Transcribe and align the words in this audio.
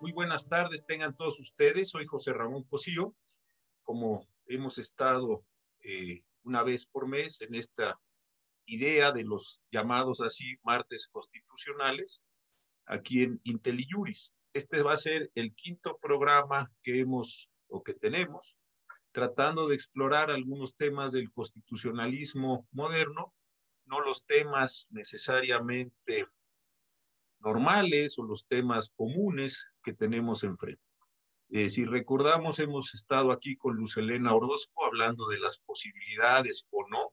Muy 0.00 0.12
buenas 0.12 0.48
tardes, 0.48 0.86
tengan 0.86 1.16
todos 1.16 1.40
ustedes. 1.40 1.90
Soy 1.90 2.06
José 2.06 2.32
Ramón 2.32 2.62
Cosío. 2.62 3.16
Como 3.82 4.24
hemos 4.46 4.78
estado 4.78 5.44
eh, 5.80 6.22
una 6.44 6.62
vez 6.62 6.86
por 6.86 7.08
mes 7.08 7.40
en 7.40 7.56
esta 7.56 7.98
idea 8.66 9.10
de 9.10 9.24
los 9.24 9.60
llamados 9.72 10.20
así 10.20 10.54
martes 10.62 11.08
constitucionales, 11.10 12.22
aquí 12.86 13.24
en 13.24 13.40
IntelliJuris. 13.42 14.32
Este 14.52 14.80
va 14.82 14.92
a 14.92 14.96
ser 14.96 15.28
el 15.34 15.52
quinto 15.56 15.98
programa 16.00 16.70
que 16.84 17.00
hemos 17.00 17.50
o 17.66 17.82
que 17.82 17.94
tenemos, 17.94 18.56
tratando 19.10 19.66
de 19.66 19.74
explorar 19.74 20.30
algunos 20.30 20.76
temas 20.76 21.12
del 21.12 21.32
constitucionalismo 21.32 22.68
moderno, 22.70 23.34
no 23.86 24.02
los 24.02 24.24
temas 24.24 24.86
necesariamente 24.90 26.28
normales 27.40 28.18
o 28.18 28.24
los 28.24 28.46
temas 28.46 28.90
comunes 28.94 29.66
que 29.82 29.92
tenemos 29.92 30.44
enfrente. 30.44 30.82
Eh, 31.50 31.70
si 31.70 31.84
recordamos, 31.84 32.58
hemos 32.58 32.94
estado 32.94 33.32
aquí 33.32 33.56
con 33.56 33.76
Luz 33.76 33.96
Elena 33.96 34.34
Orozco 34.34 34.84
hablando 34.84 35.28
de 35.28 35.38
las 35.38 35.58
posibilidades 35.58 36.66
o 36.70 36.86
no 36.88 37.12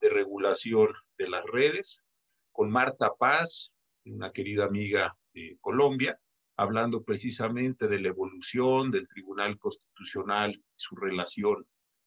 de 0.00 0.08
regulación 0.10 0.88
de 1.16 1.28
las 1.28 1.44
redes, 1.44 2.02
con 2.50 2.70
Marta 2.70 3.12
Paz, 3.18 3.72
una 4.04 4.32
querida 4.32 4.64
amiga 4.64 5.16
de 5.32 5.56
Colombia, 5.60 6.18
hablando 6.56 7.04
precisamente 7.04 7.86
de 7.86 8.00
la 8.00 8.08
evolución 8.08 8.90
del 8.90 9.06
Tribunal 9.06 9.58
Constitucional 9.58 10.52
y 10.52 10.64
su 10.74 10.96
relación 10.96 11.66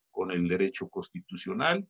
con 0.09 0.31
el 0.31 0.48
derecho 0.48 0.89
constitucional. 0.89 1.88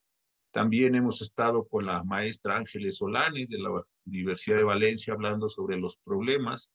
También 0.52 0.96
hemos 0.96 1.22
estado 1.22 1.68
con 1.68 1.86
la 1.86 2.04
maestra 2.04 2.58
Ángeles 2.58 2.98
Solanes 2.98 3.50
de 3.50 3.60
la 3.60 3.70
Universidad 4.06 4.58
de 4.58 4.64
Valencia 4.64 5.14
hablando 5.14 5.48
sobre 5.48 5.78
los 5.78 5.98
problemas, 5.98 6.72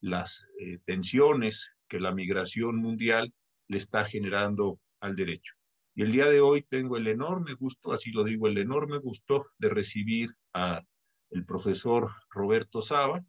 las 0.00 0.46
eh, 0.60 0.78
tensiones 0.84 1.70
que 1.88 2.00
la 2.00 2.12
migración 2.12 2.76
mundial 2.76 3.32
le 3.68 3.78
está 3.78 4.04
generando 4.04 4.78
al 5.00 5.16
derecho. 5.16 5.54
Y 5.94 6.02
el 6.02 6.12
día 6.12 6.26
de 6.26 6.40
hoy 6.40 6.62
tengo 6.68 6.96
el 6.96 7.06
enorme 7.06 7.54
gusto, 7.54 7.92
así 7.92 8.10
lo 8.10 8.24
digo, 8.24 8.46
el 8.46 8.58
enorme 8.58 8.98
gusto 8.98 9.46
de 9.58 9.68
recibir 9.70 10.30
a 10.52 10.82
el 11.30 11.46
profesor 11.46 12.10
Roberto 12.30 12.82
Saba. 12.82 13.24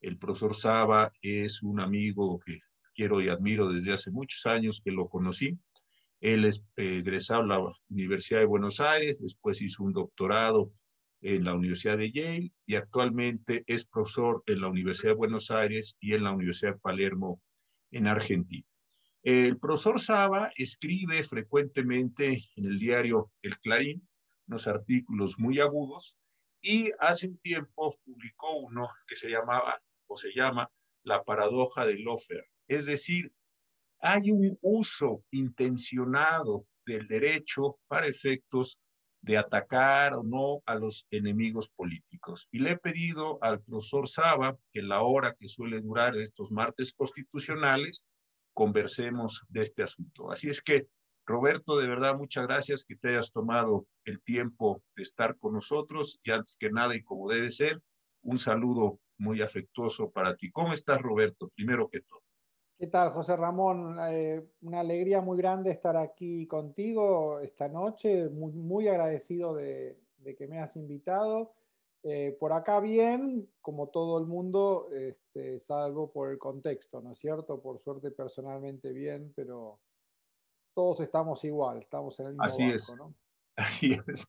El 0.00 0.16
profesor 0.16 0.54
Saba 0.54 1.12
es 1.20 1.62
un 1.62 1.80
amigo 1.80 2.40
que 2.44 2.60
quiero 2.94 3.20
y 3.20 3.28
admiro 3.28 3.68
desde 3.68 3.92
hace 3.92 4.10
muchos 4.10 4.46
años 4.46 4.80
que 4.82 4.90
lo 4.92 5.08
conocí. 5.08 5.58
Él 6.24 6.46
es 6.46 6.64
eh, 6.76 7.00
egresado 7.00 7.42
de 7.42 7.48
la 7.48 7.60
Universidad 7.90 8.40
de 8.40 8.46
Buenos 8.46 8.80
Aires, 8.80 9.20
después 9.20 9.60
hizo 9.60 9.84
un 9.84 9.92
doctorado 9.92 10.72
en 11.20 11.44
la 11.44 11.52
Universidad 11.52 11.98
de 11.98 12.12
Yale 12.12 12.50
y 12.64 12.76
actualmente 12.76 13.62
es 13.66 13.84
profesor 13.84 14.42
en 14.46 14.62
la 14.62 14.68
Universidad 14.68 15.10
de 15.10 15.16
Buenos 15.18 15.50
Aires 15.50 15.98
y 16.00 16.14
en 16.14 16.24
la 16.24 16.32
Universidad 16.32 16.72
de 16.72 16.80
Palermo 16.80 17.42
en 17.90 18.06
Argentina. 18.06 18.66
El 19.22 19.58
profesor 19.58 20.00
Saba 20.00 20.50
escribe 20.56 21.22
frecuentemente 21.24 22.42
en 22.56 22.64
el 22.64 22.78
diario 22.78 23.30
El 23.42 23.58
Clarín 23.58 24.08
unos 24.46 24.66
artículos 24.66 25.38
muy 25.38 25.60
agudos 25.60 26.16
y 26.62 26.90
hace 27.00 27.28
un 27.28 27.38
tiempo 27.40 27.98
publicó 28.02 28.56
uno 28.60 28.88
que 29.06 29.16
se 29.16 29.28
llamaba 29.28 29.78
o 30.06 30.16
se 30.16 30.32
llama 30.32 30.70
La 31.02 31.22
paradoja 31.22 31.84
de 31.84 31.98
Lofer. 31.98 32.46
Es 32.66 32.86
decir, 32.86 33.30
hay 34.06 34.30
un 34.30 34.58
uso 34.60 35.24
intencionado 35.30 36.66
del 36.84 37.08
derecho 37.08 37.78
para 37.88 38.06
efectos 38.06 38.78
de 39.22 39.38
atacar 39.38 40.12
o 40.12 40.22
no 40.22 40.62
a 40.66 40.74
los 40.74 41.06
enemigos 41.10 41.70
políticos. 41.70 42.46
Y 42.52 42.58
le 42.58 42.72
he 42.72 42.76
pedido 42.76 43.38
al 43.42 43.62
profesor 43.62 44.06
Saba 44.06 44.58
que 44.70 44.82
la 44.82 45.00
hora 45.00 45.34
que 45.38 45.48
suele 45.48 45.80
durar 45.80 46.18
estos 46.18 46.52
martes 46.52 46.92
constitucionales, 46.92 48.02
conversemos 48.52 49.42
de 49.48 49.62
este 49.62 49.82
asunto. 49.82 50.30
Así 50.30 50.50
es 50.50 50.60
que, 50.60 50.86
Roberto, 51.24 51.78
de 51.78 51.88
verdad, 51.88 52.14
muchas 52.14 52.46
gracias 52.46 52.84
que 52.84 52.96
te 52.96 53.08
hayas 53.08 53.32
tomado 53.32 53.86
el 54.04 54.22
tiempo 54.22 54.82
de 54.96 55.02
estar 55.02 55.38
con 55.38 55.54
nosotros 55.54 56.20
y 56.22 56.30
antes 56.30 56.58
que 56.60 56.68
nada 56.68 56.94
y 56.94 57.02
como 57.02 57.30
debe 57.30 57.50
ser, 57.50 57.80
un 58.20 58.38
saludo 58.38 59.00
muy 59.16 59.40
afectuoso 59.40 60.10
para 60.10 60.36
ti. 60.36 60.50
¿Cómo 60.50 60.74
estás, 60.74 61.00
Roberto? 61.00 61.50
Primero 61.56 61.88
que 61.88 62.00
todo. 62.02 62.23
¿Qué 62.76 62.88
tal, 62.88 63.10
José 63.10 63.36
Ramón? 63.36 63.96
Eh, 64.10 64.44
una 64.62 64.80
alegría 64.80 65.20
muy 65.20 65.38
grande 65.38 65.70
estar 65.70 65.96
aquí 65.96 66.46
contigo 66.46 67.38
esta 67.38 67.68
noche, 67.68 68.28
muy, 68.28 68.52
muy 68.52 68.88
agradecido 68.88 69.54
de, 69.54 69.96
que 70.36 70.48
me 70.48 70.58
has 70.58 70.74
invitado. 70.74 71.54
Eh, 72.02 72.36
por 72.38 72.52
acá 72.52 72.80
bien, 72.80 73.48
como 73.60 73.88
todo 73.88 74.18
el 74.18 74.26
mundo, 74.26 74.88
este, 74.92 75.60
salvo 75.60 76.10
por 76.10 76.30
el 76.30 76.38
contexto, 76.38 77.00
¿no 77.00 77.12
es 77.12 77.18
cierto? 77.18 77.62
Por 77.62 77.78
suerte 77.78 78.10
personalmente 78.10 78.92
bien, 78.92 79.32
pero 79.36 79.78
todos 80.74 81.00
estamos 81.00 81.44
igual, 81.44 81.78
estamos 81.78 82.18
en 82.18 82.26
el 82.26 82.32
mismo 82.32 82.44
Así 82.44 82.64
es. 82.64 82.92
¿no? 82.96 83.14
Así 83.56 83.92
es. 84.08 84.26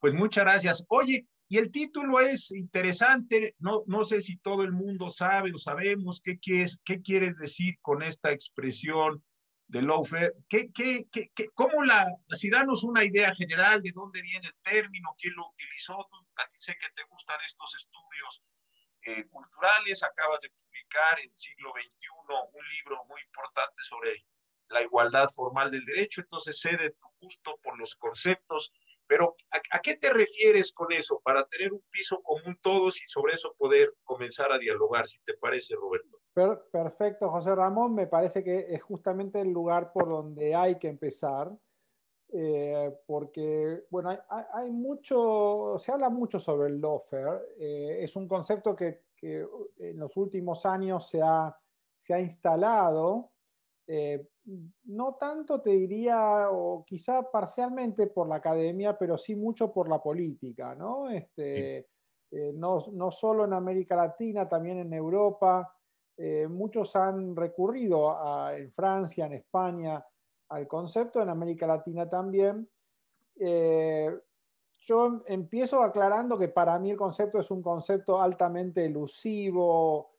Pues 0.00 0.14
muchas 0.14 0.44
gracias. 0.44 0.86
Oye, 0.88 1.28
y 1.48 1.56
el 1.56 1.70
título 1.70 2.20
es 2.20 2.50
interesante, 2.52 3.56
no, 3.58 3.82
no 3.86 4.04
sé 4.04 4.20
si 4.20 4.36
todo 4.36 4.64
el 4.64 4.72
mundo 4.72 5.08
sabe 5.08 5.52
o 5.54 5.58
sabemos 5.58 6.20
qué 6.22 6.38
quieres, 6.38 6.78
qué 6.84 7.00
quieres 7.00 7.36
decir 7.36 7.78
con 7.80 8.02
esta 8.02 8.32
expresión 8.32 9.24
de 9.66 9.82
lawfare, 9.82 10.32
¿Qué, 10.48 10.70
qué, 10.72 11.06
qué, 11.10 11.30
cómo 11.54 11.84
la, 11.84 12.06
si 12.36 12.50
danos 12.50 12.84
una 12.84 13.04
idea 13.04 13.34
general 13.34 13.82
de 13.82 13.92
dónde 13.92 14.20
viene 14.20 14.46
el 14.46 14.56
término, 14.62 15.14
quién 15.18 15.34
lo 15.36 15.48
utilizó, 15.48 15.98
a 16.36 16.48
ti 16.48 16.56
sé 16.56 16.74
que 16.74 16.88
te 16.94 17.04
gustan 17.08 17.38
estos 17.46 17.74
estudios 17.76 18.42
eh, 19.02 19.26
culturales, 19.28 20.02
acabas 20.02 20.40
de 20.40 20.50
publicar 20.50 21.20
en 21.20 21.34
siglo 21.36 21.72
XXI 21.72 22.08
un 22.52 22.68
libro 22.76 23.04
muy 23.08 23.20
importante 23.22 23.82
sobre 23.82 24.24
la 24.68 24.82
igualdad 24.82 25.28
formal 25.30 25.70
del 25.70 25.84
derecho, 25.84 26.20
entonces 26.20 26.60
sé 26.60 26.76
de 26.76 26.90
tu 26.90 27.06
gusto 27.20 27.58
por 27.62 27.78
los 27.78 27.94
conceptos 27.94 28.72
pero 29.08 29.34
¿a, 29.50 29.80
qué 29.80 29.96
te 29.96 30.12
refieres 30.12 30.72
con 30.72 30.92
eso? 30.92 31.20
Para 31.24 31.44
tener 31.46 31.72
un 31.72 31.82
piso 31.90 32.22
común 32.22 32.58
todos 32.60 33.02
y 33.02 33.08
sobre 33.08 33.34
eso 33.34 33.54
poder 33.56 33.94
comenzar 34.04 34.52
a 34.52 34.58
dialogar, 34.58 35.08
si 35.08 35.18
te 35.24 35.34
parece, 35.34 35.74
Roberto. 35.74 36.20
Perfecto, 36.70 37.28
José 37.30 37.54
Ramón. 37.54 37.94
Me 37.94 38.06
parece 38.06 38.44
que 38.44 38.66
es 38.68 38.82
justamente 38.82 39.40
el 39.40 39.48
lugar 39.48 39.92
por 39.92 40.08
donde 40.08 40.54
hay 40.54 40.78
que 40.78 40.88
empezar. 40.88 41.50
Eh, 42.30 42.94
porque, 43.06 43.84
bueno, 43.88 44.10
hay, 44.52 44.70
mucho, 44.70 45.76
se 45.78 45.90
habla 45.90 46.10
mucho 46.10 46.38
sobre 46.38 46.68
el 46.68 46.78
lawfare. 46.78 47.40
Eh, 47.58 48.04
es 48.04 48.14
un 48.14 48.28
concepto 48.28 48.76
que, 48.76 49.04
que, 49.16 49.46
en 49.78 49.98
los 49.98 50.14
últimos 50.18 50.66
años 50.66 51.08
se 51.08 51.22
ha, 51.22 51.56
se 51.98 52.12
ha 52.12 52.20
instalado 52.20 53.32
eh, 53.90 54.28
no 54.84 55.14
tanto 55.14 55.62
te 55.62 55.70
diría, 55.70 56.50
o 56.50 56.84
quizá 56.84 57.30
parcialmente 57.30 58.06
por 58.08 58.28
la 58.28 58.36
academia, 58.36 58.98
pero 58.98 59.16
sí 59.16 59.34
mucho 59.34 59.72
por 59.72 59.88
la 59.88 60.02
política, 60.02 60.74
¿no? 60.74 61.08
Este, 61.08 61.88
eh, 62.30 62.52
no, 62.54 62.84
no, 62.92 63.10
solo 63.10 63.46
en 63.46 63.54
América 63.54 63.96
Latina, 63.96 64.46
también 64.46 64.78
en 64.78 64.92
Europa. 64.92 65.74
Eh, 66.18 66.46
muchos 66.48 66.94
han 66.96 67.34
recurrido 67.34 68.14
en 68.52 68.70
Francia, 68.72 69.24
en 69.24 69.32
España, 69.32 70.04
al 70.50 70.68
concepto, 70.68 71.22
en 71.22 71.30
América 71.30 71.66
Latina 71.66 72.06
también. 72.06 72.68
yo 74.86 75.22
empiezo 75.26 75.82
aclarando 75.82 76.38
que 76.38 76.48
para 76.48 76.78
mí 76.78 76.90
el 76.90 76.96
concepto 76.96 77.40
es 77.40 77.50
un 77.50 77.62
concepto 77.62 78.20
altamente 78.20 78.84
elusivo, 78.84 80.17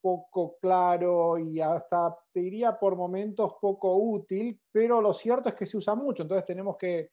poco 0.00 0.56
claro 0.60 1.36
y 1.36 1.60
hasta 1.60 2.16
te 2.32 2.40
diría 2.40 2.78
por 2.78 2.94
momentos 2.94 3.54
poco 3.60 3.96
útil, 3.96 4.60
pero 4.70 5.00
lo 5.00 5.12
cierto 5.12 5.48
es 5.48 5.56
que 5.56 5.66
se 5.66 5.76
usa 5.76 5.96
mucho, 5.96 6.22
entonces 6.22 6.46
tenemos 6.46 6.76
que, 6.76 7.10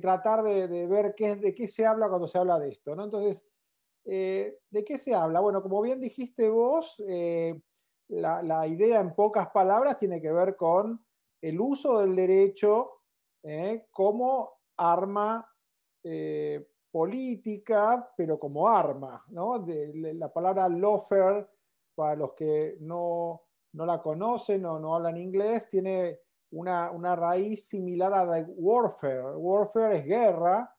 tratar 0.00 0.42
de, 0.42 0.86
ver 0.86 1.14
qué, 1.14 1.36
de 1.36 1.54
qué 1.54 1.68
se 1.68 1.84
habla 1.84 2.08
cuando 2.08 2.26
se 2.26 2.38
habla 2.38 2.58
de 2.58 2.70
esto. 2.70 2.96
¿no? 2.96 3.04
Entonces, 3.04 3.44
eh, 4.04 4.58
¿de 4.70 4.84
qué 4.84 4.98
se 4.98 5.14
habla? 5.14 5.40
Bueno, 5.40 5.62
como 5.62 5.80
bien 5.80 6.00
dijiste 6.00 6.48
vos, 6.48 7.02
eh, 7.06 7.60
la, 8.08 8.66
idea 8.66 9.00
en 9.00 9.14
pocas 9.14 9.48
palabras 9.50 9.98
tiene 9.98 10.20
que 10.20 10.32
ver 10.32 10.56
con 10.56 11.04
el 11.40 11.60
uso 11.60 12.00
del 12.00 12.16
derecho 12.16 13.02
eh, 13.42 13.86
como 13.90 14.60
arma 14.76 15.48
política, 16.90 18.12
pero 18.16 18.38
como 18.38 18.68
arma. 18.68 19.24
¿no? 19.28 19.60
De, 19.60 20.14
la 20.14 20.32
palabra 20.32 20.68
lawfare 20.68 21.46
para 21.94 22.16
los 22.16 22.32
que 22.32 22.76
no, 22.80 23.42
la 23.72 24.00
conocen 24.00 24.64
o 24.66 24.78
no 24.78 24.94
hablan 24.94 25.16
inglés, 25.16 25.68
tiene 25.68 26.20
una, 26.50 27.16
raíz 27.16 27.66
similar 27.66 28.12
a 28.12 28.44
the 28.44 28.52
warfare. 28.52 29.36
Warfare 29.36 29.98
es 29.98 30.04
guerra 30.04 30.74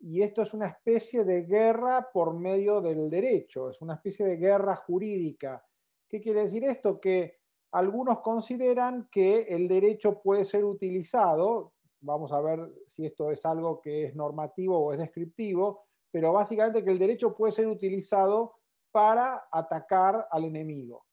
y 0.00 0.22
esto 0.22 0.42
es 0.42 0.54
una 0.54 0.68
especie 0.68 1.24
de 1.24 1.42
guerra 1.42 2.08
por 2.12 2.34
medio 2.34 2.80
del 2.80 3.10
derecho, 3.10 3.70
es 3.70 3.80
una 3.82 3.94
especie 3.94 4.26
de 4.26 4.36
guerra 4.36 4.76
jurídica. 4.76 5.64
¿Qué 6.08 6.20
quiere 6.20 6.44
decir 6.44 6.64
esto? 6.64 7.00
Que 7.00 7.38
algunos 7.72 8.20
consideran 8.20 9.08
que 9.10 9.42
el 9.42 9.68
derecho 9.68 10.22
puede 10.22 10.44
ser 10.44 10.64
utilizado, 10.64 11.74
vamos 12.00 12.32
a 12.32 12.40
ver 12.40 12.60
si 12.86 13.04
esto 13.04 13.30
es 13.30 13.44
algo 13.44 13.80
que 13.80 14.04
es 14.04 14.14
normativo 14.14 14.78
o 14.78 14.92
es 14.92 14.98
descriptivo, 14.98 15.84
pero 16.10 16.32
básicamente 16.32 16.82
que 16.82 16.90
el 16.90 16.98
derecho 16.98 17.34
puede 17.34 17.52
ser 17.52 17.66
utilizado 17.66 18.57
para 18.90 19.48
atacar 19.50 20.28
al 20.30 20.44
enemigo. 20.44 21.04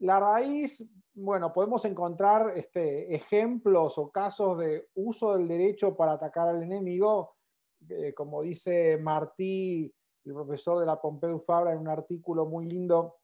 La 0.00 0.20
raíz, 0.20 0.88
bueno, 1.14 1.52
podemos 1.52 1.84
encontrar 1.84 2.52
este, 2.56 3.14
ejemplos 3.14 3.98
o 3.98 4.10
casos 4.10 4.58
de 4.58 4.88
uso 4.94 5.36
del 5.36 5.48
derecho 5.48 5.96
para 5.96 6.12
atacar 6.12 6.48
al 6.48 6.62
enemigo, 6.62 7.36
eh, 7.88 8.14
como 8.14 8.42
dice 8.42 8.96
Martí, 8.98 9.92
el 10.24 10.34
profesor 10.34 10.78
de 10.78 10.86
la 10.86 11.00
Pompeu 11.00 11.40
Fabra, 11.40 11.72
en 11.72 11.78
un 11.78 11.88
artículo 11.88 12.46
muy 12.46 12.66
lindo, 12.66 13.16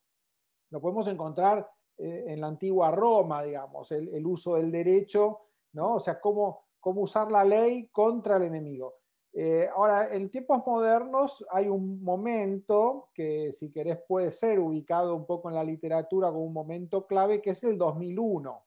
lo 0.71 0.81
podemos 0.81 1.07
encontrar 1.07 1.71
eh, 1.97 2.25
en 2.29 2.41
la 2.41 2.49
antigua 2.49 2.91
Roma, 2.91 3.45
digamos, 3.45 3.93
el, 3.93 4.27
uso 4.27 4.57
del 4.57 4.73
derecho, 4.73 5.43
¿no? 5.75 5.95
O 5.95 6.01
sea, 6.01 6.21
cómo, 6.21 6.67
cómo 6.81 7.03
usar 7.03 7.31
la 7.31 7.45
ley 7.45 7.89
contra 7.89 8.37
el 8.37 8.45
enemigo. 8.45 8.95
Eh, 9.37 9.69
ahora, 9.75 10.15
en 10.15 10.31
tiempos 10.31 10.65
modernos 10.65 11.45
hay 11.51 11.69
un 11.69 12.01
momento 12.03 13.09
que, 13.13 13.53
si 13.53 13.73
querés, 13.73 13.99
puede 14.07 14.31
ser 14.31 14.61
ubicado 14.61 15.17
un 15.17 15.27
poco 15.27 15.49
en 15.49 15.57
la 15.57 15.65
literatura 15.65 16.29
como 16.29 16.45
un 16.45 16.53
momento 16.53 17.05
clave, 17.05 17.43
que 17.43 17.51
es 17.51 17.65
el 17.65 17.77
2001. 17.77 18.65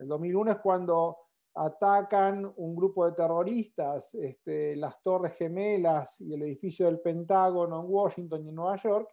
El 0.00 0.08
2001 0.08 0.50
es 0.50 0.58
cuando 0.58 1.18
atacan 1.54 2.52
un 2.56 2.74
grupo 2.74 3.06
de 3.06 3.12
terroristas 3.12 4.12
este, 4.14 4.74
las 4.74 5.00
Torres 5.02 5.34
Gemelas 5.34 6.20
y 6.20 6.34
el 6.34 6.42
edificio 6.42 6.86
del 6.86 7.00
Pentágono 7.00 7.80
en 7.80 7.86
Washington 7.88 8.44
y 8.44 8.48
en 8.48 8.54
Nueva 8.56 8.76
York, 8.76 9.08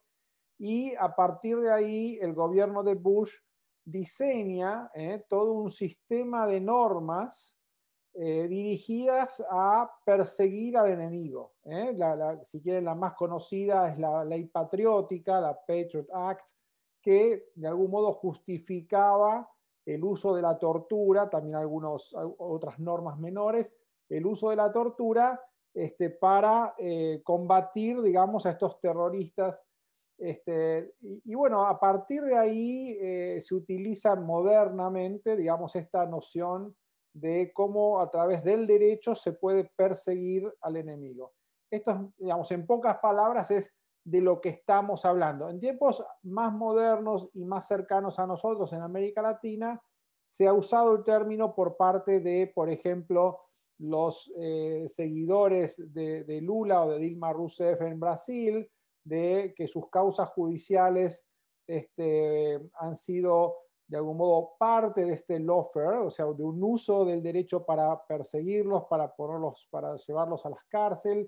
y 0.57 0.95
a 0.95 1.15
partir 1.15 1.59
de 1.59 1.71
ahí 1.71 2.17
el 2.19 2.33
gobierno 2.33 2.81
de 2.81 2.95
Bush 2.95 3.33
diseña 3.85 4.89
eh, 4.95 5.23
todo 5.29 5.53
un 5.53 5.69
sistema 5.69 6.47
de 6.47 6.59
normas 6.59 7.58
eh, 8.15 8.47
dirigidas 8.47 9.41
a 9.49 9.89
perseguir 10.03 10.77
al 10.77 10.91
enemigo. 10.91 11.53
¿eh? 11.63 11.95
si 12.43 12.59
quieren, 12.59 12.85
la 12.85 12.95
más 12.95 13.13
conocida 13.13 13.87
es 13.89 13.99
la 13.99 14.25
ley 14.25 14.45
patriótica, 14.45 15.39
la 15.39 15.53
Patriot 15.53 16.07
Act, 16.11 16.45
que 17.01 17.51
de 17.53 17.67
algún 17.67 17.91
modo 17.91 18.13
justificaba 18.13 19.49
el 19.85 20.03
uso 20.03 20.35
de 20.35 20.41
la 20.41 20.57
tortura, 20.57 21.29
también 21.29 21.55
algunas 21.55 22.13
otras 22.39 22.79
normas 22.79 23.19
menores, 23.19 23.77
el 24.09 24.25
uso 24.25 24.49
de 24.49 24.55
la 24.55 24.71
tortura 24.71 25.39
este, 25.73 26.09
para 26.09 26.73
eh, 26.77 27.21
combatir, 27.23 28.01
digamos, 28.01 28.45
a 28.45 28.51
estos 28.51 28.81
terroristas. 28.81 29.61
Este, 30.17 30.95
y, 30.99 31.35
bueno, 31.35 31.65
a 31.65 31.79
partir 31.79 32.23
de 32.23 32.37
ahí 32.37 33.39
se 33.39 33.55
utiliza 33.55 34.15
modernamente, 34.15 35.37
digamos, 35.37 35.75
esta 35.77 36.05
noción 36.05 36.75
de 37.13 37.51
cómo 37.53 37.99
a 37.99 38.09
través 38.09 38.43
del 38.43 38.67
derecho 38.67 39.15
se 39.15 39.33
puede 39.33 39.65
perseguir 39.75 40.51
al 40.61 40.77
enemigo. 40.77 41.33
Esto, 41.71 42.13
digamos, 42.17 42.51
en 42.51 42.65
pocas 42.65 42.97
palabras 42.97 43.51
es 43.51 43.73
de 44.03 44.21
lo 44.21 44.41
que 44.41 44.49
estamos 44.49 45.05
hablando. 45.05 45.49
En 45.49 45.59
tiempos 45.59 46.03
más 46.23 46.53
modernos 46.53 47.29
y 47.33 47.45
más 47.45 47.67
cercanos 47.67 48.17
a 48.19 48.25
nosotros 48.25 48.71
en 48.73 48.81
América 48.81 49.21
Latina, 49.21 49.81
se 50.25 50.47
ha 50.47 50.53
usado 50.53 50.95
el 50.95 51.03
término 51.03 51.55
por 51.55 51.75
parte 51.75 52.19
de, 52.19 52.51
por 52.53 52.69
ejemplo, 52.69 53.39
los 53.79 54.31
eh, 54.39 54.85
seguidores 54.87 55.75
de, 55.93 56.41
Lula 56.41 56.83
o 56.83 56.91
de 56.91 56.99
Dilma 56.99 57.33
Rousseff 57.33 57.81
en 57.81 57.99
Brasil, 57.99 58.69
de 59.03 59.53
que 59.55 59.67
sus 59.67 59.89
causas 59.89 60.29
judiciales 60.29 61.25
este, 61.65 62.59
han 62.79 62.95
sido 62.95 63.55
de 63.89 63.97
algún 63.97 64.17
modo 64.17 64.51
parte 64.59 65.03
de 65.03 65.13
este 65.13 65.39
lawfare, 65.39 65.97
o 65.97 66.11
sea, 66.11 66.25
de 66.25 66.43
un 66.43 66.63
uso 66.63 67.03
del 67.05 67.23
derecho 67.23 67.65
para 67.65 68.05
perseguirlos, 68.05 68.85
para, 68.85 69.11
para 69.71 69.95
llevarlos 69.95 70.45
a 70.45 70.51
las 70.51 70.63
cárceles. 70.69 71.27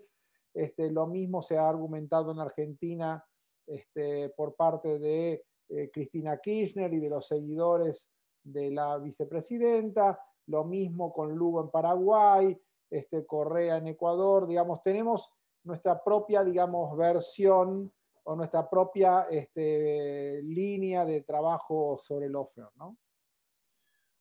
Este, 0.53 0.91
lo 0.91 1.07
mismo 1.07 1.41
se 1.41 1.57
ha 1.57 1.67
argumentado 1.67 2.31
en 2.31 2.39
Argentina 2.39 3.25
este, 3.65 4.29
por 4.29 4.55
parte 4.55 4.99
de 4.99 5.43
eh, 5.69 5.89
Cristina 5.91 6.37
Kirchner 6.37 6.93
y 6.93 6.99
de 6.99 7.09
los 7.09 7.25
seguidores 7.25 8.11
de 8.43 8.69
la 8.69 8.99
vicepresidenta, 8.99 10.19
lo 10.45 10.63
mismo 10.63 11.11
con 11.11 11.33
Lugo 11.33 11.61
en 11.61 11.71
Paraguay, 11.71 12.61
este, 12.91 13.25
Correa 13.25 13.77
en 13.77 13.87
Ecuador, 13.87 14.45
digamos, 14.45 14.83
tenemos 14.83 15.33
nuestra 15.63 16.03
propia, 16.03 16.43
digamos, 16.43 16.95
versión 16.95 17.91
o 18.23 18.35
nuestra 18.35 18.69
propia 18.69 19.27
este, 19.29 20.41
línea 20.43 21.05
de 21.05 21.21
trabajo 21.21 22.01
sobre 22.03 22.27
el 22.27 22.35
offer, 22.35 22.65
¿no? 22.75 22.97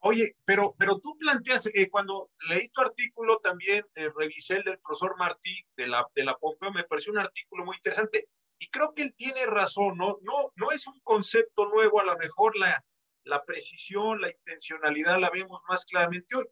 Oye, 0.02 0.35
pero, 0.47 0.75
pero 0.79 0.99
tú 0.99 1.17
planteas, 1.19 1.67
eh, 1.67 1.91
cuando 1.91 2.31
leí 2.49 2.69
tu 2.70 2.81
artículo 2.81 3.38
también, 3.38 3.85
eh, 3.94 4.11
revisé 4.17 4.56
el 4.56 4.64
del 4.64 4.79
profesor 4.79 5.14
Martí 5.19 5.62
de 5.76 5.88
la, 5.88 6.06
de 6.14 6.25
la 6.25 6.38
Pompeo, 6.38 6.73
me 6.73 6.85
pareció 6.85 7.12
un 7.12 7.19
artículo 7.19 7.67
muy 7.67 7.76
interesante 7.76 8.26
y 8.58 8.69
creo 8.69 8.94
que 8.94 9.02
él 9.02 9.14
tiene 9.14 9.44
razón, 9.44 9.99
¿no? 9.99 10.19
No, 10.23 10.53
no 10.56 10.70
es 10.70 10.87
un 10.87 10.99
concepto 11.00 11.67
nuevo, 11.67 12.00
a 12.00 12.05
lo 12.05 12.17
mejor 12.17 12.56
la, 12.56 12.82
la 13.25 13.44
precisión, 13.44 14.23
la 14.23 14.31
intencionalidad 14.31 15.19
la 15.19 15.29
vemos 15.29 15.61
más 15.69 15.85
claramente 15.85 16.35
hoy, 16.35 16.46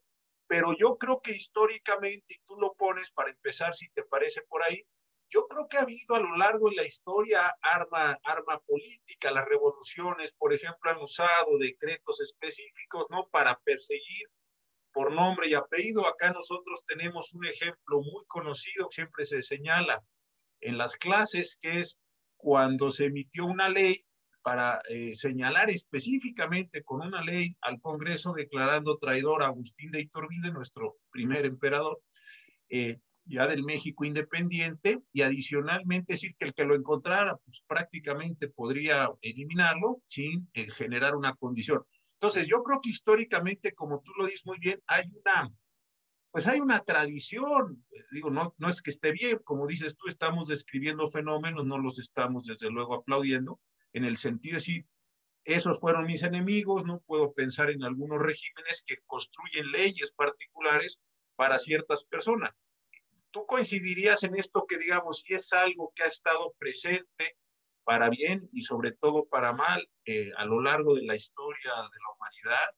pero 0.47 0.75
yo 0.79 0.99
creo 0.99 1.21
que 1.23 1.33
históricamente, 1.33 2.35
y 2.35 2.41
tú 2.45 2.57
lo 2.57 2.75
pones 2.75 3.11
para 3.13 3.31
empezar, 3.31 3.75
si 3.75 3.89
te 3.91 4.03
parece 4.03 4.43
por 4.43 4.63
ahí, 4.63 4.85
yo 5.31 5.47
creo 5.47 5.69
que 5.69 5.77
ha 5.77 5.83
habido 5.83 6.15
a 6.15 6.21
lo 6.21 6.37
largo 6.37 6.71
de 6.71 6.77
la 6.77 6.85
historia 6.85 7.55
arma, 7.61 8.19
arma 8.25 8.59
política, 8.67 9.31
las 9.31 9.47
revoluciones, 9.47 10.35
por 10.35 10.55
ejemplo, 10.55 10.91
han 10.91 10.99
usado 10.99 11.59
decretos 11.59 12.21
específicos, 12.21 13.07
¿no? 13.11 13.29
Para 13.31 13.59
perseguir 13.65 14.29
por 14.93 15.13
nombre 15.13 15.49
y 15.49 15.55
apellido. 15.55 16.07
Acá 16.07 16.33
nosotros 16.33 16.83
tenemos 16.87 17.33
un 17.35 17.47
ejemplo 17.47 18.01
muy 18.01 18.25
conocido, 18.27 18.89
siempre 18.91 19.27
se 19.27 19.43
señala 19.43 20.03
en 20.61 20.79
las 20.79 20.97
clases, 20.97 21.59
que 21.61 21.81
es 21.81 21.99
cuando 22.37 22.91
se 22.91 23.07
emitió 23.07 23.47
una 23.47 23.69
ley 23.69 24.05
para 24.43 24.81
eh, 24.89 25.15
señalar 25.17 25.69
específicamente 25.69 26.83
con 26.83 27.03
una 27.03 27.21
ley 27.23 27.55
al 27.61 27.81
Congreso 27.81 28.33
declarando 28.33 28.97
traidor 28.97 29.43
a 29.43 29.49
Agustín 29.49 29.91
de 29.91 30.01
Iturbide, 30.01 30.51
nuestro 30.53 30.97
primer 31.11 31.45
emperador, 31.45 32.01
eh, 32.71 32.99
ya 33.29 33.47
del 33.47 33.63
México 33.63 34.05
independiente 34.05 35.03
y 35.13 35.23
adicionalmente 35.23 36.15
decir 36.15 36.35
que 36.39 36.47
el 36.47 36.55
que 36.55 36.65
lo 36.65 36.75
encontrara 36.75 37.37
pues 37.45 37.63
prácticamente 37.67 38.49
podría 38.49 39.11
eliminarlo 39.21 40.03
sin 40.07 40.49
eh, 40.55 40.71
generar 40.71 41.15
una 41.15 41.35
condición. 41.35 41.85
Entonces 42.15 42.47
yo 42.49 42.63
creo 42.65 42.81
que 42.83 42.91
históricamente, 42.91 43.73
como 43.73 44.01
tú 44.01 44.13
lo 44.19 44.27
dices 44.27 44.45
muy 44.45 44.59
bien, 44.59 44.83
hay 44.87 45.05
una, 45.25 45.53
pues 46.33 46.47
hay 46.47 46.59
una 46.59 46.81
tradición, 46.81 47.85
digo, 48.11 48.31
no, 48.31 48.55
no 48.59 48.69
es 48.69 48.83
que 48.83 48.91
esté 48.91 49.13
bien, 49.13 49.39
como 49.45 49.67
dices 49.67 49.97
tú, 49.97 50.09
estamos 50.09 50.49
describiendo 50.49 51.09
fenómenos, 51.09 51.65
no 51.65 51.79
los 51.79 51.99
estamos 51.99 52.45
desde 52.45 52.71
luego 52.71 52.95
aplaudiendo, 52.95 53.61
en 53.93 54.05
el 54.05 54.17
sentido 54.17 54.55
de 54.55 54.59
decir, 54.59 54.87
esos 55.45 55.81
fueron 55.81 56.07
mis 56.07 56.23
enemigos, 56.25 56.85
no 56.85 57.01
puedo 57.07 57.33
pensar 57.33 57.71
en 57.71 57.85
algunos 57.85 58.21
regímenes 58.21 58.83
que 58.87 58.99
construyen 59.07 59.71
leyes 59.71 60.13
particulares 60.13 60.99
para 61.37 61.59
ciertas 61.59 62.05
personas. 62.05 62.51
¿Tú 63.31 63.47
coincidirías 63.47 64.23
en 64.23 64.37
esto 64.37 64.65
que, 64.67 64.79
digamos, 64.79 65.21
si 65.21 65.35
es 65.35 65.53
algo 65.53 65.93
que 65.95 66.05
ha 66.05 66.07
estado 66.07 66.55
presente 66.59 67.37
para 67.85 68.09
bien 68.09 68.49
y 68.53 68.63
sobre 68.63 68.93
todo 68.93 69.27
para 69.27 69.53
mal 69.53 69.87
eh, 70.05 70.31
a 70.37 70.45
lo 70.45 70.61
largo 70.61 70.95
de 70.95 71.05
la 71.05 71.15
historia 71.15 71.71
de 71.71 71.99
la 71.99 72.15
humanidad? 72.17 72.75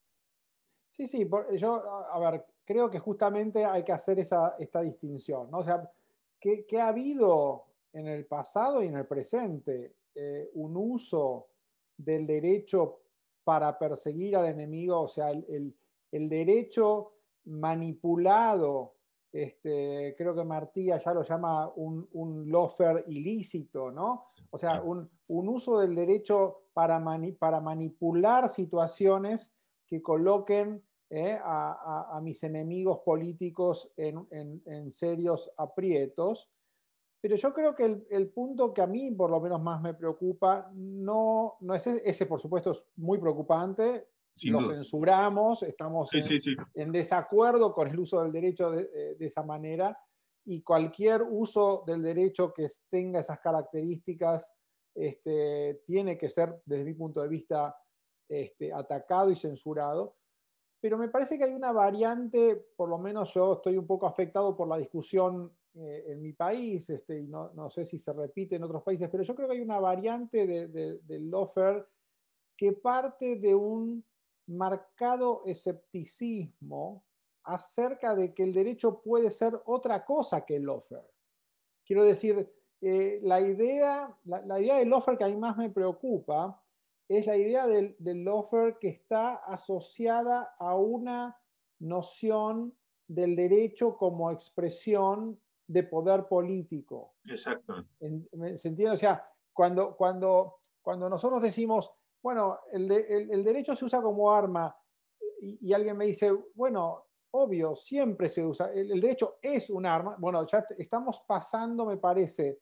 Sí, 0.90 1.06
sí, 1.06 1.28
yo, 1.58 1.82
a 2.12 2.18
ver, 2.18 2.44
creo 2.64 2.90
que 2.90 2.98
justamente 2.98 3.64
hay 3.64 3.84
que 3.84 3.92
hacer 3.92 4.18
esa, 4.18 4.56
esta 4.58 4.82
distinción. 4.82 5.48
O 5.52 5.64
sea, 5.64 5.88
que, 6.40 6.64
ha 6.78 6.88
habido 6.88 7.66
en 7.92 8.06
el 8.06 8.26
pasado 8.26 8.82
y 8.82 8.86
en 8.86 8.96
el 8.96 9.06
presente 9.06 9.96
eh, 10.14 10.50
un 10.54 10.76
uso 10.76 11.48
del 11.96 12.26
derecho 12.26 13.00
para 13.44 13.78
perseguir 13.78 14.36
al 14.36 14.46
enemigo, 14.46 15.00
o 15.00 15.08
sea, 15.08 15.30
el, 15.30 15.74
el 16.12 16.28
derecho 16.28 17.14
manipulado 17.44 18.99
este, 19.32 20.14
creo 20.16 20.34
que 20.34 20.44
Martí 20.44 20.86
ya 20.86 21.14
lo 21.14 21.22
llama 21.22 21.68
un, 21.76 22.08
un 22.12 22.50
lofer 22.50 23.04
ilícito, 23.06 23.90
¿no? 23.90 24.24
O 24.50 24.58
sea, 24.58 24.82
un, 24.82 25.08
uso 25.28 25.78
del 25.78 25.94
derecho 25.94 26.64
para, 26.72 27.02
para 27.38 27.60
manipular 27.60 28.50
situaciones 28.50 29.52
que 29.86 30.02
coloquen 30.02 30.82
eh, 31.10 31.38
a, 31.42 32.20
mis 32.22 32.42
enemigos 32.42 33.00
políticos 33.00 33.92
en, 33.96 34.92
serios 34.92 35.50
aprietos. 35.56 36.50
Pero 37.20 37.36
yo 37.36 37.52
creo 37.52 37.74
que 37.74 38.02
el, 38.10 38.30
punto 38.30 38.72
que 38.72 38.82
a 38.82 38.86
mí 38.86 39.10
por 39.12 39.30
lo 39.30 39.40
menos 39.40 39.62
más 39.62 39.80
me 39.80 39.94
preocupa 39.94 40.70
no, 40.74 41.56
no 41.60 41.74
es 41.74 41.86
ese, 41.86 42.02
ese 42.04 42.26
por 42.26 42.40
supuesto 42.40 42.70
es 42.72 42.86
muy 42.96 43.18
preocupante, 43.18 44.08
lo 44.44 44.62
censuramos, 44.62 45.62
estamos 45.62 46.10
en, 46.74 46.92
desacuerdo 46.92 47.72
con 47.72 47.88
el 47.88 47.98
uso 47.98 48.22
del 48.22 48.32
derecho 48.32 48.72
eh, 48.74 49.16
de, 49.18 49.26
esa 49.26 49.42
manera 49.42 49.98
y 50.44 50.62
cualquier 50.62 51.22
uso 51.22 51.84
del 51.86 52.02
derecho 52.02 52.52
que 52.52 52.66
tenga 52.88 53.20
esas 53.20 53.40
características 53.40 54.50
este, 54.94 55.82
tiene 55.86 56.16
que 56.16 56.30
ser, 56.30 56.60
desde 56.64 56.84
mi 56.84 56.94
punto 56.94 57.22
de 57.22 57.28
vista, 57.28 57.76
este, 58.28 58.72
atacado 58.72 59.30
y 59.30 59.36
censurado. 59.36 60.16
Pero 60.80 60.96
me 60.96 61.08
parece 61.08 61.36
que 61.36 61.44
hay 61.44 61.52
una 61.52 61.72
variante, 61.72 62.56
por 62.76 62.88
lo 62.88 62.98
menos 62.98 63.34
yo 63.34 63.54
estoy 63.54 63.76
un 63.76 63.86
poco 63.86 64.06
afectado 64.06 64.56
por 64.56 64.66
la 64.66 64.78
discusión 64.78 65.52
eh, 65.74 66.04
en 66.08 66.22
mi 66.22 66.32
país, 66.32 66.88
este, 66.88 67.20
y 67.20 67.26
no, 67.28 67.52
no, 67.52 67.70
sé 67.70 67.84
si 67.84 67.98
se 67.98 68.12
repite 68.12 68.56
en 68.56 68.64
otros 68.64 68.82
países, 68.82 69.08
pero 69.10 69.22
yo 69.22 69.34
creo 69.34 69.48
que 69.48 69.56
hay 69.56 69.60
una 69.60 69.78
variante 69.78 70.46
de, 70.46 70.98
del 70.98 71.30
lawfare 71.30 71.84
que 72.56 72.72
parte 72.72 73.36
de 73.36 73.54
un 73.54 74.04
marcado 74.50 75.42
escepticismo 75.46 77.04
acerca 77.44 78.14
de 78.14 78.34
que 78.34 78.42
el 78.42 78.52
derecho 78.52 79.00
puede 79.00 79.30
ser 79.30 79.60
otra 79.64 80.04
cosa 80.04 80.44
que 80.44 80.56
el 80.56 80.68
offer. 80.68 81.02
Quiero 81.84 82.04
decir, 82.04 82.52
eh, 82.80 83.20
la, 83.22 83.40
idea, 83.40 84.16
la, 84.24 84.60
idea 84.60 84.76
del 84.76 84.92
offer 84.92 85.16
que 85.16 85.24
a 85.24 85.28
mí 85.28 85.36
más 85.36 85.56
me 85.56 85.70
preocupa 85.70 86.62
es 87.08 87.26
la 87.26 87.36
idea 87.36 87.66
del, 87.66 87.96
del 87.98 88.26
offer 88.28 88.78
que 88.78 88.88
está 88.88 89.34
asociada 89.34 90.54
a 90.58 90.76
una 90.76 91.36
noción 91.80 92.76
del 93.08 93.34
derecho 93.34 93.96
como 93.96 94.30
expresión 94.30 95.40
de 95.66 95.82
poder 95.82 96.26
político. 96.26 97.14
Exacto. 97.24 97.84
¿Se 97.98 98.68
entiende? 98.68 98.90
O 98.90 98.96
sea, 98.96 99.28
cuando, 99.52 99.96
cuando, 99.96 100.60
cuando 100.80 101.08
nosotros 101.08 101.42
decimos, 101.42 101.92
bueno, 102.22 102.60
el, 102.72 102.90
el, 102.90 103.44
derecho 103.44 103.74
se 103.74 103.84
usa 103.84 104.02
como 104.02 104.30
arma 104.30 104.74
y, 105.40 105.72
alguien 105.72 105.96
me 105.96 106.06
dice, 106.06 106.30
bueno, 106.54 107.04
obvio, 107.32 107.76
siempre 107.76 108.28
se 108.28 108.44
usa, 108.44 108.72
el, 108.72 109.00
derecho 109.00 109.38
es 109.40 109.70
un 109.70 109.86
arma, 109.86 110.16
bueno, 110.18 110.46
ya 110.46 110.64
estamos 110.78 111.22
pasando, 111.26 111.86
me 111.86 111.96
parece, 111.96 112.60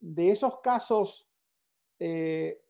de 0.00 0.30
esos 0.30 0.60
casos 0.60 1.28
eh, 1.98 2.62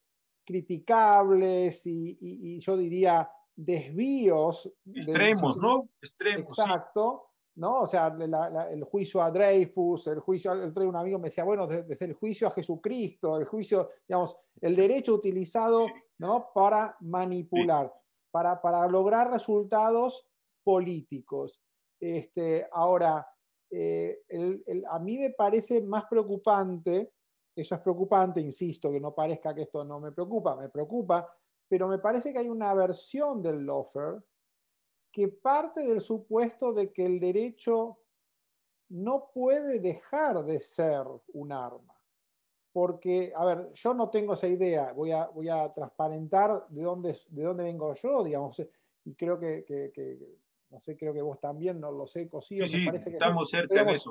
criticables 0.45 1.87
y, 1.87 2.19
y, 2.21 2.61
yo 2.61 2.76
diría 2.76 3.31
desvíos. 3.55 4.73
Extremos, 4.93 5.57
¿no? 5.59 5.88
Extremos. 6.00 6.59
Exacto. 6.59 7.35
¿no? 7.57 7.83
O 7.83 7.87
sea, 7.87 8.09
el 8.71 8.85
juicio 8.85 9.23
a 9.23 9.31
Dreyfus, 9.31 10.09
el 10.09 10.21
juicio, 10.21 10.53
el 10.53 10.76
un 10.76 10.97
amigo 10.97 11.19
me 11.19 11.29
decía, 11.29 11.45
bueno, 11.45 11.67
desde, 11.67 12.05
el 12.05 12.14
juicio 12.14 12.49
a 12.49 12.50
Jesucristo, 12.50 13.37
el 13.38 13.45
juicio, 13.45 13.91
digamos, 14.09 14.37
el 14.61 14.75
derecho 14.75 15.14
utilizado, 15.14 15.87
¿no? 16.18 16.50
Para 16.54 16.97
manipular, 17.00 17.92
para, 18.30 18.61
para 18.61 18.87
lograr 18.87 19.30
resultados 19.30 20.28
políticos. 20.62 21.61
Este, 22.00 22.66
ahora, 22.73 23.26
eh, 23.71 24.23
a 24.90 24.99
mí 24.99 25.18
me 25.18 25.30
parece 25.30 25.80
más 25.83 26.04
preocupante, 26.06 27.12
eso 27.56 27.75
es 27.75 27.80
preocupante, 27.80 28.40
insisto, 28.40 28.90
que 28.90 29.00
no 29.00 29.14
parezca 29.14 29.54
que 29.54 29.62
esto 29.62 29.85
no 29.85 30.00
me 30.00 30.12
preocupa, 30.12 30.56
me 30.56 30.68
preocupa, 30.68 31.28
pero 31.68 31.88
me 31.88 31.99
parece 31.99 32.33
que 32.33 32.38
hay 32.38 32.49
una 32.49 32.75
versión 32.75 33.42
del 33.42 33.64
lawfare 33.64 34.23
que 35.12 35.28
parte 35.28 35.87
del 35.87 36.00
supuesto 36.00 36.73
de 36.73 36.92
que 36.92 37.06
el 37.06 37.21
derecho 37.21 37.99
no 38.88 39.30
puede 39.33 39.78
dejar 39.78 40.44
de 40.44 40.61
ser 40.61 41.06
un 41.33 41.52
arma. 41.52 41.93
Porque, 42.75 43.33
a 43.37 43.45
ver, 43.45 43.73
yo 43.73 43.95
no 43.95 44.11
tengo 44.11 44.35
esa 44.35 44.49
idea, 44.49 44.93
voy 44.93 45.12
a, 45.12 45.26
voy 45.28 45.49
a 45.49 45.71
transparentar 45.71 46.66
de 46.71 46.83
dónde, 46.83 47.16
de 47.28 47.43
dónde 47.45 47.62
vengo 47.62 47.95
yo, 47.95 48.25
digamos, 48.25 48.61
y 49.04 49.14
creo 49.14 49.38
que, 49.38 49.93
no 50.71 50.81
sé, 50.81 50.97
creo 50.97 51.14
que 51.14 51.23
vos 51.23 51.38
también, 51.38 51.78
no 51.78 51.93
lo 51.93 52.04
sé, 52.04 52.28
Cosío, 52.28 52.66
sí, 52.66 52.85
parece 52.85 53.11
que 53.11 53.16
estamos 53.16 53.49
cerca 53.49 53.85
de 53.85 53.93
eso. 53.93 54.11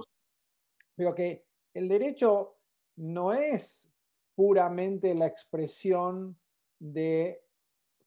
Pero 0.95 1.13
que 1.13 1.43
el 1.73 1.89
derecho 1.89 2.55
no 2.95 3.33
es 3.33 3.89
puramente 4.33 5.13
la 5.13 5.27
expresión 5.27 6.39
de 6.79 7.43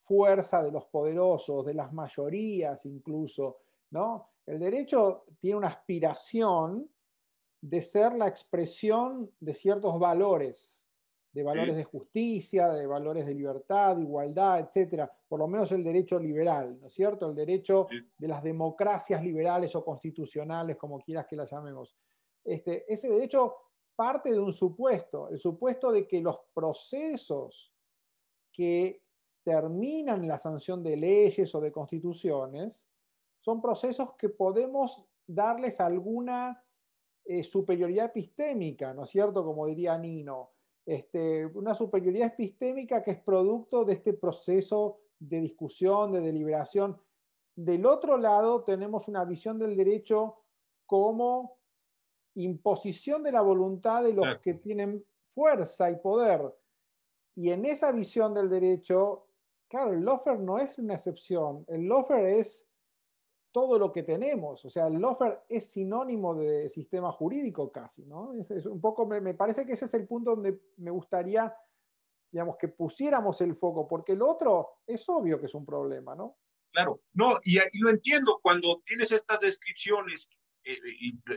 fuerza 0.04 0.62
de 0.62 0.72
los 0.72 0.86
poderosos, 0.86 1.66
de 1.66 1.74
las 1.74 1.92
mayorías 1.92 2.86
incluso, 2.86 3.58
¿no? 3.90 4.30
El 4.46 4.58
derecho 4.58 5.26
tiene 5.38 5.58
una 5.58 5.68
aspiración 5.68 6.88
de 7.60 7.80
ser 7.80 8.14
la 8.14 8.28
expresión 8.28 9.30
de 9.40 9.54
ciertos 9.54 9.98
valores, 9.98 10.76
de 11.32 11.42
valores 11.42 11.76
de 11.76 11.84
justicia, 11.84 12.68
de 12.68 12.86
valores 12.86 13.26
de 13.26 13.34
libertad, 13.34 13.96
de 13.96 14.02
igualdad, 14.02 14.60
etcétera. 14.60 15.10
Por 15.28 15.38
lo 15.38 15.46
menos 15.46 15.70
el 15.72 15.84
derecho 15.84 16.18
liberal, 16.18 16.78
¿no 16.80 16.86
es 16.86 16.94
cierto? 16.94 17.28
El 17.28 17.34
derecho 17.34 17.88
de 18.16 18.28
las 18.28 18.42
democracias 18.42 19.22
liberales 19.22 19.74
o 19.76 19.84
constitucionales, 19.84 20.76
como 20.76 20.98
quieras 21.00 21.26
que 21.26 21.36
las 21.36 21.50
llamemos. 21.50 21.94
Este, 22.42 22.90
ese 22.90 23.10
derecho 23.10 23.54
parte 23.94 24.30
de 24.32 24.38
un 24.38 24.52
supuesto, 24.52 25.28
el 25.28 25.38
supuesto 25.38 25.92
de 25.92 26.06
que 26.06 26.20
los 26.20 26.38
procesos 26.54 27.72
que 28.52 29.02
terminan 29.42 30.26
la 30.26 30.38
sanción 30.38 30.82
de 30.82 30.96
leyes 30.96 31.54
o 31.54 31.60
de 31.60 31.70
constituciones, 31.70 32.86
son 33.38 33.60
procesos 33.60 34.14
que 34.14 34.28
podemos 34.28 35.04
darles 35.26 35.80
alguna 35.80 36.64
eh, 37.26 37.42
superioridad 37.42 38.06
epistémica, 38.06 38.94
¿no 38.94 39.04
es 39.04 39.10
cierto? 39.10 39.44
Como 39.44 39.66
diría 39.66 39.98
Nino, 39.98 40.50
este, 40.84 41.46
una 41.46 41.74
superioridad 41.74 42.28
epistémica 42.28 43.02
que 43.02 43.12
es 43.12 43.20
producto 43.20 43.84
de 43.84 43.94
este 43.94 44.12
proceso 44.12 45.00
de 45.18 45.40
discusión, 45.40 46.12
de 46.12 46.20
deliberación. 46.20 47.00
Del 47.54 47.86
otro 47.86 48.16
lado 48.16 48.62
tenemos 48.64 49.08
una 49.08 49.24
visión 49.24 49.58
del 49.58 49.76
derecho 49.76 50.42
como 50.86 51.58
imposición 52.34 53.22
de 53.22 53.32
la 53.32 53.40
voluntad 53.40 54.04
de 54.04 54.12
los 54.12 54.38
que 54.38 54.54
tienen 54.54 55.04
fuerza 55.34 55.90
y 55.90 55.96
poder. 55.96 56.42
Y 57.34 57.50
en 57.50 57.64
esa 57.64 57.92
visión 57.92 58.34
del 58.34 58.48
derecho 58.48 59.26
Claro, 59.68 59.92
el 59.92 60.00
lofer 60.00 60.38
no 60.38 60.58
es 60.58 60.78
una 60.78 60.94
excepción. 60.94 61.64
El 61.68 61.86
lofer 61.86 62.24
es 62.24 62.68
todo 63.56 63.78
lo 63.78 63.90
que 63.90 64.02
tenemos. 64.02 64.62
O 64.66 64.68
sea, 64.68 64.88
el 64.88 64.98
lofer 64.98 65.46
es 65.48 65.72
sinónimo 65.72 66.34
de 66.34 66.68
sistema 66.68 67.10
jurídico 67.10 67.72
casi, 67.72 68.04
¿no? 68.04 68.34
Es, 68.34 68.66
un 68.66 68.82
poco, 68.82 69.06
me, 69.06 69.32
parece 69.32 69.64
que 69.64 69.72
ese 69.72 69.86
es 69.86 69.94
el 69.94 70.06
punto 70.06 70.32
donde 70.32 70.60
me 70.76 70.90
gustaría, 70.90 71.56
digamos, 72.30 72.58
que 72.58 72.68
pusiéramos 72.68 73.40
el 73.40 73.54
foco, 73.56 73.88
porque 73.88 74.12
el 74.12 74.20
otro 74.20 74.82
es 74.86 75.08
obvio 75.08 75.40
que 75.40 75.46
es 75.46 75.54
un 75.54 75.64
problema, 75.64 76.14
¿no? 76.14 76.36
Claro, 76.70 77.00
no, 77.14 77.40
y, 77.44 77.56
y 77.56 77.78
lo 77.78 77.88
entiendo 77.88 78.40
cuando 78.42 78.82
tienes 78.84 79.10
estas 79.10 79.40
descripciones 79.40 80.28
eh, 80.62 80.78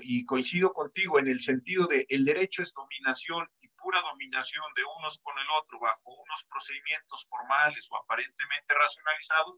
y, 0.04 0.26
coincido 0.26 0.74
contigo 0.74 1.20
en 1.20 1.30
el 1.30 1.40
sentido 1.40 1.88
de 1.88 2.06
el 2.10 2.26
derecho 2.26 2.64
es 2.64 2.74
dominación 2.74 3.48
y 3.62 3.70
pura 3.70 4.02
dominación 4.02 4.66
de 4.76 4.82
unos 4.98 5.20
con 5.20 5.40
el 5.40 5.48
otro 5.58 5.80
bajo 5.80 6.12
unos 6.12 6.44
procedimientos 6.50 7.26
formales 7.30 7.88
o 7.92 7.96
aparentemente 7.96 8.74
racionalizados, 8.74 9.56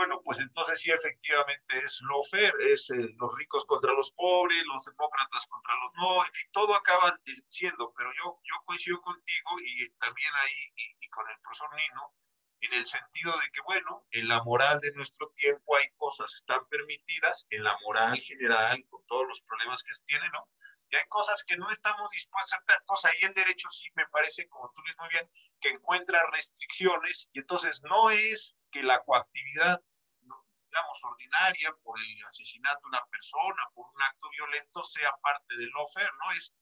bueno, 0.00 0.22
pues 0.24 0.40
entonces 0.40 0.80
sí 0.80 0.90
efectivamente 0.90 1.76
es 1.76 2.00
lo 2.00 2.24
fair, 2.24 2.54
es 2.60 2.88
eh, 2.88 3.14
los 3.18 3.36
ricos 3.36 3.66
contra 3.66 3.92
los 3.92 4.10
pobres, 4.12 4.64
los 4.64 4.82
demócratas 4.86 5.46
contra 5.46 5.74
los 5.76 5.92
no, 5.92 6.24
en 6.24 6.32
fin, 6.32 6.48
todo 6.52 6.74
acaba 6.74 7.20
siendo, 7.48 7.92
pero 7.94 8.10
yo, 8.16 8.40
yo 8.42 8.54
coincido 8.64 8.98
contigo 9.02 9.50
y 9.60 9.90
también 9.98 10.32
ahí 10.36 10.94
y 10.98 11.08
con 11.10 11.28
el 11.28 11.38
profesor 11.42 11.68
Nino, 11.74 12.14
en 12.62 12.72
el 12.72 12.86
sentido 12.86 13.30
de 13.32 13.50
que, 13.52 13.60
bueno, 13.60 14.06
en 14.12 14.26
la 14.28 14.42
moral 14.42 14.80
de 14.80 14.92
nuestro 14.92 15.28
tiempo 15.34 15.76
hay 15.76 15.90
cosas 15.96 16.32
que 16.32 16.38
están 16.38 16.66
permitidas, 16.70 17.46
en 17.50 17.62
la 17.62 17.76
moral 17.84 18.18
general, 18.20 18.82
con 18.88 19.04
todos 19.06 19.28
los 19.28 19.42
problemas 19.42 19.82
que 19.82 19.92
tiene, 20.06 20.30
¿no? 20.32 20.48
Y 20.90 20.96
hay 20.96 21.06
cosas 21.08 21.44
que 21.44 21.56
no 21.56 21.70
estamos 21.70 22.10
dispuestos 22.10 22.52
a 22.52 22.56
aceptar. 22.56 22.78
Entonces 22.80 23.10
ahí 23.10 23.22
el 23.22 23.34
derecho 23.34 23.70
sí 23.70 23.88
me 23.94 24.06
parece, 24.08 24.48
como 24.48 24.70
tú 24.74 24.82
dices 24.82 24.98
muy 24.98 25.08
bien, 25.08 25.30
que 25.60 25.68
encuentra 25.68 26.26
restricciones 26.30 27.30
y 27.32 27.40
entonces 27.40 27.82
no 27.82 28.10
es 28.10 28.56
que 28.72 28.82
la 28.82 29.02
coactividad, 29.04 29.80
digamos, 30.18 31.04
ordinaria 31.04 31.72
por 31.82 31.98
el 32.00 32.24
asesinato 32.24 32.80
de 32.82 32.88
una 32.88 33.06
persona, 33.06 33.62
por 33.74 33.86
un 33.86 34.02
acto 34.02 34.28
violento, 34.30 34.82
sea 34.82 35.12
parte 35.22 35.56
del 35.56 35.70
no 35.70 35.86
fair, 35.88 36.10
¿no? 36.24 36.32
Es, 36.32 36.52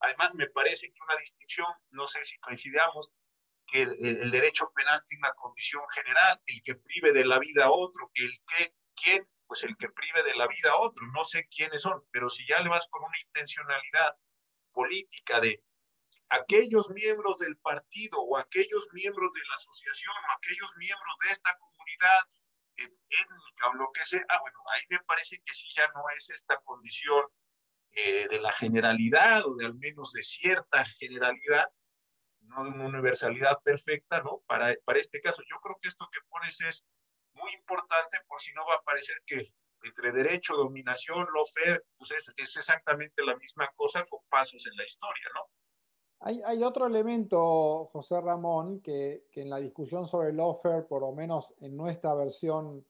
además 0.00 0.34
me 0.34 0.48
parece 0.50 0.92
que 0.92 1.02
una 1.02 1.16
distinción, 1.16 1.66
no 1.90 2.06
sé 2.06 2.24
si 2.24 2.38
coincidamos, 2.38 3.10
que 3.66 3.82
el, 3.82 4.30
derecho 4.30 4.70
penal 4.74 5.02
tiene 5.06 5.26
una 5.26 5.34
condición 5.34 5.82
general, 5.94 6.40
el 6.46 6.62
que 6.62 6.74
prive 6.74 7.12
de 7.12 7.24
la 7.24 7.38
vida 7.38 7.66
a 7.66 7.70
otro, 7.70 8.10
el 8.14 8.32
que, 8.46 8.74
¿quién? 8.94 9.28
Pues 9.48 9.64
el 9.64 9.76
que 9.76 9.88
prive 9.88 10.22
de 10.22 10.36
la 10.36 10.46
vida 10.46 10.70
a 10.70 10.76
otro, 10.76 11.04
no 11.14 11.24
sé 11.24 11.48
quiénes 11.48 11.82
son, 11.82 12.04
pero 12.12 12.30
si 12.30 12.46
ya 12.46 12.60
le 12.60 12.68
vas 12.68 12.86
con 12.88 13.02
una 13.02 13.18
intencionalidad 13.18 14.16
política 14.72 15.40
de 15.40 15.64
aquellos 16.28 16.90
miembros 16.90 17.38
del 17.38 17.56
partido 17.56 18.20
o 18.20 18.36
aquellos 18.36 18.86
miembros 18.92 19.32
de 19.32 19.40
la 19.48 19.56
asociación 19.56 20.14
o 20.14 20.36
aquellos 20.36 20.70
miembros 20.76 21.14
de 21.24 21.32
esta 21.32 21.56
comunidad 21.58 22.20
étnica 22.76 23.68
o 23.70 23.74
lo 23.74 23.90
que 23.92 24.04
sea, 24.04 24.24
ah, 24.28 24.38
bueno, 24.40 24.58
ahí 24.74 24.82
me 24.90 25.00
parece 25.00 25.40
que 25.44 25.54
sí 25.54 25.66
ya 25.74 25.88
no 25.88 26.02
es 26.16 26.30
esta 26.30 26.60
condición 26.64 27.24
eh, 27.92 28.28
de 28.28 28.40
la 28.40 28.52
generalidad 28.52 29.46
o 29.46 29.56
de 29.56 29.66
al 29.66 29.74
menos 29.74 30.12
de 30.12 30.22
cierta 30.22 30.84
generalidad, 30.84 31.66
no 32.42 32.64
de 32.64 32.70
una 32.70 32.86
universalidad 32.86 33.58
perfecta, 33.64 34.20
¿no? 34.20 34.42
Para, 34.46 34.76
para 34.84 35.00
este 35.00 35.20
caso, 35.20 35.42
yo 35.50 35.58
creo 35.60 35.76
que 35.80 35.88
esto 35.88 36.08
que 36.12 36.20
pones 36.28 36.60
es 36.60 36.86
muy 37.40 37.52
importante, 37.54 38.18
por 38.26 38.40
si 38.40 38.52
no 38.54 38.66
va 38.66 38.74
a 38.74 38.82
parecer 38.82 39.22
que 39.26 39.52
entre 39.82 40.12
derecho, 40.12 40.56
dominación, 40.56 41.26
lo 41.32 41.46
fair, 41.46 41.84
pues 41.96 42.10
es, 42.10 42.32
es 42.36 42.56
exactamente 42.56 43.24
la 43.24 43.36
misma 43.36 43.68
cosa 43.76 44.04
con 44.06 44.20
pasos 44.28 44.66
en 44.66 44.76
la 44.76 44.84
historia, 44.84 45.28
¿no? 45.34 45.42
Hay, 46.20 46.42
hay, 46.44 46.64
otro 46.64 46.86
elemento, 46.86 47.86
José 47.92 48.20
Ramón, 48.20 48.80
que, 48.80 49.26
que, 49.30 49.42
en 49.42 49.50
la 49.50 49.58
discusión 49.58 50.08
sobre 50.08 50.30
el 50.30 50.36
por 50.88 51.02
lo 51.02 51.12
menos 51.12 51.54
en 51.60 51.76
nuestra 51.76 52.12
versión 52.14 52.84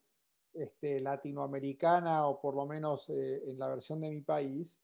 este, 0.55 1.00
latinoamericana 1.00 2.26
o 2.26 2.40
por 2.40 2.55
lo 2.55 2.67
menos 2.67 3.09
eh, 3.11 3.43
en 3.50 3.59
la 3.59 3.69
versión 3.69 4.00
de 4.00 4.11
mi 4.11 4.23
país, 4.23 4.81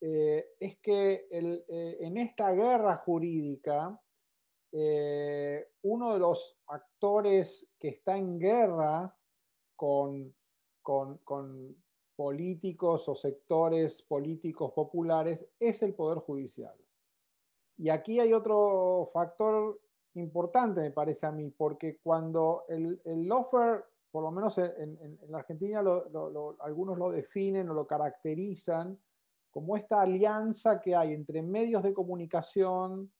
eh, 0.00 0.54
es 0.58 0.78
que 0.78 1.26
el, 1.30 1.64
eh, 1.68 1.98
en 2.00 2.16
esta 2.16 2.52
guerra 2.52 2.96
jurídica 2.96 4.00
eh, 4.72 5.68
uno 5.82 6.12
de 6.14 6.18
los 6.20 6.58
actores 6.66 7.66
que 7.78 7.88
está 7.88 8.16
en 8.16 8.38
guerra 8.38 9.14
con, 9.76 10.34
con, 10.82 11.76
políticos 12.16 13.08
o 13.08 13.14
sectores 13.14 14.02
políticos 14.02 14.72
populares 14.72 15.46
es 15.58 15.82
el 15.82 15.94
Poder 15.94 16.18
Judicial. 16.18 16.74
Y 17.78 17.88
aquí 17.88 18.20
hay 18.20 18.34
otro 18.34 19.10
factor 19.14 19.80
importante, 20.14 20.82
me 20.82 20.90
parece 20.90 21.24
a 21.24 21.32
mí, 21.32 21.50
porque 21.50 21.98
cuando 22.02 22.64
el, 22.68 23.00
el 23.06 23.26
por 24.10 24.22
lo 24.22 24.30
menos 24.30 24.58
en, 24.58 25.18
la 25.28 25.38
Argentina, 25.38 25.82
algunos 26.60 26.98
lo 26.98 27.10
definen 27.10 27.70
o 27.70 27.74
lo 27.74 27.86
caracterizan 27.86 28.98
como 29.50 29.76
esta 29.76 30.02
alianza 30.02 30.80
que 30.80 30.94
hay 30.94 31.12
entre 31.12 31.42
medios 31.42 31.82
de 31.82 31.92
comunicación, 31.92 33.10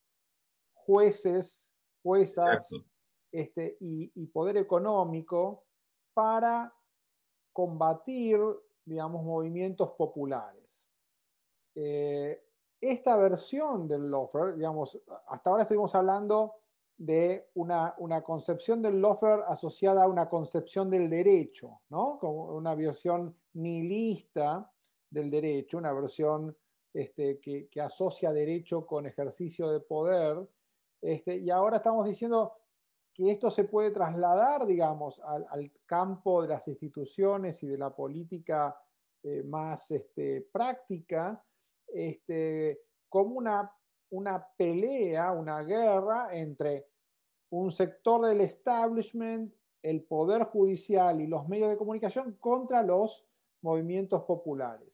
jueces, 0.87 1.72
juezas 2.02 2.68
este, 3.32 3.76
y, 3.80 4.26
poder 4.26 4.56
económico 4.56 5.64
para 6.14 6.75
combatir, 7.52 8.40
digamos, 8.84 9.25
movimientos 9.25 9.90
populares. 9.92 10.82
Eh, 11.75 12.42
esta 12.80 13.16
versión 13.16 13.87
del 13.87 14.10
lawfare, 14.10 14.56
digamos, 14.56 14.99
hasta 15.28 15.50
ahora 15.50 15.62
estuvimos 15.62 15.94
hablando 15.94 16.54
de 16.96 17.49
una, 17.54 17.94
una, 17.99 18.22
concepción 18.22 18.82
del 18.82 19.00
lawfare 19.00 19.42
asociada 19.49 20.04
a 20.04 20.08
una 20.08 20.28
concepción 20.28 20.90
del 20.90 21.08
derecho, 21.08 21.80
¿no? 21.88 22.18
Como 22.18 22.54
una 22.54 22.75
versión 22.75 23.34
nihilista 23.54 24.70
del 25.08 25.30
derecho, 25.30 25.78
una 25.78 25.92
versión 25.92 26.54
este, 26.92 27.40
que, 27.40 27.68
que, 27.68 27.80
asocia 27.80 28.32
derecho 28.32 28.87
con 28.87 29.06
ejercicio 29.06 29.70
de 29.70 29.80
poder. 29.80 30.46
Este, 31.00 31.38
y 31.38 31.50
ahora 31.50 31.78
estamos 31.78 32.07
diciendo 32.07 32.54
que 33.12 33.30
esto 33.33 33.50
se 33.50 33.64
puede 33.64 33.90
trasladar, 33.90 34.66
digamos, 34.66 35.21
al, 35.21 35.73
campo 35.87 36.42
de 36.42 36.49
las 36.49 36.69
instituciones 36.69 37.62
y 37.62 37.66
de 37.66 37.78
la 37.78 37.95
política 37.95 38.80
eh, 39.23 39.42
más 39.42 39.90
este, 39.90 40.49
práctica, 40.52 41.45
este, 41.88 42.80
como 43.09 43.37
una, 43.37 43.73
una 44.11 44.47
pelea, 44.57 45.33
una 45.33 45.62
guerra 45.62 46.28
entre 46.33 46.87
un 47.50 47.73
sector 47.73 48.26
del 48.26 48.42
establishment, 48.42 49.52
el 49.83 50.04
poder 50.04 50.45
judicial 50.45 51.21
y 51.21 51.26
los 51.26 51.49
medios 51.49 51.71
de 51.71 51.76
comunicación 51.76 52.37
contra 52.38 52.83
los 52.83 53.26
movimientos 53.62 54.23
populares. 54.25 54.88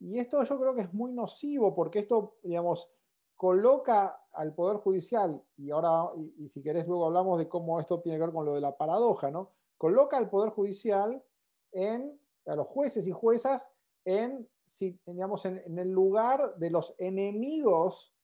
Y 0.00 0.18
esto 0.18 0.42
yo 0.42 0.58
creo 0.58 0.74
que 0.74 0.82
es 0.82 0.92
muy 0.94 1.12
nocivo 1.12 1.74
porque 1.74 2.00
esto, 2.00 2.36
digamos, 2.42 2.90
coloca 3.36 4.21
al 4.32 4.54
Poder 4.54 4.78
Judicial, 4.78 5.42
y 5.56 5.70
ahora, 5.70 6.10
y, 6.38 6.48
si 6.48 6.62
querés 6.62 6.86
luego 6.86 7.06
hablamos 7.06 7.38
de 7.38 7.48
cómo 7.48 7.80
esto 7.80 8.00
tiene 8.00 8.18
que 8.18 8.24
ver 8.24 8.32
con 8.32 8.46
lo 8.46 8.54
de 8.54 8.60
la 8.60 8.76
paradoja, 8.76 9.30
¿no? 9.30 9.50
Coloca 9.76 10.16
al 10.16 10.30
Poder 10.30 10.50
Judicial 10.50 11.22
en, 11.72 12.18
a 12.46 12.56
los 12.56 12.66
jueces 12.66 13.06
y 13.06 13.12
juezas 13.12 13.70
en 14.04 14.48
si, 14.66 14.98
digamos, 15.06 15.44
en, 15.44 15.78
el 15.78 15.90
lugar 15.90 16.56
de 16.56 16.70
los 16.70 16.94
enemigos 16.98 18.14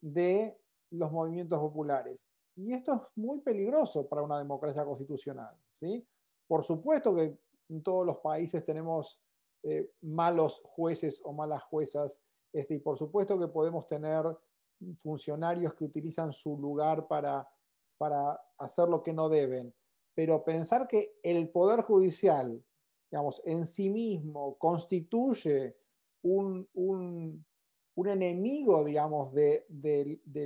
de 0.00 0.58
los 0.90 1.10
movimientos 1.10 1.58
populares. 1.58 2.26
Y 2.54 2.72
esto 2.72 2.94
es 2.94 3.00
muy 3.16 3.40
peligroso 3.40 4.06
para 4.06 4.22
una 4.22 4.38
democracia 4.38 4.84
constitucional. 4.84 5.54
¿sí? 5.80 6.06
Por 6.46 6.64
supuesto 6.64 7.14
que 7.14 7.38
en 7.68 7.82
todos 7.82 8.06
los 8.06 8.18
países 8.18 8.64
tenemos 8.64 9.20
eh, 9.62 9.90
malos 10.02 10.62
jueces 10.64 11.20
o 11.24 11.32
malas 11.32 11.62
juezas, 11.64 12.20
este, 12.52 12.74
y 12.74 12.78
por 12.78 12.96
supuesto 12.96 13.38
que 13.38 13.48
podemos 13.48 13.86
tener 13.86 14.24
funcionarios 14.98 15.74
que 15.74 15.84
utilizan 15.84 16.32
su 16.32 16.58
lugar 16.58 17.06
para, 17.06 17.48
para 17.98 18.40
hacer 18.58 18.88
lo 18.88 19.02
que 19.02 19.12
no 19.12 19.28
deben. 19.28 19.74
Pero 20.14 20.42
pensar 20.44 20.88
que 20.88 21.18
el 21.22 21.50
Poder 21.50 21.82
Judicial, 21.82 22.62
digamos, 23.10 23.42
en 23.44 23.66
sí 23.66 23.90
mismo 23.90 24.56
constituye 24.58 25.76
un, 26.22 27.44
enemigo, 27.96 28.84
digamos, 28.84 29.32
de, 29.32 29.66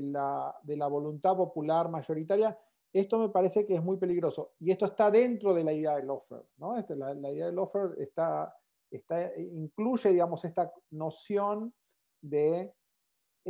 la, 0.02 0.88
voluntad 0.88 1.36
popular 1.36 1.88
mayoritaria, 1.88 2.58
esto 2.92 3.18
me 3.18 3.28
parece 3.28 3.64
que 3.64 3.76
es 3.76 3.82
muy 3.82 3.96
peligroso. 3.96 4.54
Y 4.58 4.72
esto 4.72 4.86
está 4.86 5.10
dentro 5.10 5.54
de 5.54 5.62
la 5.62 5.72
idea 5.72 5.96
del 5.96 6.10
offer. 6.10 6.44
¿no? 6.56 6.76
Este, 6.76 6.96
la, 6.96 7.14
idea 7.30 7.46
del 7.46 7.58
offer 7.58 7.94
está, 7.98 8.52
está, 8.90 9.32
incluye, 9.38 10.10
digamos, 10.10 10.44
esta 10.44 10.72
noción 10.90 11.72
de 12.20 12.74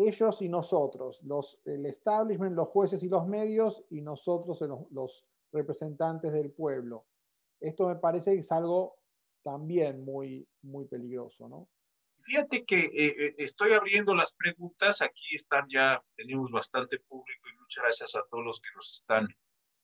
ellos 0.06 0.42
y 0.42 0.48
nosotros, 0.48 1.22
los, 1.24 1.60
el 1.64 1.86
establishment, 1.86 2.56
los 2.56 2.68
jueces 2.68 3.02
y 3.02 3.08
los 3.08 3.26
medios, 3.26 3.84
y 3.90 4.00
nosotros 4.00 4.60
los, 4.62 4.90
los 4.90 5.26
representantes 5.52 6.32
del 6.32 6.50
pueblo. 6.50 7.06
Esto 7.60 7.88
me 7.88 7.96
parece 7.96 8.32
que 8.34 8.40
es 8.40 8.52
algo 8.52 8.96
también 9.42 10.04
muy, 10.04 10.46
muy 10.62 10.86
peligroso, 10.86 11.48
¿no? 11.48 11.68
Fíjate 12.22 12.66
que 12.66 12.78
eh, 12.78 12.90
eh, 13.18 13.34
estoy 13.38 13.72
abriendo 13.72 14.14
las 14.14 14.32
preguntas, 14.34 15.00
aquí 15.00 15.34
están 15.34 15.66
ya, 15.70 16.04
tenemos 16.14 16.50
bastante 16.50 16.98
público 17.00 17.48
y 17.48 17.58
muchas 17.58 17.82
gracias 17.84 18.14
a 18.14 18.24
todos 18.30 18.44
los 18.44 18.60
que 18.60 18.68
nos 18.74 18.92
están 18.92 19.26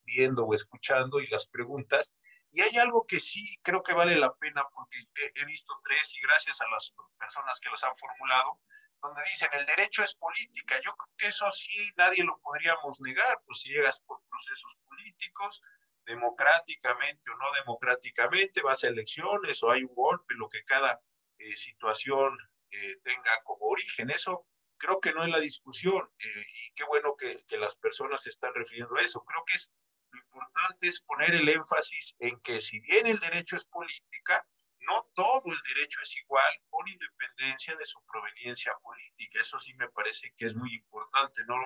viendo 0.05 0.45
o 0.45 0.55
escuchando 0.55 1.21
y 1.21 1.27
las 1.29 1.49
preguntas. 1.49 2.15
Y 2.53 2.61
hay 2.61 2.77
algo 2.77 3.07
que 3.07 3.21
sí 3.21 3.59
creo 3.63 3.83
que 3.83 3.95
vale 3.95 4.17
la 4.17 4.35
pena 4.35 4.65
porque 4.75 4.99
he, 5.35 5.45
visto 5.47 5.73
tres 5.85 6.15
y 6.17 6.21
gracias 6.27 6.61
a 6.61 6.71
las 6.71 6.95
personas 7.19 7.59
que 7.61 7.71
los 7.71 7.83
han 7.85 7.97
formulado, 7.97 8.61
donde 9.07 9.23
dicen 9.31 9.49
el 9.53 9.67
derecho 9.67 10.03
es 10.03 10.15
política. 10.15 10.77
Yo 10.85 10.95
creo 10.97 11.15
que 11.17 11.29
eso 11.29 11.51
sí 11.51 11.93
nadie 11.97 12.25
lo 12.25 12.39
podríamos 12.41 13.01
negar, 13.01 13.41
pues 13.47 13.61
si 13.61 13.71
llegas 13.71 14.01
por 14.01 14.21
procesos 14.29 14.77
políticos, 14.89 15.63
democráticamente 16.05 17.31
o 17.31 17.37
no 17.37 17.53
democráticamente, 17.53 18.63
vas 18.63 18.85
a 18.85 18.89
elecciones 18.89 19.63
o 19.63 19.71
hay 19.71 19.83
un 19.83 19.95
golpe, 19.95 20.35
lo 20.35 20.49
que 20.49 20.65
cada 20.65 21.01
eh, 21.39 21.57
situación 21.57 22.37
eh, 22.71 22.97
tenga 23.03 23.43
como 23.45 23.67
origen. 23.67 24.11
Eso 24.11 24.47
creo 24.79 25.01
que 25.01 25.13
no 25.13 25.25
es 25.25 25.31
la 25.31 25.41
discusión 25.41 26.09
eh, 26.19 26.47
y 26.47 26.73
qué 26.75 26.85
bueno 26.85 27.17
que, 27.17 27.45
que, 27.47 27.59
las 27.59 27.77
personas 27.77 28.23
se 28.23 28.31
están 28.31 28.55
refiriendo 28.55 28.97
a 28.97 29.03
eso. 29.03 29.25
Creo 29.25 29.45
que 29.45 29.57
es 29.57 29.73
lo 30.13 30.21
importante 30.21 30.89
es 30.89 31.01
poner 31.01 31.35
el 31.35 31.49
énfasis 31.49 32.17
en 32.21 32.41
que 32.41 32.61
si 32.61 32.81
bien 32.81 33.07
el 33.07 33.19
derecho 33.19 33.57
es 33.57 33.65
política, 33.65 34.47
no 34.87 35.09
todo 35.15 35.43
el 35.53 35.75
derecho 35.75 36.01
es 36.03 36.17
igual 36.17 36.53
con 36.69 36.87
independencia 36.89 37.75
de 37.77 37.87
su 37.87 38.05
proveniencia 38.07 38.75
política. 38.83 39.41
Eso 39.41 39.59
sí 39.59 39.75
me 39.75 39.89
parece 39.91 40.33
que 40.37 40.47
es 40.47 40.55
muy 40.55 40.75
importante, 40.75 41.45
¿no, 41.47 41.57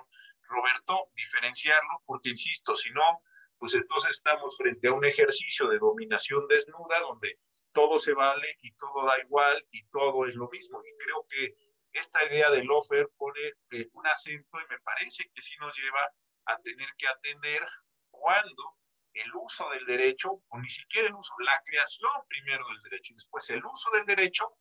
Roberto? 0.43 1.11
Diferenciarlo, 1.15 2.03
porque 2.07 2.31
insisto, 2.31 2.75
si 2.75 2.91
no, 2.91 3.23
pues 3.59 3.75
entonces 3.75 4.17
estamos 4.17 4.57
frente 4.57 4.89
a 4.89 4.93
un 4.93 5.05
ejercicio 5.05 5.69
de 5.69 5.79
dominación 5.79 6.47
desnuda 6.49 7.01
donde 7.01 7.39
todo 7.73 7.99
se 7.99 8.15
vale 8.15 8.57
y 8.63 8.73
todo 8.73 9.07
da 9.07 9.19
igual 9.21 9.67
y 9.71 9.85
todo 9.91 10.27
es 10.27 10.35
lo 10.35 10.49
mismo. 10.49 10.81
Y 10.83 11.05
creo 11.05 11.27
que 11.29 11.55
esta 11.93 12.25
idea 12.25 12.51
del 12.51 12.71
offer 12.71 13.09
pone 13.17 13.41
eh, 13.71 13.89
un 13.93 14.07
acento 14.07 14.61
y 14.61 14.69
me 14.69 14.81
parece 14.81 15.31
que 15.35 15.43
sí 15.43 15.55
nos 15.59 15.77
lleva 15.77 16.11
a 16.47 16.59
tener 16.59 16.89
que 16.97 17.07
atender 17.07 17.67
cuando 18.11 18.80
el 19.13 19.31
uso 19.35 19.69
del 19.71 19.87
derecho, 19.87 20.43
o 20.49 20.59
ni 20.59 20.69
siquiera 20.69 21.09
el 21.09 21.15
uso, 21.15 21.35
la 21.41 21.61
creación 21.65 22.11
primero 22.29 22.67
del 22.69 22.81
derecho 22.83 23.13
y 23.13 23.17
después 23.17 23.49
el 23.51 23.65
uso 23.65 23.91
del 23.91 24.07
derecho, 24.07 24.57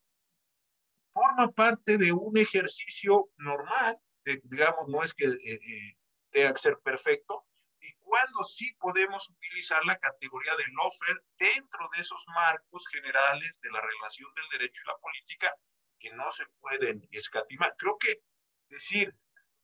forma 1.12 1.52
parte 1.52 1.98
de 1.98 2.12
un 2.12 2.38
ejercicio 2.38 3.30
normal, 3.38 3.98
digamos, 4.24 4.88
no 4.88 5.04
es 5.04 5.14
que 5.14 5.26
eh, 5.26 5.40
eh, 5.46 5.98
tenga 6.30 6.54
que 6.54 6.60
ser 6.60 6.80
perfecto, 6.80 7.46
y 7.82 7.94
cuándo 8.00 8.44
sí 8.44 8.74
podemos 8.74 9.30
utilizar 9.30 9.84
la 9.86 9.98
categoría 9.98 10.56
del 10.56 10.78
offer 10.84 11.24
dentro 11.38 11.88
de 11.96 12.02
esos 12.02 12.24
marcos 12.28 12.86
generales 12.92 13.60
de 13.62 13.72
la 13.72 13.82
relación 13.82 14.34
del 14.36 14.60
derecho 14.60 14.82
y 14.84 14.88
la 14.88 14.98
política 14.98 15.56
que 15.98 16.12
no 16.14 16.32
se 16.32 16.46
pueden 16.60 17.08
escatimar. 17.12 17.76
Creo 17.78 17.98
que 17.98 18.22
decir, 18.68 19.16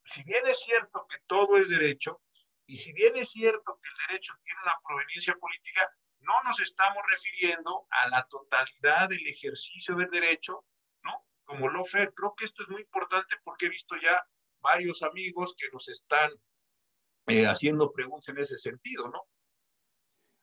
si 0.06 0.24
bien 0.24 0.48
es 0.48 0.62
cierto 0.62 1.06
que 1.10 1.18
todo 1.28 1.58
es 1.58 1.70
derecho, 1.70 2.22
y 2.68 2.78
si 2.78 2.94
bien 2.94 3.16
es 3.16 3.30
cierto 3.32 3.80
que 3.82 3.90
el 3.90 4.08
derecho 4.08 4.34
tiene 4.44 4.60
una 4.64 4.80
proveniencia 4.88 5.36
política, 5.36 5.90
no 6.20 6.34
nos 6.44 6.60
estamos 6.60 7.04
refiriendo 7.10 7.88
a 7.90 8.10
la 8.10 8.28
totalidad 8.28 9.10
del 9.10 9.28
ejercicio 9.28 9.96
del 9.96 10.10
derecho, 10.10 10.66
¿no? 11.04 11.26
Como 11.44 11.70
el 11.70 11.76
offer. 11.76 12.14
Creo 12.14 12.34
que 12.36 12.46
esto 12.46 12.64
es 12.64 12.70
muy 12.70 12.82
importante 12.82 13.36
porque 13.44 13.68
he 13.68 13.70
visto 13.70 13.96
ya 14.02 14.20
varios 14.60 15.04
amigos 15.04 15.56
que 15.58 15.68
nos 15.72 15.88
están 15.90 16.32
eh, 17.28 17.46
haciendo 17.46 17.92
preguntas 17.92 18.30
en 18.30 18.40
ese 18.40 18.58
sentido, 18.58 19.10
¿no? 19.10 19.28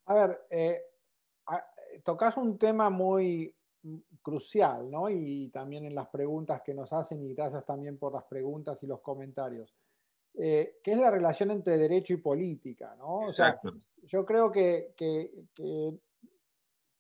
A 0.07 0.15
ver, 0.15 0.47
eh, 0.51 0.81
tocas 2.05 2.37
un 2.37 2.59
tema 2.59 2.91
muy 2.91 3.55
crucial, 4.23 4.91
¿no? 4.91 5.11
Y 5.11 5.51
también 5.51 5.87
en 5.87 5.95
las 5.95 6.09
preguntas 6.09 6.63
que 6.65 6.75
nos 6.75 6.93
hacen, 6.93 7.23
y 7.23 7.35
gracias 7.35 7.65
también 7.65 7.99
por 7.99 8.13
las 8.13 8.25
preguntas 8.25 8.81
y 8.83 8.87
los 8.87 9.01
comentarios, 9.01 9.75
eh, 10.35 10.79
que 10.83 10.93
es 10.93 10.99
la 10.99 11.11
relación 11.11 11.51
entre 11.51 11.77
derecho 11.77 12.15
y 12.15 12.19
política, 12.19 12.95
¿no? 12.97 13.25
Exacto. 13.25 13.73
yo 14.05 14.25
creo 14.25 14.51
que, 14.51 14.95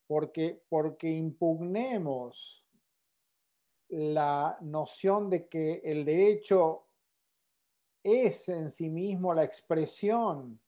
porque, 0.07 0.62
porque 0.68 1.11
impugnemos 1.11 2.64
la 3.88 4.57
noción 4.61 5.31
de 5.31 5.49
que 5.49 5.81
el 5.85 6.05
derecho 6.05 6.85
es 8.03 8.49
en 8.49 8.71
sí 8.71 8.90
mismo 8.90 9.33
la 9.33 9.45
expresión 9.45 10.61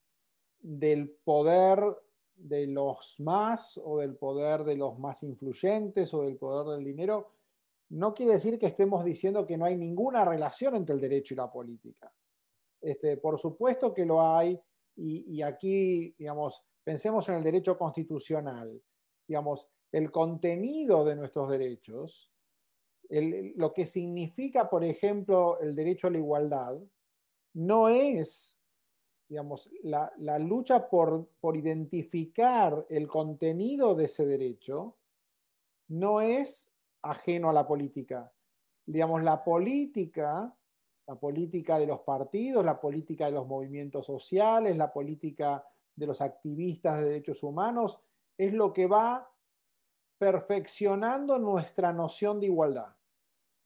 del 0.61 1.11
poder 1.11 1.81
de 2.37 2.67
los 2.67 3.21
más 3.21 3.79
o 3.83 3.99
del 3.99 4.17
poder 4.17 4.65
de 4.65 4.77
los 4.77 4.99
más 4.99 5.23
influyentes 5.23 6.13
o 6.15 6.23
del 6.23 6.37
poder 6.37 6.77
del 6.77 6.85
dinero, 6.85 7.31
no 7.91 8.15
quiere 8.15 8.33
decir 8.33 8.59
que 8.59 8.67
estemos 8.67 9.05
diciendo 9.05 9.47
que 9.47 9.57
no 9.57 9.67
hay 9.67 9.77
ninguna 9.77 10.25
relación 10.25 10.75
entre 10.75 10.95
el 10.95 11.01
derecho 11.01 11.35
y 11.35 11.37
la 11.37 11.51
política. 11.51 12.13
Este, 12.85 13.17
por 13.17 13.39
supuesto 13.39 13.95
que 13.95 14.05
lo 14.05 14.21
hay, 14.21 14.61
y, 14.97 15.43
aquí, 15.43 16.15
digamos, 16.19 16.63
pensemos 16.85 17.29
en 17.29 17.37
el 17.37 17.43
derecho 17.43 17.77
constitucional. 17.77 18.81
Digamos, 19.27 19.67
el 19.91 20.13
contenido 20.13 21.05
de 21.05 21.17
nuestros 21.17 21.49
derechos, 21.49 22.31
lo 23.09 23.73
que 23.73 23.87
significa, 23.87 24.71
por 24.71 24.85
ejemplo, 24.85 25.59
el 25.61 25.75
derecho 25.75 26.07
a 26.07 26.11
la 26.11 26.19
igualdad, 26.19 26.79
no 27.55 27.89
es, 27.89 28.57
digamos, 29.29 29.69
la, 29.83 30.13
lucha 30.39 30.89
por, 30.89 31.29
por 31.41 31.57
identificar 31.57 32.87
el 32.89 33.09
contenido 33.09 33.95
de 33.95 34.05
ese 34.05 34.27
derecho, 34.27 34.97
no 35.89 36.21
es 36.21 36.71
ajeno 37.03 37.51
a 37.51 37.53
la 37.53 37.67
política. 37.67 38.33
Digamos, 38.87 39.23
la 39.23 39.43
política, 39.43 40.55
la 41.07 41.15
política 41.17 41.79
de 41.79 41.87
los 41.87 42.01
partidos, 42.01 42.65
la 42.65 42.81
política 42.81 43.27
de 43.27 43.33
los 43.33 43.47
movimientos 43.47 44.07
sociales, 44.07 44.77
la 44.77 44.93
política 44.93 45.67
de 45.95 46.07
los 46.07 46.21
activistas 46.21 46.99
de 46.99 47.05
derechos 47.05 47.43
humanos, 47.43 48.01
es 48.37 48.53
lo 48.53 48.73
que 48.73 48.87
va 48.87 49.31
perfeccionando 50.19 51.39
nuestra 51.39 51.93
noción 51.93 52.41
de 52.41 52.47
igualdad. 52.47 52.97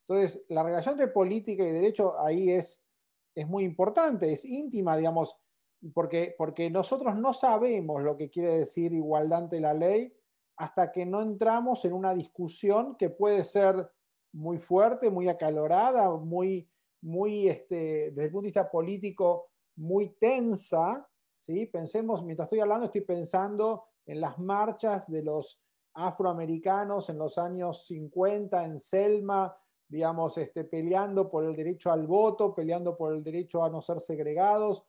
Entonces, 0.08 0.44
la 0.48 0.62
relación 0.62 0.94
entre 0.94 1.08
política 1.08 1.62
y 1.62 1.70
derecho 1.70 2.18
ahí 2.18 2.50
es, 2.50 2.82
es 3.34 3.46
muy 3.46 3.64
importante, 3.64 4.32
es 4.32 4.44
íntima, 4.44 4.96
digamos, 4.96 5.38
porque, 5.94 6.34
porque 6.36 6.70
nosotros 6.70 7.14
no 7.16 7.32
sabemos 7.32 8.02
lo 8.02 8.16
que 8.16 8.30
quiere 8.30 8.58
decir 8.58 8.92
igualdad 8.92 9.44
ante 9.44 9.60
la 9.60 9.74
ley 9.74 10.12
hasta 10.56 10.90
que 10.90 11.06
no 11.06 11.22
entramos 11.22 11.84
en 11.84 11.92
una 11.92 12.14
discusión 12.14 12.96
que 12.96 13.10
puede 13.10 13.44
ser 13.44 13.90
muy 14.32 14.58
fuerte, 14.58 15.08
muy 15.08 15.28
acalorada, 15.28 16.10
muy, 16.10 16.68
muy 17.02 17.48
este, 17.48 18.10
desde 18.10 18.24
el 18.24 18.30
punto 18.30 18.42
de 18.42 18.48
vista 18.48 18.70
político, 18.70 19.50
muy 19.76 20.10
tensa. 20.18 21.08
¿sí? 21.40 21.66
Pensemos, 21.66 22.24
mientras 22.24 22.46
estoy 22.46 22.60
hablando, 22.60 22.86
estoy 22.86 23.02
pensando 23.02 23.84
en 24.06 24.20
las 24.20 24.38
marchas 24.38 25.08
de 25.08 25.22
los 25.22 25.62
afroamericanos 25.94 27.10
en 27.10 27.18
los 27.18 27.38
años 27.38 27.86
50 27.86 28.64
en 28.64 28.80
Selma, 28.80 29.56
digamos, 29.88 30.38
este, 30.38 30.64
peleando 30.64 31.28
por 31.30 31.44
el 31.44 31.54
derecho 31.54 31.90
al 31.90 32.06
voto, 32.06 32.54
peleando 32.54 32.96
por 32.96 33.14
el 33.14 33.24
derecho 33.24 33.64
a 33.64 33.70
no 33.70 33.80
ser 33.80 34.00
segregados. 34.00 34.84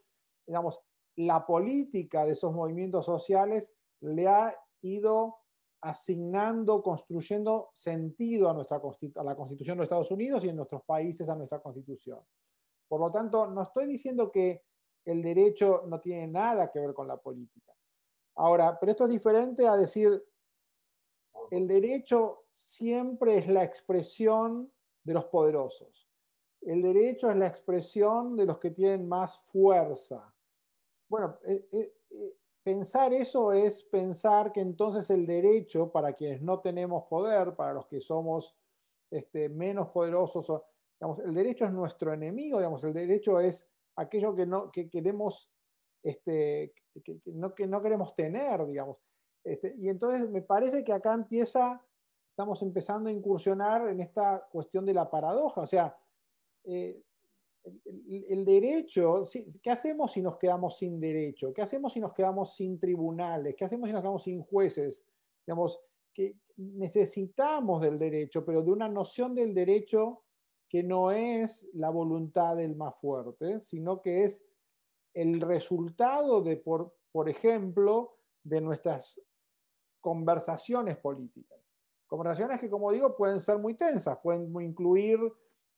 Digamos, 0.46 0.80
la 1.16 1.46
política 1.46 2.26
de 2.26 2.34
esos 2.34 2.54
movimientos 2.54 3.06
sociales 3.06 3.74
le 4.02 4.28
ha 4.28 4.56
ido 4.82 5.38
asignando, 5.82 6.82
construyendo 6.82 7.70
sentido 7.74 8.50
a, 8.50 8.54
nuestra, 8.54 8.82
a 9.16 9.24
la 9.24 9.36
Constitución 9.36 9.78
de 9.78 9.84
Estados 9.84 10.12
Unidos 10.12 10.44
y 10.44 10.50
en 10.50 10.56
nuestros 10.56 10.84
países 10.84 11.30
a 11.30 11.36
nuestra 11.36 11.62
Constitución. 11.62 12.20
Por 12.88 13.00
lo 13.00 13.12
tanto, 13.12 13.48
no 13.48 13.62
estoy 13.62 13.86
diciendo 13.86 14.32
que 14.32 14.64
el 15.06 15.22
derecho 15.22 15.84
no 15.88 16.00
tiene 16.00 16.28
nada 16.28 16.72
que 16.72 16.80
ver 16.80 16.94
con 16.94 17.08
la 17.08 17.18
política. 17.18 17.74
Ahora, 18.36 18.78
pero 18.80 18.92
esto 18.92 19.04
es 19.06 19.10
diferente 19.10 19.68
a 19.68 19.76
decir, 19.76 20.24
el 21.52 21.68
derecho 21.68 22.46
siempre 22.56 23.38
es 23.38 23.48
la 23.48 23.64
expresión 23.64 24.72
de 25.04 25.14
los 25.14 25.26
poderosos. 25.26 26.10
El 26.62 26.82
derecho 26.82 27.30
es 27.30 27.38
la 27.38 27.48
expresión 27.48 28.36
de 28.36 28.46
los 28.46 28.60
que 28.60 28.72
tienen 28.72 29.08
más 29.08 29.40
fuerza. 29.52 30.34
Bueno, 31.08 31.38
eh, 31.46 31.68
eh, 31.72 31.94
eh, 32.12 32.38
pensar 32.70 33.12
eso 33.14 33.52
es 33.52 33.82
pensar 33.82 34.52
que 34.52 34.62
entonces 34.62 35.10
el 35.10 35.26
derecho, 35.26 35.92
para 35.92 36.14
quienes 36.14 36.44
no 36.44 36.60
tenemos 36.60 37.06
poder, 37.06 37.56
para 37.56 37.74
los 37.74 37.88
que 37.88 38.00
somos 38.00 38.56
este, 39.10 39.50
menos 39.50 39.90
poderosos, 39.90 40.46
digamos, 41.00 41.18
el 41.18 41.34
derecho 41.34 41.66
es 41.66 41.72
nuestro 41.72 42.14
enemigo, 42.14 42.60
digamos, 42.60 42.84
el 42.84 42.94
derecho 42.94 43.40
es 43.40 43.68
aquello 43.96 44.36
que 44.36 44.46
no 44.46 44.72
que 44.72 44.88
queremos, 44.88 45.52
este, 46.04 46.76
que 47.04 47.68
no 47.68 47.82
queremos 47.82 48.16
tener, 48.16 48.64
digamos. 48.68 48.98
Este, 49.44 49.74
y 49.80 49.90
entonces 49.90 50.30
me 50.30 50.44
parece 50.44 50.84
que 50.84 50.94
acá 50.94 51.16
empieza, 51.16 51.84
estamos 52.30 52.62
empezando 52.62 53.10
a 53.10 53.14
incursionar 53.14 53.90
en 53.90 54.00
esta 54.00 54.48
cuestión 54.52 54.86
de 54.86 54.94
la 54.94 55.10
paradoja, 55.10 55.62
o 55.62 55.68
sea, 55.68 55.98
eh, 56.66 57.02
el, 57.64 58.46
derecho, 58.46 59.26
¿qué 59.62 59.70
hacemos 59.70 60.12
si 60.12 60.22
nos 60.22 60.38
quedamos 60.38 60.78
sin 60.78 61.00
derecho? 61.00 61.54
¿Qué 61.54 61.62
hacemos 61.62 61.94
si 61.94 62.00
nos 62.00 62.14
quedamos 62.14 62.56
sin 62.56 62.80
tribunales? 62.80 63.56
¿Qué 63.56 63.66
hacemos 63.66 63.88
si 63.88 63.94
nos 63.94 64.02
quedamos 64.02 64.24
sin 64.24 64.42
jueces? 64.44 65.06
Digamos, 65.46 65.80
que 66.14 66.36
necesitamos 66.58 67.82
del 67.82 68.00
derecho, 68.00 68.46
pero 68.46 68.64
de 68.64 68.72
una 68.72 68.88
noción 68.88 69.36
del 69.36 69.54
derecho 69.54 70.24
que 70.68 70.84
no 70.84 71.12
es 71.12 71.68
la 71.74 71.90
voluntad 71.90 72.56
del 72.56 72.76
más 72.76 72.96
fuerte, 73.00 73.60
sino 73.60 74.02
que 74.02 74.24
es 74.24 74.46
el 75.14 75.42
resultado 75.42 76.42
de, 76.42 76.58
por, 76.58 76.94
por 77.12 77.28
ejemplo, 77.30 78.16
de 78.44 78.62
nuestras 78.62 79.20
conversaciones 80.00 80.98
políticas. 80.98 81.60
Conversaciones 82.08 82.60
que, 82.60 82.70
como 82.70 82.92
digo, 82.92 83.16
pueden 83.16 83.40
ser 83.40 83.58
muy 83.58 83.76
tensas, 83.76 84.18
pueden 84.22 84.50
incluir 84.62 85.20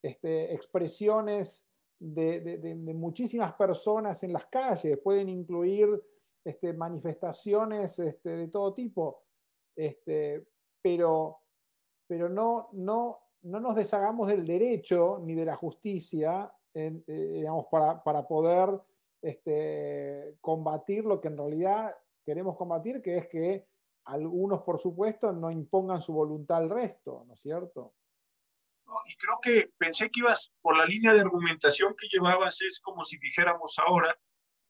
este, 0.02 0.54
expresiones 0.54 1.65
de, 2.02 2.76
muchísimas 2.96 3.54
personas 3.54 4.24
en 4.24 4.34
las 4.34 4.48
calles, 4.48 4.98
pueden 5.00 5.30
incluir 5.30 5.88
este, 6.44 6.74
manifestaciones 6.74 8.00
este, 8.00 8.30
de 8.30 8.48
todo 8.48 8.74
tipo, 8.74 9.24
este, 9.76 10.46
pero, 10.82 11.40
pero 12.08 12.28
no, 12.28 12.70
no, 12.74 13.20
no 13.44 13.60
nos 13.60 13.76
deshagamos 13.76 14.28
del 14.28 14.46
derecho 14.46 15.20
ni 15.24 15.36
de 15.36 15.46
la 15.46 15.56
justicia 15.56 16.52
eh, 16.74 17.04
digamos, 17.06 17.66
para, 17.68 18.02
para 18.02 18.26
poder 18.26 18.70
este, 19.22 20.38
combatir 20.40 21.04
lo 21.04 21.20
que 21.20 21.28
en 21.28 21.38
realidad 21.38 21.96
queremos 22.24 22.56
combatir, 22.56 23.02
que 23.02 23.18
es 23.18 23.28
que 23.28 23.68
algunos, 24.06 24.62
por 24.62 24.80
supuesto, 24.80 25.34
no 25.34 25.52
impongan 25.52 26.02
su 26.02 26.14
voluntad 26.14 26.58
al 26.58 26.70
resto, 26.70 27.26
¿no 27.28 27.34
es 27.34 27.42
cierto? 27.42 27.94
Y 29.08 29.16
creo 29.16 29.40
que 29.42 29.72
pensé 29.78 30.10
que 30.10 30.20
ibas 30.22 30.52
por 30.62 30.78
la 30.78 30.86
línea 30.86 31.14
de 31.14 31.22
argumentación 31.22 31.96
que 31.98 32.08
llevabas, 32.08 32.62
es 32.62 32.80
como 32.80 33.06
si 33.06 33.18
dijéramos 33.18 33.78
ahora, 33.80 34.18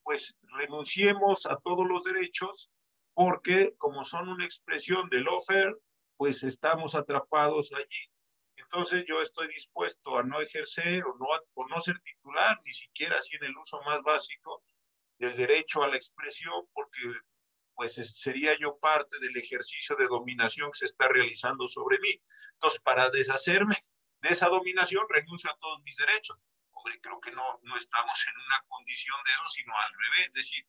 pues 0.04 0.38
renunciemos 0.58 1.46
a 1.46 1.58
todos 1.58 1.88
los 1.88 2.04
derechos 2.04 2.70
porque 3.14 3.76
como 3.78 4.06
son 4.06 4.30
una 4.30 4.46
expresión 4.46 5.10
del 5.10 5.28
offer, 5.28 5.76
pues 6.18 6.44
estamos 6.44 6.96
atrapados 6.96 7.72
allí. 7.74 8.10
Entonces 8.56 9.06
yo 9.08 9.22
estoy 9.22 9.48
dispuesto 9.48 10.18
a 10.18 10.24
no 10.24 10.40
ejercer 10.40 11.04
o 11.04 11.16
no, 11.18 11.28
o 11.54 11.68
no 11.68 11.82
ser 11.82 12.00
titular, 12.00 12.60
ni 12.64 12.74
siquiera 12.74 13.18
así 13.18 13.36
en 13.36 13.46
el 13.46 13.58
uso 13.58 13.82
más 13.84 14.02
básico 14.02 14.64
del 15.18 15.36
derecho 15.36 15.84
a 15.84 15.90
la 15.90 15.98
expresión, 15.98 16.68
porque 16.74 17.00
pues 17.76 17.96
sería 17.96 18.58
yo 18.60 18.78
parte 18.78 19.20
del 19.20 19.36
ejercicio 19.38 19.96
de 19.96 20.08
dominación 20.08 20.72
que 20.72 20.80
se 20.80 20.86
está 20.86 21.08
realizando 21.08 21.68
sobre 21.68 22.00
mí. 22.00 22.22
Entonces, 22.54 22.80
para 22.82 23.10
deshacerme 23.10 23.76
de 24.22 24.30
esa 24.30 24.48
dominación 24.48 25.06
renuncio 25.10 25.52
a 25.52 25.58
todos 25.58 25.82
mis 25.84 25.98
derechos. 25.98 26.38
Hombre, 26.72 27.00
creo 27.02 27.20
que 27.20 27.32
no, 27.32 27.60
no 27.64 27.76
estamos 27.76 28.28
en 28.28 28.42
una 28.42 28.64
condición 28.68 29.18
de 29.26 29.32
eso, 29.32 29.48
sino 29.48 29.76
al 29.76 29.92
revés. 29.94 30.28
Es 30.28 30.34
decir, 30.34 30.68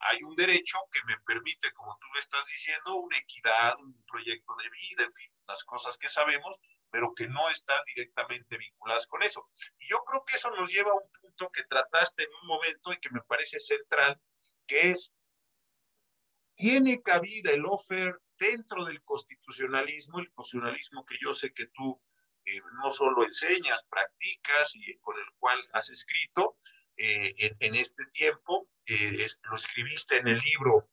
hay 0.00 0.22
un 0.22 0.34
derecho 0.34 0.78
que 0.92 1.00
me 1.04 1.18
permite, 1.20 1.72
como 1.72 1.96
tú 1.98 2.06
lo 2.12 2.20
estás 2.20 2.46
diciendo, 2.46 2.96
una 2.96 3.18
equidad, 3.18 3.78
un 3.80 4.02
proyecto 4.04 4.54
de 4.56 4.70
vida, 4.70 5.04
en 5.04 5.12
fin, 5.12 5.30
las 5.46 5.64
cosas 5.64 5.98
que 5.98 6.08
sabemos, 6.08 6.58
pero 6.90 7.14
que 7.14 7.28
no 7.28 7.48
están 7.50 7.82
directamente 7.86 8.56
vinculadas 8.56 9.06
con 9.06 9.22
eso. 9.22 9.48
Y 9.78 9.88
yo 9.88 10.02
creo 10.04 10.24
que 10.24 10.36
eso 10.36 10.50
nos 10.52 10.70
lleva 10.70 10.90
a 10.90 10.94
un 10.94 11.10
punto 11.20 11.50
que 11.50 11.64
trataste 11.64 12.24
en 12.24 12.30
un 12.42 12.48
momento 12.48 12.92
y 12.92 12.98
que 12.98 13.10
me 13.10 13.22
parece 13.22 13.60
central, 13.60 14.20
que 14.66 14.90
es, 14.90 15.14
¿tiene 16.54 17.02
cabida 17.02 17.50
el 17.52 17.66
offer 17.66 18.18
dentro 18.38 18.84
del 18.86 19.02
constitucionalismo, 19.02 20.18
el 20.18 20.32
constitucionalismo 20.32 21.04
que 21.04 21.16
yo 21.20 21.34
sé 21.34 21.52
que 21.52 21.66
tú 21.66 22.00
no 22.82 22.90
solo 22.90 23.24
enseñas, 23.24 23.84
practicas 23.90 24.74
y 24.74 24.96
con 24.98 25.16
el 25.18 25.26
cual 25.38 25.60
has 25.72 25.90
escrito 25.90 26.56
eh, 26.96 27.56
en, 27.60 27.74
este 27.74 28.04
tiempo. 28.12 28.68
Eh, 28.86 29.26
lo 29.44 29.56
escribiste 29.56 30.16
en 30.16 30.28
el 30.28 30.38
libro 30.38 30.90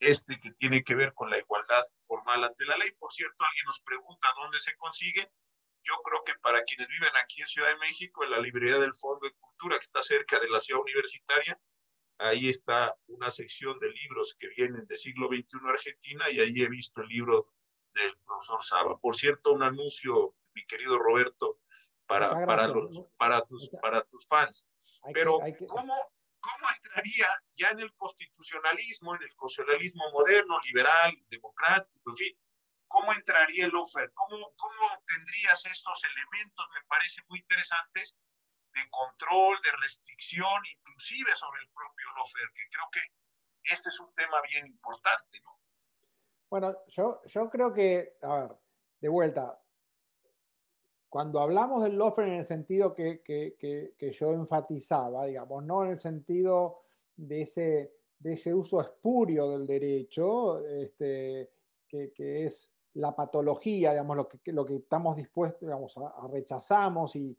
este 0.00 0.38
que 0.40 0.52
tiene 0.52 0.84
que 0.84 0.94
ver 0.94 1.12
con 1.14 1.30
la 1.30 1.38
igualdad 1.38 1.82
formal 2.02 2.44
ante 2.44 2.64
la 2.64 2.76
ley. 2.76 2.92
Por 2.98 3.12
cierto, 3.12 3.44
alguien 3.44 3.66
nos 3.66 3.80
pregunta 3.80 4.28
dónde 4.36 4.60
se 4.60 4.76
consigue. 4.76 5.30
Yo 5.82 5.94
creo 6.04 6.22
que 6.24 6.34
para 6.40 6.62
quienes 6.64 6.88
viven 6.88 7.16
aquí 7.16 7.40
en 7.40 7.48
Ciudad 7.48 7.68
de 7.68 7.78
México, 7.78 8.24
en 8.24 8.30
la 8.30 8.40
librería 8.40 8.78
del 8.78 8.94
Fondo 8.94 9.26
de 9.26 9.34
Cultura, 9.34 9.78
que 9.78 9.84
está 9.84 10.02
cerca 10.02 10.38
de 10.38 10.50
la 10.50 10.60
ciudad 10.60 10.82
universitaria, 10.82 11.58
ahí 12.18 12.48
está 12.48 12.96
una 13.06 13.30
sección 13.30 13.78
de 13.78 13.90
libros 13.90 14.36
que 14.38 14.48
vienen 14.48 14.86
del 14.86 14.98
siglo 14.98 15.28
XXI 15.28 15.58
Argentina 15.68 16.30
y 16.30 16.40
ahí 16.40 16.62
he 16.62 16.68
visto 16.68 17.00
el 17.00 17.08
libro 17.08 17.48
del 17.94 18.16
profesor 18.26 18.62
Saba. 18.62 18.98
Por 18.98 19.16
cierto, 19.16 19.52
un 19.52 19.62
anuncio 19.62 20.34
mi 20.58 20.66
querido 20.66 20.98
Roberto, 20.98 21.60
para, 22.06 22.44
para, 22.46 22.66
los, 22.66 23.00
para, 23.16 23.42
tus, 23.42 23.70
para 23.80 24.02
tus 24.02 24.26
fans. 24.26 24.66
Pero 25.12 25.38
¿cómo, 25.68 25.94
¿cómo 26.40 26.66
entraría 26.74 27.28
ya 27.52 27.68
en 27.68 27.80
el 27.80 27.94
constitucionalismo, 27.94 29.14
en 29.14 29.22
el 29.22 29.34
constitucionalismo 29.36 30.10
moderno, 30.12 30.58
liberal, 30.64 31.12
democrático, 31.28 32.10
en 32.10 32.16
fin? 32.16 32.38
¿Cómo 32.88 33.12
entraría 33.12 33.66
el 33.66 33.74
offer? 33.74 34.10
¿Cómo, 34.14 34.54
¿Cómo 34.56 35.02
tendrías 35.06 35.64
estos 35.66 36.02
elementos, 36.04 36.66
me 36.74 36.82
parece 36.88 37.20
muy 37.28 37.38
interesantes, 37.40 38.18
de 38.72 38.90
control, 38.90 39.58
de 39.62 39.72
restricción, 39.82 40.62
inclusive 40.78 41.34
sobre 41.36 41.60
el 41.62 41.68
propio 41.70 42.06
offer, 42.22 42.48
que 42.54 42.68
creo 42.70 42.88
que 42.90 43.00
este 43.72 43.90
es 43.90 44.00
un 44.00 44.14
tema 44.14 44.40
bien 44.42 44.66
importante, 44.66 45.40
¿no? 45.40 45.58
Bueno, 46.50 46.74
yo, 46.88 47.20
yo 47.26 47.50
creo 47.50 47.72
que, 47.74 48.16
a 48.22 48.34
ver, 48.40 48.56
de 49.00 49.08
vuelta, 49.08 49.60
cuando 51.08 51.40
hablamos 51.40 51.82
del 51.82 51.96
lawfare 51.96 52.28
en 52.28 52.38
el 52.40 52.44
sentido 52.44 52.94
que, 52.94 53.94
yo 54.18 54.32
enfatizaba, 54.32 55.26
digamos, 55.26 55.64
no 55.64 55.84
en 55.84 55.92
el 55.92 55.98
sentido 55.98 56.82
de 57.16 57.42
ese, 57.42 58.54
uso 58.54 58.80
espurio 58.80 59.50
del 59.50 59.66
derecho, 59.66 60.64
este, 60.66 61.50
que, 61.88 62.44
es 62.44 62.72
la 62.94 63.14
patología, 63.16 63.92
digamos, 63.92 64.16
lo 64.44 64.66
que, 64.66 64.76
estamos 64.76 65.16
dispuestos, 65.16 65.62
digamos, 65.62 65.96
a, 65.96 66.28
rechazamos, 66.28 67.16
y, 67.16 67.36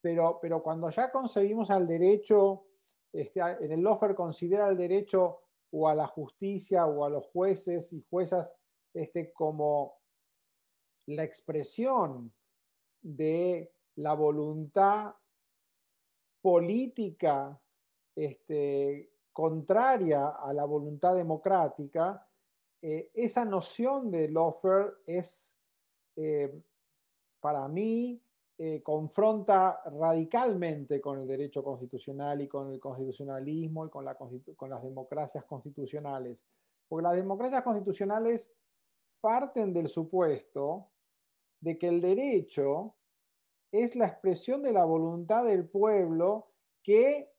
pero, 0.00 0.38
pero 0.40 0.62
cuando 0.62 0.88
ya 0.90 1.10
concebimos 1.10 1.70
al 1.70 1.88
derecho, 1.88 2.64
este, 3.12 3.40
en 3.40 3.72
el 3.72 3.82
lawfare 3.82 4.14
considera 4.14 4.68
el 4.68 4.76
derecho 4.76 5.40
o 5.72 5.88
a 5.88 5.94
la 5.94 6.06
justicia 6.06 6.86
o 6.86 7.04
a 7.04 7.10
los 7.10 7.26
jueces 7.26 7.92
y 7.92 8.04
juezas 8.08 8.52
este, 8.94 9.32
como 9.32 9.94
la 11.06 11.24
expresión 11.24 12.32
de 13.02 13.72
la 13.96 14.14
voluntad 14.14 15.14
política 16.40 17.60
este, 18.14 19.10
contraria 19.32 20.28
a 20.28 20.52
la 20.52 20.64
voluntad 20.64 21.14
democrática, 21.14 22.26
eh, 22.82 23.10
esa 23.14 23.44
noción 23.44 24.10
de 24.10 24.28
lawfare 24.28 24.92
es, 25.06 25.56
eh, 26.16 26.62
para 27.40 27.68
mí, 27.68 28.22
eh, 28.58 28.82
confronta 28.82 29.80
radicalmente 29.86 31.00
con 31.00 31.18
el 31.18 31.26
derecho 31.26 31.64
constitucional 31.64 32.42
y 32.42 32.48
con 32.48 32.70
el 32.70 32.78
constitucionalismo 32.78 33.86
y 33.86 33.88
con, 33.88 34.04
la, 34.04 34.14
con 34.14 34.70
las 34.70 34.82
democracias 34.82 35.44
constitucionales. 35.44 36.46
Porque 36.86 37.04
las 37.04 37.16
democracias 37.16 37.62
constitucionales 37.62 38.52
parten 39.20 39.72
del 39.72 39.88
supuesto 39.88 40.89
de 41.60 41.78
que 41.78 41.88
el 41.88 42.00
derecho 42.00 42.94
es 43.72 43.94
la 43.94 44.06
expresión 44.06 44.62
de 44.62 44.72
la 44.72 44.84
voluntad 44.84 45.44
del 45.44 45.68
pueblo 45.68 46.48
que 46.82 47.30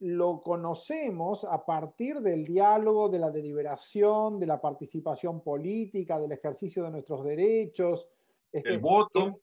lo 0.00 0.40
conocemos 0.40 1.44
a 1.44 1.64
partir 1.66 2.20
del 2.20 2.44
diálogo, 2.44 3.08
de 3.08 3.18
la 3.18 3.30
deliberación, 3.30 4.38
de 4.38 4.46
la 4.46 4.60
participación 4.60 5.42
política, 5.42 6.20
del 6.20 6.32
ejercicio 6.32 6.84
de 6.84 6.90
nuestros 6.90 7.24
derechos. 7.24 8.08
Este, 8.52 8.70
el 8.70 8.78
voto. 8.78 9.40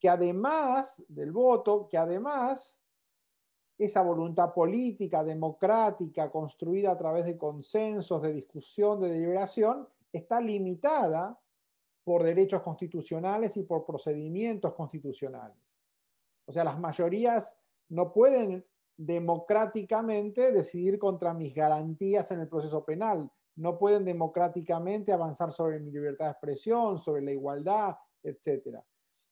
Que, 0.00 0.08
además 0.08 1.04
del 1.08 1.32
voto, 1.32 1.88
que 1.88 1.98
además 1.98 2.80
esa 3.76 4.02
voluntad 4.02 4.52
política, 4.54 5.22
democrática, 5.22 6.30
construida 6.30 6.92
a 6.92 6.98
través 6.98 7.26
de 7.26 7.36
consensos, 7.36 8.22
de 8.22 8.32
discusión, 8.32 9.00
de 9.00 9.10
deliberación, 9.10 9.86
está 10.12 10.40
limitada 10.40 11.38
por 12.08 12.22
derechos 12.22 12.62
constitucionales 12.62 13.58
y 13.58 13.64
por 13.64 13.84
procedimientos 13.84 14.72
constitucionales. 14.72 15.76
O 16.46 16.52
sea, 16.52 16.64
las 16.64 16.80
mayorías 16.80 17.54
no 17.90 18.14
pueden 18.14 18.64
democráticamente 18.96 20.50
decidir 20.50 20.98
contra 20.98 21.34
mis 21.34 21.54
garantías 21.54 22.30
en 22.30 22.40
el 22.40 22.48
proceso 22.48 22.82
penal, 22.82 23.30
no 23.56 23.76
pueden 23.78 24.06
democráticamente 24.06 25.12
avanzar 25.12 25.52
sobre 25.52 25.80
mi 25.80 25.90
libertad 25.90 26.24
de 26.24 26.30
expresión, 26.30 26.96
sobre 26.98 27.20
la 27.20 27.32
igualdad, 27.32 27.94
etc. 28.22 28.78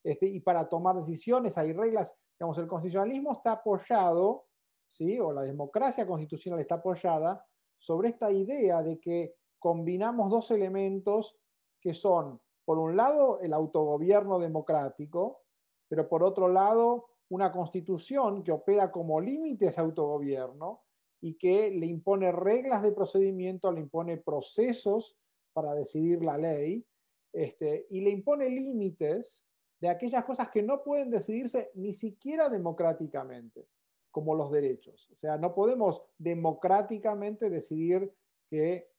Este, 0.05 0.27
y 0.27 0.41
para 0.41 0.69
tomar 0.69 0.97
decisiones 0.97 1.57
hay 1.57 1.73
reglas, 1.73 2.15
digamos, 2.39 2.59
el 2.59 2.67
constitucionalismo 2.67 3.33
está 3.33 3.53
apoyado, 3.53 4.49
¿sí? 4.91 5.19
o 5.19 5.33
la 5.33 5.45
democracia 5.45 6.07
constitucional 6.07 6.61
está 6.61 6.75
apoyada 6.75 7.43
sobre 7.79 8.11
esta 8.11 8.31
idea 8.31 8.83
de 8.83 9.01
que 9.01 9.35
combinamos 9.59 10.31
dos 10.31 10.51
elementos 10.51 11.39
que 11.81 11.95
son 11.95 12.39
por 12.67 12.79
un 12.79 12.97
lado, 12.97 13.39
el 13.41 13.53
autogobierno 13.53 14.41
democrático, 14.41 15.41
pero 15.89 16.09
por 16.09 16.25
otro 16.25 16.49
lado, 16.49 17.07
una 17.29 17.53
constitución 17.53 18.43
que 18.43 18.51
opera 18.51 18.91
como 18.91 19.21
límite 19.21 19.67
a 19.67 19.69
ese 19.69 19.81
autogobierno 19.81 20.83
y 21.21 21.35
que 21.35 21.71
le 21.71 21.87
impone 21.87 22.33
reglas 22.33 22.83
de 22.83 22.91
procedimiento, 22.91 23.71
le 23.71 23.81
impone 23.81 24.17
procesos 24.17 25.17
para 25.53 25.75
decidir 25.75 26.25
la 26.25 26.37
ley 26.37 26.85
este, 27.33 27.87
y 27.89 28.01
le 28.01 28.11
impone 28.11 28.51
límites 28.51 29.47
de 29.81 29.89
aquellas 29.89 30.25
cosas 30.25 30.49
que 30.49 30.63
no 30.63 30.83
pueden 30.83 31.11
decidirse 31.11 31.71
ni 31.75 31.93
siquiera 31.93 32.49
democráticamente, 32.49 33.69
como 34.11 34.35
los 34.35 34.51
derechos. 34.51 35.09
O 35.13 35.17
sea, 35.17 35.39
no 35.39 35.55
podemos 35.55 36.03
democráticamente 36.19 37.49
decidir 37.49 38.13
que 38.51 38.91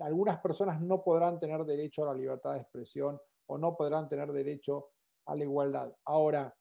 algunas 0.00 0.40
personas 0.40 0.80
no 0.80 1.02
podrán 1.02 1.38
tener 1.38 1.64
derecho 1.64 2.02
a 2.02 2.12
la 2.12 2.14
libertad 2.14 2.52
de 2.52 2.60
expresión 2.60 3.20
o 3.46 3.58
no 3.58 3.76
podrán 3.76 4.08
tener 4.08 4.32
derecho 4.32 4.90
a 5.26 5.34
la 5.34 5.44
igualdad. 5.44 5.94
Ahora, 6.04 6.54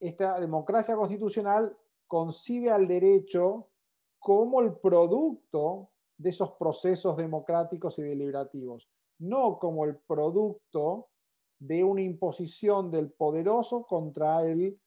esta 0.00 0.40
democracia 0.40 0.96
constitucional 0.96 1.76
concibe 2.06 2.70
al 2.70 2.86
derecho 2.86 3.70
como 4.18 4.60
el 4.60 4.76
producto 4.76 5.90
de 6.16 6.30
esos 6.30 6.52
procesos 6.52 7.16
democráticos 7.16 7.98
y 7.98 8.02
deliberativos, 8.02 8.88
no 9.18 9.58
como 9.58 9.84
el 9.84 9.96
producto 9.96 11.08
de 11.58 11.84
una 11.84 12.02
imposición 12.02 12.90
del 12.90 13.12
poderoso 13.12 13.84
contra 13.84 14.44
el 14.44 14.78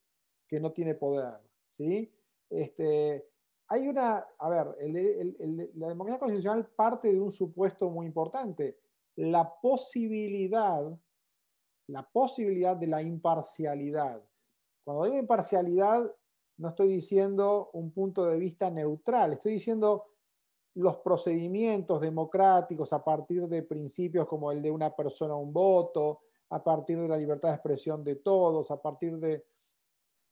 que 0.47 0.59
no 0.59 0.71
tiene 0.71 0.95
poder. 0.95 1.39
¿sí? 1.71 2.11
Este, 2.49 3.27
hay 3.69 3.87
una, 3.87 4.25
a 4.39 4.49
ver, 4.49 4.75
la 5.75 5.87
democracia 5.89 6.19
constitucional 6.19 6.65
parte 6.67 7.11
de 7.11 7.19
un 7.19 7.31
supuesto 7.31 7.89
muy 7.89 8.05
importante, 8.05 8.79
la 9.15 9.53
posibilidad, 9.61 10.97
la 11.87 12.03
posibilidad 12.03 12.77
de 12.77 12.87
la 12.87 13.01
imparcialidad. 13.01 14.23
Cuando 14.85 15.03
digo 15.05 15.17
imparcialidad, 15.17 16.09
no 16.57 16.69
estoy 16.69 16.87
diciendo 16.87 17.69
un 17.73 17.91
punto 17.91 18.25
de 18.25 18.37
vista 18.37 18.69
neutral, 18.69 19.33
estoy 19.33 19.53
diciendo 19.53 20.05
los 20.75 20.97
procedimientos 20.97 21.99
democráticos 21.99 22.93
a 22.93 23.03
partir 23.03 23.47
de 23.47 23.63
principios 23.63 24.27
como 24.27 24.51
el 24.51 24.61
de 24.61 24.71
una 24.71 24.95
persona 24.95 25.35
un 25.35 25.51
voto, 25.51 26.21
a 26.49 26.63
partir 26.63 27.01
de 27.01 27.07
la 27.07 27.17
libertad 27.17 27.49
de 27.49 27.55
expresión 27.55 28.03
de 28.03 28.15
todos, 28.17 28.71
a 28.71 28.81
partir 28.81 29.17
de, 29.17 29.45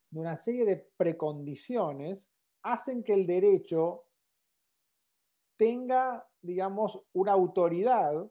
de 0.09 0.19
una 0.19 0.37
serie 0.37 0.63
de 0.65 0.77
precondiciones 0.95 2.29
hacen 2.65 3.03
que 3.03 3.13
el 3.13 3.27
derecho 3.27 4.05
tenga, 5.55 6.27
digamos, 6.41 6.99
una 7.13 7.31
autoridad 7.31 8.29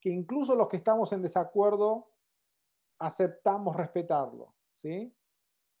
que 0.00 0.10
incluso 0.10 0.54
los 0.54 0.68
que 0.68 0.76
estamos 0.76 1.12
en 1.12 1.22
desacuerdo 1.22 2.10
aceptamos 2.98 3.74
respetarlo. 3.74 4.54
¿sí? 4.76 5.12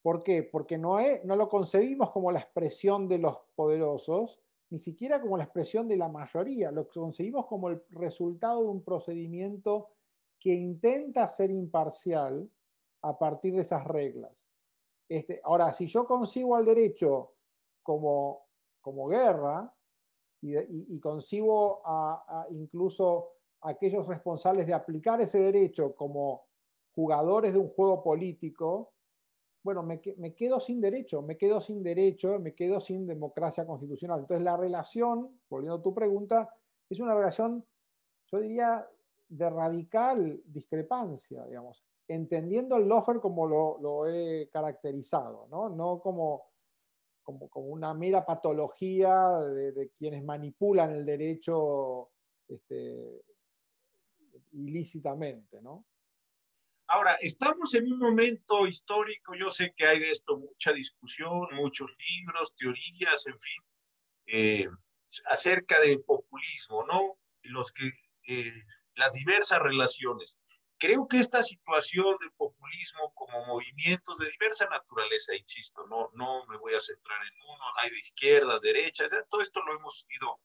¿Por 0.02 0.22
qué? 0.22 0.42
Porque 0.42 0.78
no, 0.78 0.98
no 1.24 1.36
lo 1.36 1.48
concebimos 1.48 2.10
como 2.10 2.32
la 2.32 2.40
expresión 2.40 3.06
de 3.06 3.18
los 3.18 3.36
poderosos, 3.54 4.40
ni 4.70 4.78
siquiera 4.78 5.20
como 5.20 5.36
la 5.36 5.44
expresión 5.44 5.86
de 5.88 5.96
la 5.98 6.08
mayoría, 6.08 6.70
lo 6.70 6.88
concebimos 6.88 7.46
como 7.46 7.68
el 7.68 7.82
resultado 7.90 8.62
de 8.62 8.68
un 8.68 8.82
procedimiento 8.82 9.90
que 10.40 10.54
intenta 10.54 11.28
ser 11.28 11.50
imparcial 11.50 12.50
a 13.02 13.18
partir 13.18 13.54
de 13.54 13.62
esas 13.62 13.84
reglas. 13.86 14.48
Este, 15.08 15.40
ahora, 15.44 15.72
si 15.72 15.86
yo 15.86 16.06
consigo 16.06 16.56
al 16.56 16.64
derecho 16.64 17.34
como, 17.88 18.44
como 18.82 19.08
guerra 19.08 19.72
y, 20.42 21.00
concibo 21.00 21.80
a, 21.86 22.46
incluso 22.50 23.30
a 23.62 23.70
aquellos 23.70 24.06
responsables 24.06 24.66
de 24.66 24.74
aplicar 24.74 25.18
ese 25.22 25.38
derecho 25.38 25.94
como 25.96 26.44
jugadores 26.94 27.54
de 27.54 27.58
un 27.58 27.70
juego 27.70 28.02
político, 28.02 28.92
bueno, 29.64 29.82
me, 29.82 30.02
me, 30.18 30.34
quedo 30.34 30.60
sin 30.60 30.82
derecho, 30.82 31.22
me 31.22 31.38
quedo 31.38 31.62
sin 31.62 31.82
derecho, 31.82 32.38
me 32.38 32.54
quedo 32.54 32.78
sin 32.78 33.06
democracia 33.06 33.66
constitucional. 33.66 34.20
Entonces 34.20 34.44
la 34.44 34.58
relación, 34.58 35.40
volviendo 35.48 35.76
a 35.76 35.82
tu 35.82 35.94
pregunta, 35.94 36.54
es 36.90 37.00
una 37.00 37.14
relación, 37.14 37.64
yo 38.30 38.38
diría, 38.38 38.86
de 39.30 39.48
radical 39.48 40.42
discrepancia, 40.44 41.46
digamos, 41.46 41.82
entendiendo 42.06 42.76
el 42.76 42.86
lofer 42.86 43.18
como 43.18 43.46
lo, 43.46 43.78
lo 43.80 44.06
he 44.06 44.50
caracterizado, 44.50 45.46
¿no? 45.50 45.70
no 45.70 46.00
como 46.00 46.47
como, 47.50 47.66
una 47.66 47.92
mera 47.94 48.24
patología 48.24 49.38
de, 49.40 49.90
quienes 49.98 50.24
manipulan 50.24 50.92
el 50.92 51.04
derecho 51.04 52.10
este, 52.48 53.22
ilícitamente, 54.52 55.60
¿no? 55.60 55.84
Ahora, 56.90 57.18
estamos 57.20 57.74
en 57.74 57.92
un 57.92 57.98
momento 57.98 58.66
histórico, 58.66 59.34
yo 59.34 59.50
sé 59.50 59.74
que 59.76 59.86
hay 59.86 59.98
de 59.98 60.10
esto 60.10 60.38
mucha 60.38 60.72
discusión, 60.72 61.46
muchos 61.52 61.90
libros, 62.08 62.54
teorías, 62.56 63.26
en 63.26 63.38
fin, 63.38 63.62
eh, 64.26 64.68
acerca 65.26 65.80
del 65.80 66.02
populismo, 66.02 66.86
¿no? 66.86 67.18
Los 67.42 67.72
que, 67.72 67.90
eh, 68.26 68.54
las 68.94 69.12
diversas 69.12 69.60
relaciones. 69.60 70.38
Creo 70.78 71.08
que 71.08 71.18
esta 71.18 71.42
situación 71.42 72.16
del 72.20 72.32
populismo 72.32 73.12
como 73.14 73.44
movimientos 73.46 74.16
de 74.18 74.30
diversa 74.30 74.66
naturaleza, 74.66 75.34
insisto, 75.34 75.84
no, 75.88 76.08
no 76.14 76.46
me 76.46 76.56
voy 76.56 76.74
a 76.74 76.80
centrar 76.80 77.20
en 77.20 77.34
uno, 77.48 77.64
hay 77.78 77.90
de 77.90 77.98
izquierdas, 77.98 78.62
derechas, 78.62 79.10
todo 79.28 79.40
esto 79.40 79.60
lo 79.64 79.74
hemos 79.74 80.06
ido 80.08 80.40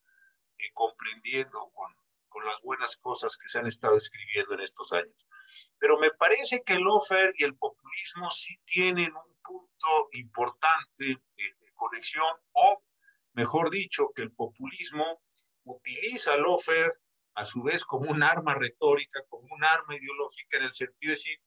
eh, 0.58 0.72
comprendiendo 0.74 1.70
con, 1.72 1.96
con 2.30 2.46
las 2.46 2.60
buenas 2.62 2.98
cosas 2.98 3.38
que 3.38 3.48
se 3.48 3.60
han 3.60 3.68
estado 3.68 3.96
escribiendo 3.96 4.56
en 4.56 4.62
estos 4.62 4.92
años. 4.92 5.28
Pero 5.78 6.00
me 6.00 6.10
parece 6.10 6.64
que 6.64 6.74
el 6.74 6.88
offer 6.88 7.32
y 7.38 7.44
el 7.44 7.56
populismo 7.56 8.32
sí 8.32 8.58
tienen 8.66 9.14
un 9.16 9.38
punto 9.44 10.10
importante 10.14 11.06
de, 11.06 11.44
de 11.44 11.72
conexión, 11.76 12.34
o 12.54 12.84
mejor 13.34 13.70
dicho, 13.70 14.10
que 14.16 14.24
el 14.24 14.32
populismo 14.32 15.22
utiliza 15.64 16.34
el 16.34 16.46
offer 16.46 16.92
a 17.36 17.46
su 17.46 17.64
vez 17.64 17.84
como 17.84 18.12
un 18.12 18.24
arma 18.24 18.56
retórica, 18.56 19.24
como 19.30 19.48
un 19.54 19.64
arma 19.64 19.96
ideológica 19.96 20.58
en 20.58 20.64
el 20.64 20.74
sentido 20.74 21.10
de 21.10 21.16
decir, 21.16 21.40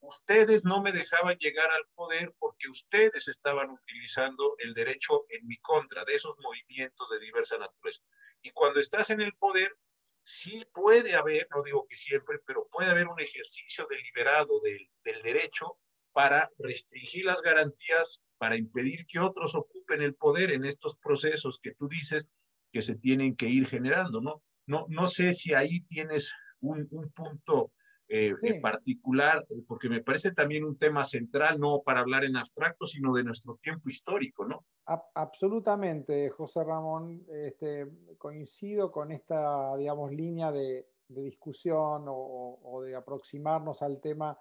ustedes 0.00 0.64
no 0.64 0.82
me 0.82 0.92
dejaban 0.92 1.36
llegar 1.38 1.70
al 1.70 1.86
poder 1.94 2.34
porque 2.38 2.68
ustedes 2.68 3.28
estaban 3.28 3.70
utilizando 3.70 4.54
el 4.58 4.74
derecho 4.74 5.24
en 5.28 5.46
mi 5.46 5.56
contra 5.58 6.04
de 6.04 6.14
esos 6.14 6.36
movimientos 6.38 7.08
de 7.10 7.20
diversa 7.20 7.58
naturaleza. 7.58 8.02
Y 8.42 8.50
cuando 8.52 8.80
estás 8.80 9.10
en 9.10 9.20
el 9.20 9.34
poder, 9.34 9.76
sí 10.22 10.64
puede 10.72 11.14
haber, 11.14 11.48
no 11.50 11.62
digo 11.62 11.86
que 11.88 11.96
siempre, 11.96 12.38
pero 12.46 12.68
puede 12.70 12.90
haber 12.90 13.08
un 13.08 13.20
ejercicio 13.20 13.86
deliberado 13.88 14.60
del, 14.60 14.88
del 15.02 15.22
derecho 15.22 15.78
para 16.12 16.50
restringir 16.58 17.24
las 17.24 17.42
garantías, 17.42 18.20
para 18.38 18.56
impedir 18.56 19.06
que 19.06 19.18
otros 19.18 19.54
ocupen 19.54 20.02
el 20.02 20.14
poder 20.14 20.52
en 20.52 20.64
estos 20.64 20.96
procesos 20.96 21.58
que 21.60 21.74
tú 21.74 21.88
dices 21.88 22.28
que 22.72 22.82
se 22.82 22.96
tienen 22.96 23.36
que 23.36 23.48
ir 23.48 23.66
generando, 23.66 24.20
¿no? 24.20 24.42
No, 24.68 24.86
no 24.88 25.08
sé 25.08 25.32
si 25.32 25.54
ahí 25.54 25.80
tienes 25.80 26.32
un, 26.60 26.86
un 26.90 27.10
punto 27.10 27.72
eh, 28.10 28.34
en 28.42 28.62
particular, 28.62 29.44
eh, 29.50 29.62
porque 29.66 29.90
me 29.90 30.02
parece 30.02 30.32
también 30.32 30.64
un 30.64 30.78
tema 30.78 31.04
central, 31.04 31.60
no 31.60 31.82
para 31.84 32.00
hablar 32.00 32.24
en 32.24 32.38
abstracto, 32.38 32.86
sino 32.86 33.12
de 33.12 33.22
nuestro 33.22 33.58
tiempo 33.62 33.90
histórico, 33.90 34.46
¿no? 34.46 34.64
absolutamente, 35.14 36.30
José 36.30 36.64
Ramón, 36.64 37.22
este, 37.30 37.86
coincido 38.16 38.90
con 38.90 39.12
esta, 39.12 39.76
digamos, 39.76 40.10
línea 40.12 40.50
de, 40.50 40.88
de 41.08 41.22
discusión 41.22 42.04
o, 42.08 42.58
o, 42.62 42.82
de 42.82 42.96
aproximarnos 42.96 43.82
al 43.82 44.00
tema. 44.00 44.38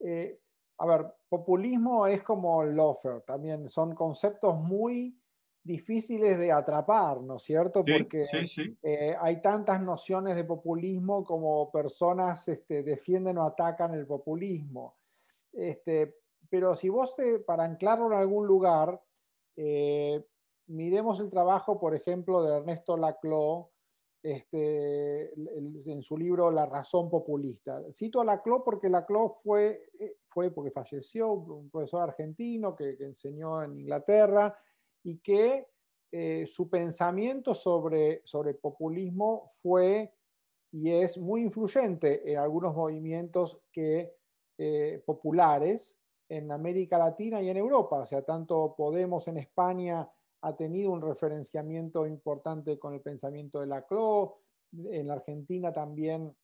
Eh, 0.00 0.38
a 0.76 0.86
ver, 0.86 1.06
populismo 1.30 2.06
es 2.06 2.22
como 2.22 2.62
lofer, 2.62 3.22
también 3.22 3.70
son 3.70 3.94
conceptos 3.94 4.54
muy 4.58 5.18
difíciles 5.66 6.38
de 6.38 6.52
atrapar, 6.52 7.20
¿no 7.20 7.36
es 7.36 7.42
cierto? 7.42 7.84
Porque 7.84 8.22
sí, 8.24 8.46
sí, 8.46 8.78
eh, 8.82 9.16
hay 9.20 9.40
tantas 9.42 9.82
nociones 9.82 10.36
de 10.36 10.44
populismo 10.44 11.24
como 11.24 11.70
personas 11.72 12.46
este, 12.48 12.84
defienden 12.84 13.38
o 13.38 13.44
atacan 13.44 13.92
el 13.94 14.06
populismo. 14.06 14.96
Este, 15.52 16.18
pero 16.48 16.74
si 16.76 16.88
vos, 16.88 17.16
te, 17.16 17.40
para 17.40 17.64
anclarlo 17.64 18.06
en 18.06 18.18
algún 18.18 18.46
lugar, 18.46 19.00
eh, 19.56 20.24
miremos 20.68 21.18
el 21.18 21.30
trabajo, 21.30 21.80
por 21.80 21.96
ejemplo, 21.96 22.42
de 22.44 22.58
Ernesto 22.58 22.96
Laclau 22.96 23.68
este, 24.22 25.32
en 25.34 26.02
su 26.02 26.16
libro 26.16 26.50
La 26.52 26.66
razón 26.66 27.10
populista. 27.10 27.82
Cito 27.92 28.20
a 28.20 28.24
Laclau 28.24 28.62
porque 28.62 28.88
Laclau 28.88 29.34
fue, 29.42 29.90
eh, 29.98 30.16
fue 30.28 30.50
porque 30.50 30.70
falleció, 30.70 31.32
un 31.32 31.70
profesor 31.70 32.02
argentino 32.02 32.76
que, 32.76 32.96
que 32.96 33.04
enseñó 33.04 33.64
en 33.64 33.80
Inglaterra 33.80 34.56
y 35.06 35.18
que 35.18 35.68
eh, 36.10 36.46
su 36.46 36.68
pensamiento 36.68 37.54
sobre, 37.54 38.22
sobre 38.24 38.54
populismo 38.54 39.48
fue 39.62 40.12
y 40.72 40.90
es 40.90 41.16
muy 41.16 41.42
influyente 41.42 42.30
en 42.30 42.38
algunos 42.38 42.74
movimientos 42.74 43.62
que, 43.72 44.12
eh, 44.58 45.00
populares 45.06 45.96
en 46.28 46.50
América 46.50 46.98
Latina 46.98 47.40
y 47.40 47.48
en 47.48 47.56
Europa. 47.56 48.00
O 48.00 48.06
sea, 48.06 48.22
tanto 48.22 48.74
Podemos 48.76 49.28
en 49.28 49.36
España 49.36 50.10
ha 50.42 50.56
tenido 50.56 50.90
un 50.90 51.02
referenciamiento 51.02 52.04
importante 52.04 52.76
con 52.76 52.94
el 52.94 53.00
pensamiento 53.00 53.60
de 53.60 53.68
Laclau, 53.68 54.34
en 54.72 55.06
la 55.06 55.14
Argentina 55.14 55.72
también 55.72 56.34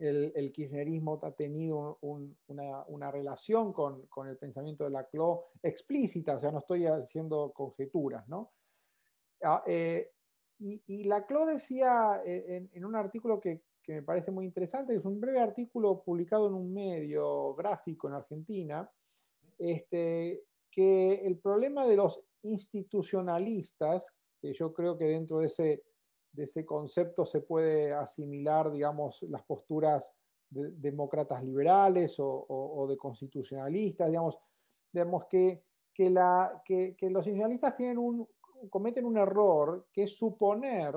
el, 0.00 0.52
kirchnerismo 0.52 1.20
ha 1.22 1.32
tenido 1.32 1.98
un, 2.00 2.36
una, 2.48 3.10
relación 3.10 3.72
con, 3.72 4.08
el 4.26 4.36
pensamiento 4.36 4.84
de 4.84 4.90
Laclau 4.90 5.44
explícita, 5.62 6.36
o 6.36 6.40
sea, 6.40 6.50
no 6.50 6.58
estoy 6.58 6.86
haciendo 6.86 7.52
conjeturas, 7.52 8.26
¿no? 8.28 8.52
Ah, 9.42 9.62
eh, 9.66 10.10
y, 10.58 10.82
y 10.86 11.04
Laclau 11.04 11.46
decía 11.46 12.22
eh, 12.24 12.68
en, 12.72 12.84
un 12.84 12.96
artículo 12.96 13.40
que, 13.40 13.62
que, 13.82 13.94
me 13.94 14.02
parece 14.02 14.30
muy 14.30 14.44
interesante, 14.44 14.94
es 14.94 15.04
un 15.04 15.20
breve 15.20 15.40
artículo 15.40 16.02
publicado 16.02 16.48
en 16.48 16.54
un 16.54 16.72
medio 16.72 17.54
gráfico 17.54 18.08
en 18.08 18.14
Argentina, 18.14 18.90
este, 19.58 20.44
que 20.70 21.14
el 21.26 21.38
problema 21.38 21.86
de 21.86 21.96
los 21.96 22.22
institucionalistas, 22.42 24.06
que 24.40 24.54
yo 24.54 24.72
creo 24.72 24.96
que 24.96 25.04
dentro 25.04 25.38
de 25.38 25.46
ese 25.46 25.82
de 26.32 26.44
ese 26.44 26.64
concepto 26.64 27.26
se 27.26 27.40
puede 27.40 27.92
asimilar, 27.92 28.70
digamos, 28.70 29.22
las 29.24 29.42
posturas 29.42 30.12
de, 30.48 30.70
demócratas 30.72 31.42
liberales 31.42 32.18
o, 32.18 32.46
o, 32.48 32.86
de 32.86 32.96
constitucionalistas, 32.96 34.08
digamos, 34.08 34.38
digamos 34.92 35.26
que, 35.26 35.62
que, 35.92 36.10
la, 36.10 36.62
que, 36.64 36.94
que 36.96 37.10
los 37.10 37.26
institucionalistas 37.26 37.76
tienen 37.76 37.98
un, 37.98 38.28
cometen 38.68 39.04
un 39.04 39.16
error 39.16 39.86
que 39.92 40.04
es 40.04 40.16
suponer 40.16 40.94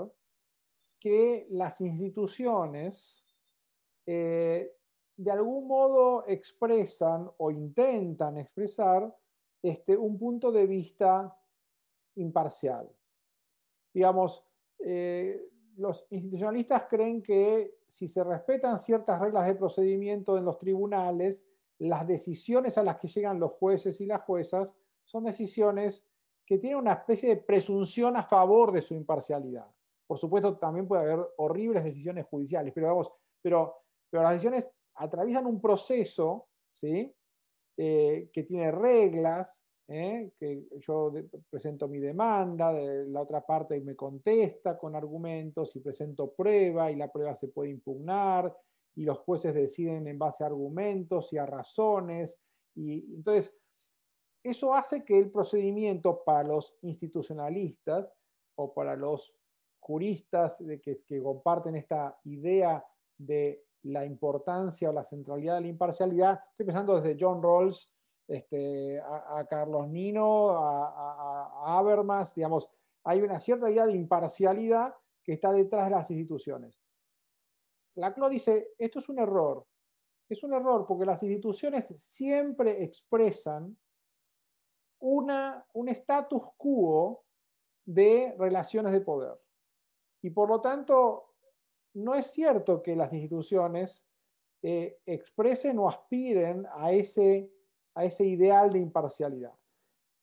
que 1.00 1.48
las 1.50 1.82
instituciones 1.82 3.26
eh, 4.06 4.74
de 5.15 5.32
algún 5.32 5.67
modo 5.67 6.26
expresan 6.28 7.30
o 7.38 7.52
intentan 7.52 8.38
expresar 8.38 9.15
este, 9.62 9.96
un 9.96 10.17
punto 10.17 10.52
de 10.52 10.65
vista 10.65 11.38
imparcial. 12.15 12.89
Digamos, 13.93 14.43
eh, 14.79 15.41
los 15.77 16.05
institucionalistas 16.09 16.86
creen 16.89 17.21
que 17.21 17.75
si 17.88 18.07
se 18.07 18.23
respetan 18.23 18.79
ciertas 18.79 19.19
reglas 19.19 19.47
de 19.47 19.55
procedimiento 19.55 20.38
en 20.38 20.45
los 20.45 20.57
tribunales, 20.57 21.47
las 21.79 22.07
decisiones 22.07 22.77
a 22.77 22.83
las 22.83 22.97
que 22.97 23.07
llegan 23.07 23.39
los 23.39 23.53
jueces 23.53 23.99
y 24.01 24.05
las 24.05 24.21
juezas 24.21 24.75
son 25.03 25.25
decisiones 25.25 26.05
que 26.45 26.57
tienen 26.57 26.79
una 26.79 26.93
especie 26.93 27.29
de 27.29 27.38
presunción 27.38 28.15
a 28.17 28.23
favor 28.23 28.71
de 28.71 28.81
su 28.81 28.93
imparcialidad. 28.93 29.67
Por 30.05 30.17
supuesto, 30.17 30.57
también 30.57 30.88
puede 30.88 31.03
haber 31.03 31.25
horribles 31.38 31.83
decisiones 31.83 32.25
judiciales, 32.25 32.73
pero, 32.73 32.88
vamos, 32.88 33.12
pero, 33.41 33.75
pero 34.09 34.23
las 34.23 34.33
decisiones 34.33 34.69
atraviesan 34.95 35.45
un 35.45 35.59
proceso 35.62 36.47
¿sí? 36.69 37.13
Eh, 37.77 38.29
que 38.31 38.43
tiene 38.43 38.71
reglas, 38.71 39.63
¿eh? 39.88 40.32
que 40.39 40.65
yo 40.80 41.12
de, 41.12 41.24
presento 41.50 41.88
mi 41.88 42.00
demanda, 42.00 42.74
de 42.74 43.06
la 43.06 43.22
otra 43.22 43.46
parte 43.46 43.80
me 43.82 43.96
contesta 43.96 44.78
con 44.78 44.96
argumentos 44.96 45.76
y 45.76 45.80
presento 45.80 46.32
prueba 46.32 46.91
y 46.91 46.96
la 46.96 47.12
prueba 47.12 47.36
se 47.36 47.50
puede 47.50 47.72
impugnar 47.72 48.56
y 48.96 49.04
los 49.04 49.19
jueces 49.19 49.54
deciden 49.54 50.08
en 50.08 50.20
base 50.20 50.43
a 50.43 50.47
argumentos 50.47 51.34
y 51.34 51.38
a 51.38 51.45
razones. 51.45 52.39
Y 52.76 53.16
entonces, 53.16 53.55
eso 54.43 54.74
hace 54.74 55.03
que 55.03 55.18
el 55.18 55.32
procedimiento 55.32 56.24
para 56.24 56.43
los 56.43 56.78
institucionalistas 56.82 58.12
o 58.55 58.74
para 58.74 58.95
los 58.95 59.36
juristas 59.80 60.57
de 60.60 60.80
que 60.80 61.01
comparten 61.22 61.76
esta 61.76 62.18
idea 62.26 62.86
de 63.18 63.64
la 63.84 64.05
importancia 64.05 64.89
o 64.89 64.93
la 64.93 65.03
centralidad 65.03 65.55
de 65.55 65.62
la 65.62 65.68
imparcialidad, 65.68 66.39
estoy 66.51 66.66
pensando 66.68 66.99
desde 66.99 67.18
John 67.20 67.41
Rawls 67.41 67.91
este, 68.28 68.99
a, 68.99 69.45
Carlos 69.49 69.88
Nino, 69.89 70.51
a, 70.51 71.49
a, 71.65 71.78
Habermas, 71.78 72.34
digamos, 72.36 72.69
hay 73.03 73.21
una 73.21 73.39
cierta 73.39 73.69
idea 73.69 73.86
de 73.86 73.93
imparcialidad 73.93 74.95
que 75.24 75.34
está 75.34 75.51
detrás 75.51 75.86
de 75.86 75.91
las 75.91 76.09
instituciones. 76.09 76.80
Laclau 77.95 78.30
dice, 78.30 78.74
esto 78.78 78.99
es 78.99 79.09
un 79.09 79.19
error, 79.19 79.65
es 80.30 80.43
un 80.43 80.53
error 80.53 80.86
porque 80.88 81.05
las 81.05 81.21
instituciones 81.21 81.88
siempre 82.01 82.84
expresan 82.84 83.78
una, 84.99 85.65
un 85.74 85.89
status 85.89 86.43
quo 86.57 87.24
de 87.86 88.34
relaciones 88.38 88.93
de 88.93 89.01
poder. 89.01 89.38
Y 90.21 90.30
por 90.30 90.49
lo 90.49 90.61
tanto, 90.61 91.34
no 91.95 92.15
es 92.15 92.28
cierto 92.28 92.82
que 92.82 92.95
las 92.95 93.11
instituciones 93.11 94.05
eh, 94.61 94.99
expresen 95.05 95.78
o 95.80 95.89
aspiren 95.89 96.65
a 96.74 96.93
ese 96.93 97.51
a 97.96 98.06
ese 98.06 98.26
ideal 98.26 98.72
de 98.72 98.80
imparcialidad. 98.80 99.54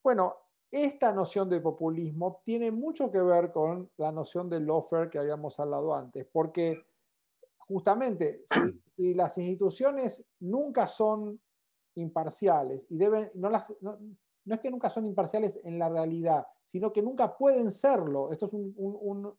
Bueno, 0.02 0.34
esta 0.70 1.12
noción 1.12 1.48
de 1.48 1.60
populismo 1.60 2.40
tiene 2.44 2.70
mucho 2.70 3.10
que 3.10 3.20
ver 3.20 3.50
con 3.50 3.90
la 3.96 4.12
noción 4.12 4.48
del 4.48 4.66
lawfare 4.66 5.10
que 5.10 5.18
habíamos 5.18 5.58
hablado 5.58 5.94
antes, 5.94 6.26
porque 6.30 6.86
justamente, 7.58 8.42
si, 8.96 9.14
las 9.14 9.36
instituciones 9.38 10.24
nunca 10.40 10.86
son 10.86 11.40
imparciales 11.96 12.86
y 12.88 12.96
deben, 12.96 13.30
no, 13.34 13.50
las, 13.50 13.74
no, 13.80 13.98
es 14.46 14.60
que 14.60 14.70
nunca 14.70 14.88
son 14.90 15.06
imparciales 15.06 15.58
en 15.64 15.78
la 15.78 15.88
realidad, 15.88 16.46
sino 16.64 16.92
que 16.92 17.02
nunca 17.02 17.36
pueden 17.36 17.70
serlo. 17.70 18.30
Esto 18.30 18.46
es 18.46 18.54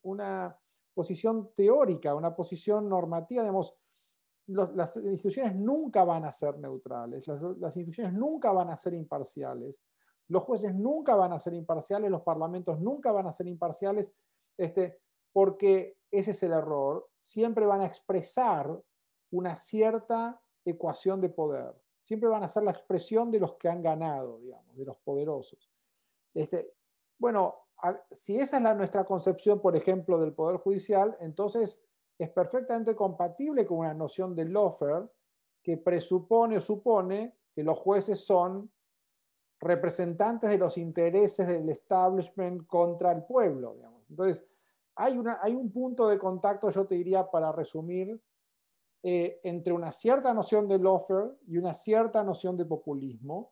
una 0.01 0.57
posición 0.93 1.51
teórica, 1.53 2.13
una 2.13 2.35
posición 2.35 2.89
normativa, 2.89 3.43
digamos, 3.43 3.73
las 4.51 4.95
instituciones 4.97 5.55
nunca 5.55 6.03
van 6.03 6.25
a 6.25 6.31
ser 6.31 6.57
neutrales, 6.57 7.27
las, 7.27 7.75
instituciones 7.75 8.13
nunca 8.13 8.51
van 8.51 8.69
a 8.69 8.77
ser 8.77 8.93
imparciales, 8.93 9.81
los 10.27 10.43
jueces 10.43 10.73
nunca 10.75 11.15
van 11.15 11.33
a 11.33 11.39
ser 11.39 11.53
imparciales, 11.53 12.09
los 12.09 12.21
parlamentos 12.21 12.79
nunca 12.79 13.11
van 13.11 13.27
a 13.27 13.33
ser 13.33 13.47
imparciales, 13.47 14.11
este, 14.57 14.99
porque 15.31 15.97
ese 16.09 16.31
es 16.31 16.43
el 16.43 16.53
error, 16.53 17.07
siempre 17.19 17.65
van 17.65 17.81
a 17.81 17.85
expresar 17.85 18.81
una 19.31 19.55
cierta 19.55 20.41
ecuación 20.65 21.21
de 21.21 21.29
poder, 21.29 21.73
siempre 22.01 22.29
van 22.29 22.43
a 22.43 22.49
ser 22.49 22.63
la 22.63 22.71
expresión 22.71 23.31
de 23.31 23.39
los 23.39 23.55
que 23.55 23.69
han 23.69 23.81
ganado, 23.81 24.39
digamos, 24.39 24.75
de 24.75 24.85
los 24.85 24.97
poderosos. 24.97 25.71
Este, 26.33 26.73
bueno, 27.17 27.55
si 28.11 28.39
esa 28.39 28.57
es 28.57 28.63
la, 28.63 28.73
nuestra 28.73 29.05
concepción, 29.05 29.59
por 29.59 29.75
ejemplo, 29.75 30.19
del 30.19 30.33
Poder 30.33 30.57
Judicial, 30.57 31.17
entonces 31.19 31.81
es 32.23 32.29
perfectamente 32.29 32.95
compatible 32.95 33.65
con 33.65 33.79
una 33.79 33.93
noción 33.93 34.35
de 34.35 34.45
lawfare 34.45 35.07
que 35.63 35.77
presupone 35.77 36.57
o 36.57 36.61
supone 36.61 37.35
que 37.53 37.63
los 37.63 37.77
jueces 37.79 38.25
son 38.25 38.71
representantes 39.59 40.49
de 40.49 40.57
los 40.57 40.77
intereses 40.77 41.47
del 41.47 41.69
establishment 41.69 42.65
contra 42.67 43.11
el 43.11 43.23
pueblo. 43.23 43.75
Digamos. 43.75 44.01
Entonces, 44.09 44.45
hay, 44.95 45.17
una, 45.17 45.39
hay 45.41 45.55
un 45.55 45.71
punto 45.71 46.07
de 46.07 46.17
contacto, 46.17 46.69
yo 46.69 46.85
te 46.85 46.95
diría, 46.95 47.29
para 47.29 47.51
resumir, 47.51 48.19
eh, 49.03 49.39
entre 49.43 49.73
una 49.73 49.91
cierta 49.91 50.33
noción 50.33 50.67
de 50.67 50.77
lawfare 50.77 51.31
y 51.47 51.57
una 51.57 51.73
cierta 51.73 52.23
noción 52.23 52.55
de 52.57 52.65
populismo, 52.65 53.51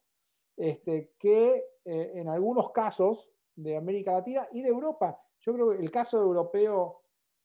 este, 0.55 1.13
que 1.17 1.63
eh, 1.85 2.11
en 2.15 2.27
algunos 2.27 2.71
casos 2.71 3.29
de 3.55 3.75
América 3.77 4.13
Latina 4.13 4.47
y 4.51 4.61
de 4.61 4.69
Europa, 4.69 5.19
yo 5.39 5.53
creo 5.53 5.69
que 5.71 5.77
el 5.77 5.89
caso 5.89 6.19
europeo 6.19 6.98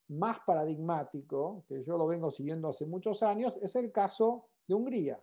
más 0.09 0.38
paradigmático, 0.46 1.64
que 1.68 1.82
yo 1.84 1.96
lo 1.96 2.07
vengo 2.07 2.30
siguiendo 2.30 2.68
hace 2.68 2.86
muchos 2.86 3.22
años, 3.22 3.55
es 3.62 3.74
el 3.76 3.90
caso 3.90 4.46
de 4.66 4.74
Hungría. 4.74 5.22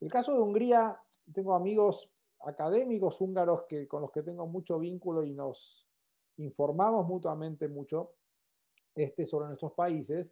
El 0.00 0.10
caso 0.10 0.32
de 0.32 0.40
Hungría, 0.40 1.00
tengo 1.32 1.54
amigos 1.54 2.10
académicos 2.40 3.20
húngaros 3.20 3.64
que, 3.68 3.86
con 3.86 4.02
los 4.02 4.10
que 4.10 4.22
tengo 4.22 4.46
mucho 4.46 4.78
vínculo 4.78 5.24
y 5.24 5.32
nos 5.32 5.86
informamos 6.38 7.06
mutuamente 7.06 7.68
mucho 7.68 8.12
este, 8.94 9.26
sobre 9.26 9.46
nuestros 9.46 9.72
países, 9.72 10.28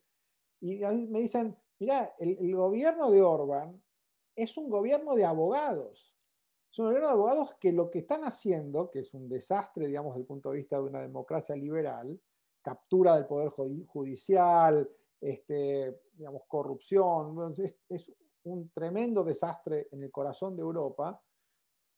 y 0.61 0.79
me 0.79 1.21
dicen, 1.21 1.57
mira, 1.79 2.15
el, 2.19 2.55
gobierno 2.55 3.11
de 3.11 3.23
Orbán 3.23 3.83
es 4.37 4.57
un 4.59 4.69
gobierno 4.69 5.15
de 5.15 5.25
abogados. 5.25 6.15
Es 6.71 6.79
un 6.79 6.87
gobierno 6.87 7.09
de 7.09 7.15
abogados 7.15 7.55
que 7.59 7.73
lo 7.73 7.91
que 7.91 8.01
están 8.01 8.25
haciendo, 8.25 8.91
que 8.91 9.01
es 9.01 9.15
un 9.15 9.29
desastre, 9.29 9.87
digamos, 9.87 10.13
desde 10.13 10.21
el 10.21 10.27
punto 10.27 10.51
de 10.51 10.59
vista 10.59 10.77
de 10.77 10.83
una 10.83 11.01
democracia 11.01 11.57
liberal, 11.57 12.21
captura 12.63 13.17
del 13.17 13.27
poder 13.27 13.51
judicial, 13.51 14.89
este, 15.21 16.01
digamos, 16.15 16.43
corrupción, 16.47 17.55
es, 17.89 18.11
un 18.45 18.71
tremendo 18.71 19.23
desastre 19.23 19.89
en 19.93 20.03
el 20.03 20.11
corazón 20.11 20.57
de 20.57 20.63
Europa, 20.63 21.21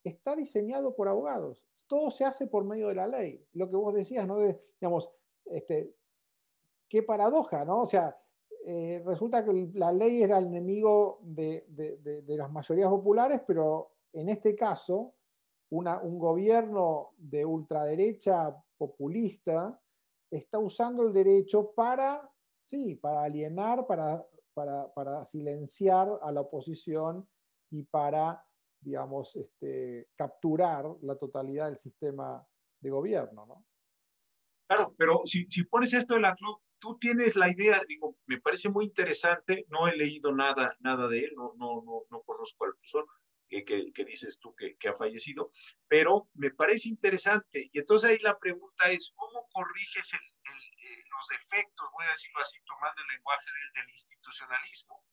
está 0.02 0.34
diseñado 0.34 0.94
por 0.94 1.08
abogados. 1.08 1.62
Todo 1.86 2.10
se 2.10 2.24
hace 2.24 2.48
por 2.48 2.64
medio 2.64 2.88
de 2.88 2.96
la 2.96 3.06
ley. 3.06 3.46
Lo 3.52 3.70
que 3.70 3.76
vos 3.76 3.94
decías, 3.94 4.26
¿no? 4.26 4.38
Digamos, 4.80 5.08
este, 5.44 5.94
qué 6.88 7.02
paradoja, 7.04 7.64
¿no? 7.64 7.82
O 7.82 7.86
sea, 7.86 8.16
eh, 8.64 9.02
resulta 9.04 9.44
que 9.44 9.70
la 9.74 9.92
ley 9.92 10.22
era 10.22 10.38
el 10.38 10.46
enemigo 10.46 11.18
de, 11.22 11.64
las 12.26 12.50
mayorías 12.50 12.88
populares, 12.88 13.40
pero 13.46 13.92
en 14.12 14.28
este 14.28 14.54
caso, 14.54 15.14
un 15.70 16.18
gobierno 16.18 17.12
de 17.16 17.44
ultraderecha 17.44 18.54
populista 18.76 19.80
está 20.32 20.58
usando 20.58 21.02
el 21.06 21.12
derecho 21.12 21.72
para, 21.74 22.28
sí, 22.62 22.96
para 22.96 23.24
alienar, 23.24 23.86
para, 23.86 24.26
para, 24.54 25.24
silenciar 25.24 26.08
a 26.22 26.32
la 26.32 26.40
oposición 26.40 27.28
y 27.70 27.82
para, 27.84 28.44
digamos, 28.80 29.36
este, 29.36 30.08
capturar 30.16 30.86
la 31.02 31.16
totalidad 31.16 31.66
del 31.66 31.78
sistema 31.78 32.46
de 32.80 32.90
gobierno, 32.90 33.46
¿no? 33.46 33.64
Claro, 34.66 34.94
pero 34.96 35.22
si, 35.26 35.44
si 35.50 35.64
pones 35.64 35.92
esto 35.92 36.16
en 36.16 36.22
la 36.22 36.34
tú 36.78 36.98
tienes 36.98 37.36
la 37.36 37.50
idea, 37.50 37.80
digo, 37.86 38.16
me 38.26 38.40
parece 38.40 38.68
muy 38.68 38.86
interesante, 38.86 39.66
no 39.68 39.86
he 39.86 39.96
leído 39.96 40.34
nada, 40.34 40.76
nada 40.80 41.06
de 41.08 41.20
él, 41.20 41.32
no, 41.36 41.52
no, 41.56 41.82
no, 41.82 42.02
no 42.10 42.22
conozco 42.22 42.64
al 42.64 42.74
profesor, 43.60 43.92
que, 43.92 44.04
dices 44.04 44.38
tú 44.40 44.54
que, 44.54 44.88
ha 44.88 44.94
fallecido, 44.94 45.50
pero 45.88 46.28
me 46.34 46.50
parece 46.50 46.88
interesante. 46.88 47.68
Y 47.72 47.78
entonces 47.78 48.10
ahí 48.10 48.18
la 48.18 48.38
pregunta 48.38 48.90
es, 48.90 49.12
¿cómo 49.14 49.46
corriges 49.52 50.12
eh, 50.14 51.04
los 51.10 51.26
defectos, 51.28 51.88
voy 51.92 52.06
a 52.06 52.10
decirlo 52.10 52.40
así, 52.40 52.58
tomando 52.64 53.00
el 53.02 53.08
lenguaje 53.08 53.50
del, 53.50 53.82
del 53.82 53.90
institucionalismo? 53.92 55.04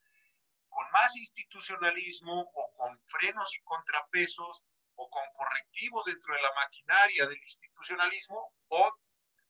¿Con 0.70 0.90
más 0.92 1.16
institucionalismo 1.16 2.52
o 2.54 2.74
con 2.78 3.00
frenos 3.06 3.54
y 3.56 3.62
contrapesos 3.64 4.66
o 4.96 5.10
con 5.10 5.24
correctivos 5.34 6.06
dentro 6.06 6.34
de 6.36 6.42
la 6.42 6.54
maquinaria 6.54 7.26
del 7.26 7.42
institucionalismo 7.42 8.54
o 8.68 8.92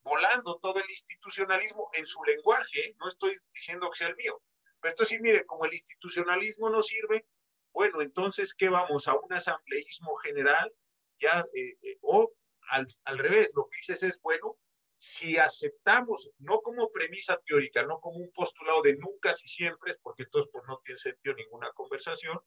volando 0.02 0.60
todo 0.60 0.80
el 0.80 0.90
institucionalismo 0.90 1.90
en 1.94 2.06
su 2.06 2.24
lenguaje, 2.24 2.96
no 3.00 3.08
estoy 3.10 3.38
diciendo 3.54 3.90
que 3.90 3.98
sea 3.98 4.08
el 4.08 4.16
mío, 4.16 4.42
pero 4.82 4.94
entonces, 4.94 5.20
mire, 5.22 5.46
como 5.46 5.66
el 5.66 5.74
institucionalismo 5.74 6.70
no 6.70 6.82
sirve, 6.82 7.26
bueno, 7.74 8.02
entonces, 8.02 8.54
¿qué 8.54 8.70
vamos? 8.70 9.08
¿A 9.08 9.16
un 9.16 9.34
asambleísmo 9.34 10.16
general? 10.16 10.74
Ya, 11.20 11.44
eh, 11.54 11.78
eh, 11.82 11.98
o 12.02 12.32
al, 12.72 12.88
al, 13.06 13.18
revés, 13.18 13.50
lo 13.56 13.68
que 13.68 13.78
dices 13.78 14.04
es, 14.04 14.20
bueno, 14.22 14.58
si 14.96 15.38
aceptamos, 15.38 16.30
no 16.40 16.60
como 16.60 16.92
premisa 16.92 17.40
teórica, 17.46 17.86
no 17.86 18.00
como 18.00 18.18
un 18.18 18.32
postulado 18.32 18.82
de 18.82 18.98
nunca 18.98 19.32
y 19.32 19.48
siempre, 19.48 19.96
porque 20.02 20.24
entonces 20.24 20.50
pues, 20.52 20.66
no 20.68 20.82
tiene 20.84 20.98
sentido 20.98 21.36
ninguna 21.36 21.72
conversación, 21.72 22.38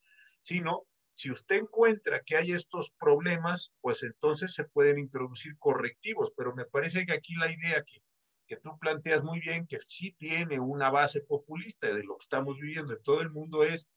sino 0.41 0.87
si 1.13 1.31
usted 1.31 1.57
encuentra 1.57 2.21
que 2.21 2.37
hay 2.37 2.53
estos 2.53 2.93
problemas, 2.99 3.73
pues 3.81 4.03
entonces 4.03 4.53
se 4.53 4.65
pueden 4.65 4.99
introducir 4.99 5.57
correctivos, 5.59 6.33
pero 6.37 6.55
me 6.55 6.67
parece 6.67 7.07
que 7.07 7.13
aquí 7.13 7.35
la 7.37 7.51
idea 7.51 7.83
que, 7.85 8.03
que 8.47 8.57
tú 8.57 8.79
planteas 8.79 9.23
muy 9.23 9.41
bien, 9.41 9.67
que 9.67 9.81
sí 9.81 10.13
tiene 10.19 10.61
una 10.61 10.91
base 10.91 11.23
populista 11.23 11.87
de 11.89 12.03
lo 12.03 12.19
que 12.19 12.25
estamos 12.25 12.59
viviendo 12.59 12.93
en 12.93 13.03
todo 13.03 13.23
el 13.23 13.31
mundo, 13.31 13.63
es 13.65 13.89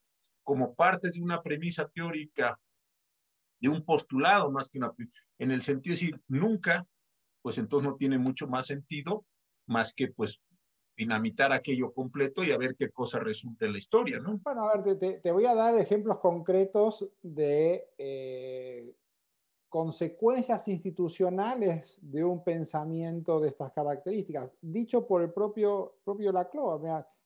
como 0.46 0.74
parte 0.76 1.10
de 1.12 1.22
una 1.22 1.42
premisa 1.42 1.90
teórica, 1.90 2.58
de 3.60 3.68
un 3.68 3.84
postulado 3.84 4.50
más 4.52 4.70
que 4.70 4.78
una, 4.78 4.94
en 5.40 5.52
el 5.52 5.62
sentido 5.64 5.96
de 5.96 6.00
decir 6.00 6.22
nunca, 6.28 6.88
pues 7.42 7.58
entonces 7.58 7.90
no 7.90 7.98
tiene 7.98 8.18
mucho 8.18 8.48
más 8.48 8.68
sentido 8.68 9.26
más 9.68 9.94
que 9.94 10.10
pues 10.10 10.40
dinamitar 10.96 11.52
aquello 11.52 11.92
completo 11.92 12.44
y 12.44 12.52
a 12.52 12.58
ver 12.58 12.76
qué 12.78 12.90
cosa 12.90 13.20
resulta 13.20 13.66
en 13.66 13.74
la 13.74 13.80
historia, 13.80 14.20
¿no? 14.20 14.40
Bueno, 14.44 14.70
a 14.70 14.78
ver, 14.78 15.20
te, 15.22 15.32
voy 15.32 15.46
a 15.46 15.56
dar 15.56 15.78
ejemplos 15.78 16.20
concretos 16.20 17.10
de 17.22 17.90
eh, 17.98 18.96
consecuencias 19.68 20.68
institucionales 20.68 21.98
de 22.02 22.24
un 22.24 22.44
pensamiento 22.44 23.40
de 23.40 23.50
estas 23.50 23.74
características, 23.74 24.50
dicho 24.62 25.06
por 25.06 25.22
el 25.22 25.34
propio, 25.34 25.96
propio 26.06 26.32
Laclau. 26.32 26.82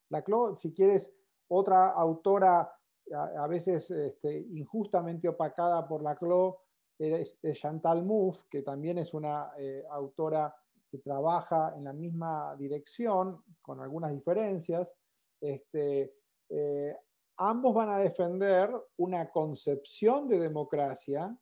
Laclau, 0.10 0.58
si 0.58 0.74
quieres, 0.74 1.14
otra 1.48 1.90
autora 1.90 2.79
a, 3.14 3.48
veces 3.48 3.90
este, 3.92 4.46
injustamente 4.52 5.28
opacada 5.28 5.88
por 5.88 6.02
la 6.04 6.16
CLO, 6.16 6.62
es, 6.98 7.40
Chantal 7.54 8.04
Mouffe, 8.04 8.46
que 8.50 8.62
también 8.62 8.98
es 8.98 9.14
una 9.14 9.52
eh, 9.58 9.84
autora 9.90 10.54
que 10.90 10.98
trabaja 10.98 11.74
en 11.78 11.86
la 11.86 11.94
misma 11.94 12.56
dirección, 12.58 13.44
con 13.62 13.80
algunas 13.80 14.12
diferencias. 14.12 14.94
Este, 15.40 16.14
eh, 16.50 16.96
ambos 17.38 17.74
van 17.74 17.90
a 17.90 18.00
defender 18.00 18.70
una 18.98 19.30
concepción 19.30 20.28
de 20.28 20.40
democracia 20.40 21.36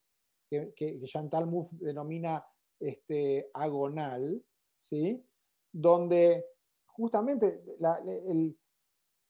que, 0.49 1.01
Chantal 1.05 1.47
Mouffe 1.47 1.75
denomina 1.79 2.45
este, 2.79 3.49
agonal, 3.53 4.43
¿sí? 4.77 5.23
donde 5.71 6.45
justamente 6.85 7.63
la, 7.79 7.99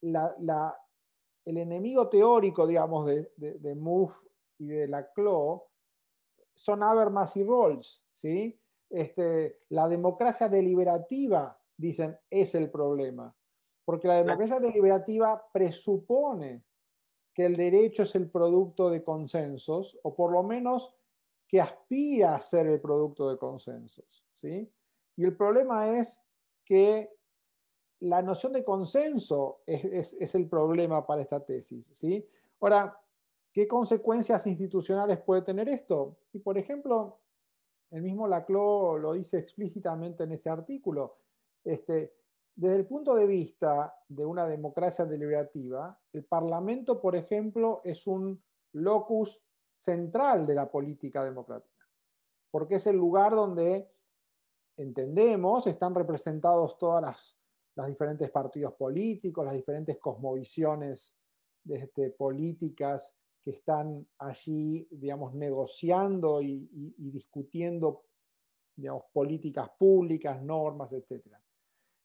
la, 0.01 0.77
el 1.47 1.57
enemigo 1.57 2.09
teórico, 2.09 2.67
digamos, 2.67 3.05
de, 3.07 3.31
de, 3.37 3.53
de 3.59 4.07
y 4.59 4.67
de 4.67 4.87
Laclau 4.87 5.63
son 6.53 6.83
Habermas 6.83 7.37
y 7.37 7.43
Rawls, 7.43 8.03
¿sí? 8.11 8.59
Este, 8.89 9.59
la 9.69 9.87
democracia 9.87 10.49
deliberativa, 10.49 11.57
dicen, 11.77 12.17
es 12.29 12.53
el 12.55 12.69
problema. 12.69 13.33
Porque 13.85 14.09
la 14.09 14.17
democracia 14.17 14.59
deliberativa 14.59 15.41
presupone 15.53 16.63
que 17.33 17.45
el 17.45 17.55
derecho 17.55 18.03
es 18.03 18.15
el 18.15 18.29
producto 18.29 18.89
de 18.89 19.01
consensos, 19.01 19.97
o 20.03 20.13
por 20.13 20.33
lo 20.33 20.43
menos 20.43 20.97
que 21.47 21.61
aspira 21.61 22.35
a 22.35 22.41
ser 22.41 22.67
el 22.67 22.81
producto 22.81 23.29
de 23.29 23.37
consensos. 23.37 24.25
¿sí? 24.33 24.69
Y 25.15 25.23
el 25.23 25.37
problema 25.37 25.97
es 25.97 26.21
que 26.65 27.16
la 27.99 28.21
noción 28.21 28.53
de 28.53 28.63
consenso 28.63 29.61
es, 29.65 30.35
el 30.35 30.47
problema 30.47 31.05
para 31.05 31.21
esta 31.21 31.43
tesis. 31.43 31.89
¿sí? 31.93 32.27
Ahora, 32.59 32.99
¿qué 33.51 33.67
consecuencias 33.67 34.45
institucionales 34.47 35.19
puede 35.19 35.41
tener 35.41 35.67
esto? 35.69 36.17
Y 36.33 36.39
por 36.39 36.57
ejemplo, 36.57 37.19
el 37.91 38.03
mismo 38.03 38.27
Laclau 38.27 38.97
lo 38.97 39.13
dice 39.13 39.39
explícitamente 39.39 40.23
en 40.23 40.33
ese 40.33 40.49
artículo. 40.49 41.17
Este, 41.63 42.13
desde 42.55 42.75
el 42.75 42.85
punto 42.85 43.15
de 43.15 43.25
vista 43.25 43.95
de 44.07 44.25
una 44.25 44.47
democracia 44.47 45.05
deliberativa, 45.05 45.99
el 46.13 46.23
Parlamento, 46.25 46.99
por 46.99 47.15
ejemplo, 47.15 47.81
es 47.83 48.07
un 48.07 48.41
locus 48.73 49.41
central 49.73 50.45
de 50.45 50.55
la 50.55 50.69
política 50.69 51.23
democrática, 51.23 51.87
porque 52.49 52.75
es 52.75 52.87
el 52.87 52.95
lugar 52.95 53.35
donde 53.35 53.89
entendemos 54.75 55.67
están 55.67 55.93
representados 55.93 56.77
todas 56.77 57.01
las, 57.01 57.37
diferentes 57.85 58.31
partidos 58.31 58.73
políticos, 58.73 59.45
las 59.45 59.53
diferentes 59.53 59.99
cosmovisiones 59.99 61.15
este, 61.69 62.09
políticas 62.09 63.15
que 63.43 63.51
están 63.51 64.07
allí, 64.17 64.87
digamos, 64.89 65.35
negociando 65.35 66.41
y, 66.41 66.67
discutiendo, 66.97 68.05
digamos, 68.75 69.03
políticas 69.13 69.69
públicas, 69.77 70.41
normas, 70.41 70.91
etc. 70.93 71.23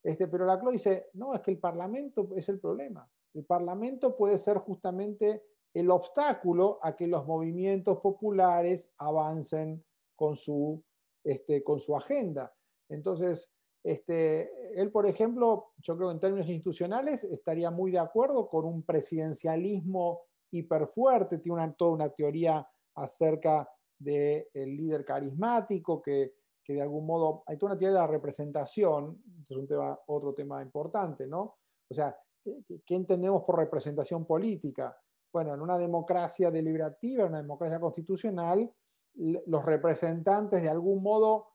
Este, 0.03 0.29
pero 0.29 0.45
la 0.45 0.61
CLO 0.61 0.73
dice, 0.73 1.07
no, 1.15 1.35
es 1.35 1.41
que 1.41 1.53
el 1.53 1.59
Parlamento 1.59 2.29
es 2.37 2.49
el 2.51 2.61
problema. 2.61 3.11
El 3.33 3.45
Parlamento 3.47 4.15
puede 4.15 4.37
ser 4.37 4.59
justamente 4.59 5.43
el 5.73 5.91
obstáculo 5.91 6.79
a 6.83 6.95
que 6.95 7.07
los 7.07 7.27
movimientos 7.27 7.99
populares 8.01 8.93
avancen 8.99 9.83
con 10.15 10.37
su, 10.37 10.85
este, 11.25 11.65
con 11.65 11.81
su 11.81 11.97
agenda. 11.97 12.55
Entonces, 12.89 13.51
este, 13.85 14.81
él, 14.81 14.91
por 14.93 15.07
ejemplo, 15.07 15.73
yo 15.79 15.97
creo 15.97 16.09
que 16.09 16.15
en 16.15 16.21
términos 16.21 16.49
institucionales 16.49 17.25
estaría 17.25 17.71
muy 17.71 17.91
de 17.91 17.99
acuerdo 17.99 18.49
con 18.49 18.65
un 18.65 18.83
presidencialismo 18.85 20.23
hiperfuerte, 20.53 21.39
tiene 21.39 21.55
una, 21.55 21.73
toda 21.73 21.93
una 21.93 22.09
teoría 22.11 22.67
acerca 22.95 23.69
del 23.99 24.47
líder 24.55 25.05
carismático, 25.05 26.01
que, 26.03 26.35
que, 26.63 26.75
de 26.75 26.83
algún 26.83 27.07
modo, 27.07 27.43
hay 27.47 27.57
toda 27.57 27.73
una 27.73 27.79
teoría 27.79 27.95
de 27.95 28.03
la 28.03 28.13
representación, 28.13 29.23
es 29.43 29.51
un 29.51 29.67
tema, 29.67 29.99
otro 30.07 30.35
tema 30.35 30.63
importante, 30.63 31.27
¿no? 31.27 31.57
O 31.89 31.95
sea, 31.95 32.17
¿qué, 32.43 32.95
entendemos 32.95 33.45
por 33.45 33.59
representación 33.59 34.25
política? 34.27 34.97
Bueno, 35.33 35.55
en 35.55 35.61
una 35.61 35.79
democracia 35.79 36.51
deliberativa, 36.51 37.25
en 37.25 37.31
una 37.31 37.43
democracia 37.43 37.81
constitucional, 37.81 38.71
los 39.15 39.65
representantes 39.65 40.63
de 40.63 40.69
algún 40.69 41.03
modo 41.03 41.52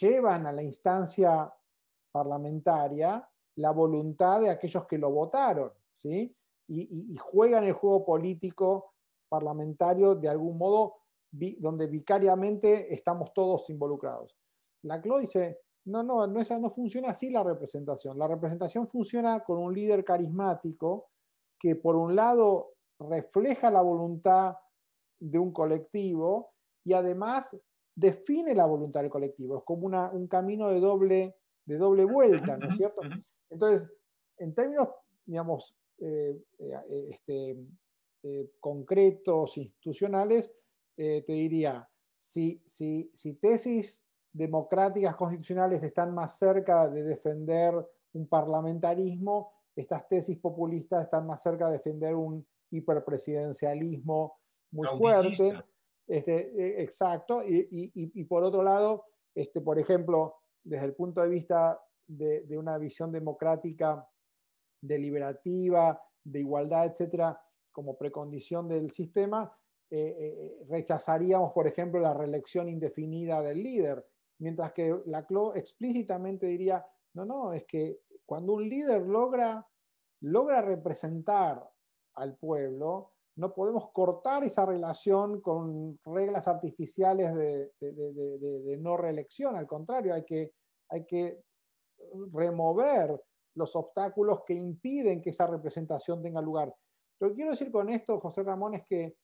llevan 0.00 0.46
a 0.46 0.52
la 0.52 0.62
instancia 0.62 1.52
parlamentaria 2.10 3.28
la 3.56 3.70
voluntad 3.70 4.40
de 4.40 4.50
aquellos 4.50 4.86
que 4.86 4.98
lo 4.98 5.10
votaron, 5.10 5.72
¿sí? 5.96 6.34
y, 6.68 7.16
juegan 7.16 7.64
el 7.64 7.72
juego 7.72 8.04
político 8.04 8.94
parlamentario 9.28 10.14
de 10.14 10.28
algún 10.28 10.58
modo 10.58 10.96
donde 11.30 11.86
vicariamente 11.86 12.92
estamos 12.92 13.32
todos 13.32 13.68
involucrados. 13.70 14.36
La 14.82 15.00
CLO 15.00 15.18
dice, 15.18 15.60
no, 15.86 16.02
no, 16.02 16.26
no, 16.26 16.40
esa, 16.40 16.58
no 16.58 16.70
funciona 16.70 17.10
así 17.10 17.30
la 17.30 17.42
representación. 17.42 18.18
La 18.18 18.28
representación 18.28 18.86
funciona 18.88 19.40
con 19.40 19.58
un 19.58 19.74
líder 19.74 20.04
carismático 20.04 21.08
que 21.58 21.76
por 21.76 21.96
un 21.96 22.14
lado 22.14 22.74
refleja 22.98 23.70
la 23.70 23.80
voluntad 23.80 24.56
de 25.18 25.38
un 25.38 25.52
colectivo 25.52 26.52
y 26.84 26.92
además 26.92 27.56
define 27.94 28.54
la 28.54 28.66
voluntad 28.66 29.00
del 29.00 29.10
colectivo. 29.10 29.58
Es 29.58 29.64
como 29.64 29.86
una, 29.86 30.10
un 30.10 30.26
camino 30.26 30.68
de 30.68 30.80
doble, 30.80 31.36
de 31.64 31.76
doble 31.76 32.04
vuelta, 32.04 32.56
¿no 32.56 32.70
es 32.70 32.76
cierto? 32.76 33.02
Entonces, 33.50 33.88
en 34.38 34.54
términos, 34.54 34.88
digamos, 35.24 35.76
eh, 35.98 36.42
eh, 36.58 37.08
este, 37.10 37.56
eh, 38.22 38.50
concretos, 38.58 39.56
institucionales, 39.58 40.52
te 40.94 41.24
diría, 41.26 41.88
si, 42.16 42.62
si, 42.66 43.10
si 43.14 43.34
tesis 43.34 44.04
democráticas 44.32 45.16
constitucionales 45.16 45.82
están 45.82 46.14
más 46.14 46.38
cerca 46.38 46.88
de 46.88 47.02
defender 47.02 47.74
un 48.12 48.28
parlamentarismo, 48.28 49.52
estas 49.74 50.06
tesis 50.06 50.38
populistas 50.38 51.04
están 51.04 51.26
más 51.26 51.42
cerca 51.42 51.66
de 51.66 51.78
defender 51.78 52.14
un 52.14 52.46
hiperpresidencialismo 52.70 54.38
muy 54.70 54.86
fuerte. 54.98 55.62
Este, 56.06 56.82
exacto. 56.82 57.42
Y, 57.44 58.24
por 58.24 58.44
otro 58.44 58.62
lado, 58.62 59.04
este, 59.34 59.60
por 59.60 59.78
ejemplo, 59.78 60.36
desde 60.62 60.86
el 60.86 60.94
punto 60.94 61.22
de 61.22 61.28
vista 61.28 61.80
de, 62.06 62.58
una 62.58 62.78
visión 62.78 63.12
democrática 63.12 64.06
deliberativa, 64.80 66.00
de 66.24 66.40
igualdad, 66.40 66.86
etcétera, 66.86 67.40
como 67.72 67.96
precondición 67.96 68.68
del 68.68 68.90
sistema, 68.92 69.56
eh, 69.90 70.16
eh, 70.18 70.64
rechazaríamos, 70.68 71.52
por 71.52 71.66
ejemplo, 71.66 72.00
la 72.00 72.14
reelección 72.14 72.68
indefinida 72.68 73.42
del 73.42 73.62
líder, 73.62 74.06
mientras 74.38 74.72
que 74.72 75.00
la 75.06 75.26
CLO 75.26 75.54
explícitamente 75.54 76.46
diría, 76.46 76.84
no, 77.14 77.24
no, 77.24 77.52
es 77.52 77.64
que 77.64 78.00
cuando 78.24 78.54
un 78.54 78.68
líder 78.68 79.02
logra, 79.02 79.66
logra 80.20 80.62
representar 80.62 81.68
al 82.14 82.36
pueblo, 82.36 83.11
no 83.36 83.54
podemos 83.54 83.90
cortar 83.92 84.44
esa 84.44 84.66
relación 84.66 85.40
con 85.40 85.98
reglas 86.04 86.46
artificiales 86.46 87.34
de, 87.34 87.72
de 87.80 88.76
no 88.78 88.96
reelección, 88.96 89.56
al 89.56 89.66
contrario, 89.66 90.14
hay 90.14 90.24
que, 90.24 90.52
hay 90.90 91.06
que 91.06 91.42
remover 92.32 93.20
los 93.54 93.76
obstáculos 93.76 94.42
que 94.46 94.54
impiden 94.54 95.20
que 95.20 95.30
esa 95.30 95.46
representación 95.46 96.22
tenga 96.22 96.40
lugar. 96.40 96.74
Lo 97.20 97.28
que 97.28 97.34
quiero 97.34 97.50
decir 97.50 97.70
con 97.70 97.88
esto, 97.90 98.18
José 98.20 98.42
Ramón, 98.42 98.74
es 98.74 98.86
que 98.86 99.16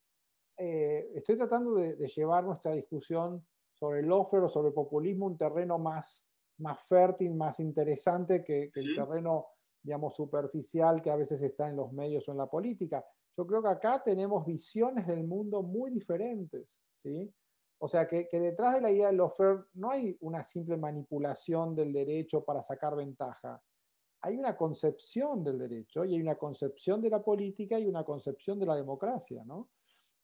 eh, 0.56 1.10
estoy 1.14 1.36
tratando 1.36 1.74
de, 1.74 1.96
llevar 2.08 2.44
nuestra 2.44 2.72
discusión 2.72 3.46
sobre 3.72 4.00
el 4.00 4.12
offer 4.12 4.40
o 4.40 4.48
sobre 4.48 4.68
el 4.68 4.74
populismo 4.74 5.26
un 5.26 5.38
terreno 5.38 5.78
más, 5.78 6.28
más 6.58 6.80
fértil, 6.86 7.34
más 7.34 7.60
interesante 7.60 8.44
que, 8.44 8.70
el 8.74 8.94
terreno, 8.94 9.46
digamos, 9.82 10.14
superficial 10.14 11.00
que 11.00 11.10
a 11.10 11.16
veces 11.16 11.40
está 11.42 11.68
en 11.68 11.76
los 11.76 11.92
medios 11.92 12.28
o 12.28 12.32
en 12.32 12.38
la 12.38 12.46
política. 12.46 13.04
Yo 13.38 13.46
creo 13.46 13.62
que 13.62 13.68
acá 13.68 14.02
tenemos 14.04 14.44
visiones 14.44 15.06
del 15.06 15.24
mundo 15.24 15.62
muy 15.62 15.92
diferentes, 15.92 16.76
¿sí? 17.02 17.32
O 17.78 17.88
sea, 17.88 18.08
que, 18.08 18.28
detrás 18.32 18.74
de 18.74 18.80
la 18.80 18.90
idea 18.90 19.06
del 19.06 19.20
offer 19.20 19.66
no 19.74 19.92
hay 19.92 20.16
una 20.20 20.42
simple 20.42 20.76
manipulación 20.76 21.76
del 21.76 21.92
derecho 21.92 22.44
para 22.44 22.62
sacar 22.62 22.96
ventaja 22.96 23.62
hay 24.20 24.36
una 24.36 24.56
concepción 24.56 25.44
del 25.44 25.58
derecho 25.58 26.04
y 26.04 26.14
hay 26.14 26.20
una 26.20 26.34
concepción 26.34 27.00
de 27.00 27.10
la 27.10 27.22
política 27.22 27.78
y 27.78 27.86
una 27.86 28.02
concepción 28.02 28.58
de 28.58 28.66
la 28.66 28.74
democracia, 28.74 29.44
¿no? 29.44 29.68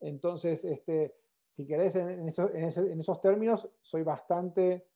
Entonces, 0.01 0.65
este, 0.65 1.15
si 1.53 1.65
querés, 1.65 1.95
en, 1.95 2.29
esos 2.29 3.21
términos, 3.21 3.69
soy 3.81 4.03
bastante, 4.03 4.89